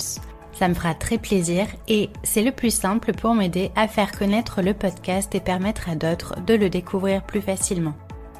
Ça 0.53 0.67
me 0.67 0.75
fera 0.75 0.93
très 0.93 1.17
plaisir 1.17 1.65
et 1.87 2.11
c'est 2.23 2.43
le 2.43 2.51
plus 2.51 2.69
simple 2.69 3.13
pour 3.13 3.33
m'aider 3.33 3.71
à 3.75 3.87
faire 3.87 4.11
connaître 4.11 4.61
le 4.61 4.75
podcast 4.75 5.33
et 5.33 5.39
permettre 5.39 5.89
à 5.89 5.95
d'autres 5.95 6.35
de 6.45 6.53
le 6.53 6.69
découvrir 6.69 7.23
plus 7.23 7.41
facilement. 7.41 7.95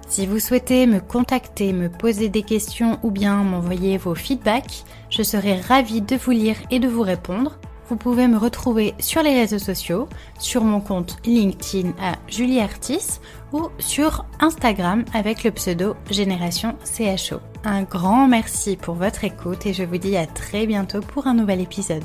Si 0.07 0.27
vous 0.27 0.39
souhaitez 0.39 0.85
me 0.85 0.99
contacter, 0.99 1.73
me 1.73 1.89
poser 1.89 2.29
des 2.29 2.43
questions 2.43 2.99
ou 3.01 3.09
bien 3.09 3.43
m'envoyer 3.43 3.97
vos 3.97 4.15
feedbacks, 4.15 4.83
je 5.09 5.23
serai 5.23 5.59
ravie 5.59 6.01
de 6.01 6.15
vous 6.15 6.31
lire 6.31 6.57
et 6.69 6.79
de 6.79 6.87
vous 6.87 7.01
répondre. 7.01 7.57
Vous 7.89 7.95
pouvez 7.95 8.27
me 8.27 8.37
retrouver 8.37 8.93
sur 8.99 9.23
les 9.23 9.33
réseaux 9.33 9.59
sociaux, 9.59 10.09
sur 10.39 10.63
mon 10.63 10.81
compte 10.81 11.17
LinkedIn 11.25 11.93
à 11.99 12.17
Julie 12.27 12.59
Artis 12.59 13.19
ou 13.53 13.69
sur 13.79 14.25
Instagram 14.39 15.05
avec 15.13 15.43
le 15.43 15.51
pseudo 15.51 15.95
Génération 16.09 16.75
CHO. 16.83 17.39
Un 17.63 17.83
grand 17.83 18.27
merci 18.27 18.77
pour 18.77 18.95
votre 18.95 19.23
écoute 19.23 19.65
et 19.65 19.73
je 19.73 19.83
vous 19.83 19.97
dis 19.97 20.17
à 20.17 20.25
très 20.25 20.67
bientôt 20.67 21.01
pour 21.01 21.27
un 21.27 21.33
nouvel 21.33 21.61
épisode. 21.61 22.03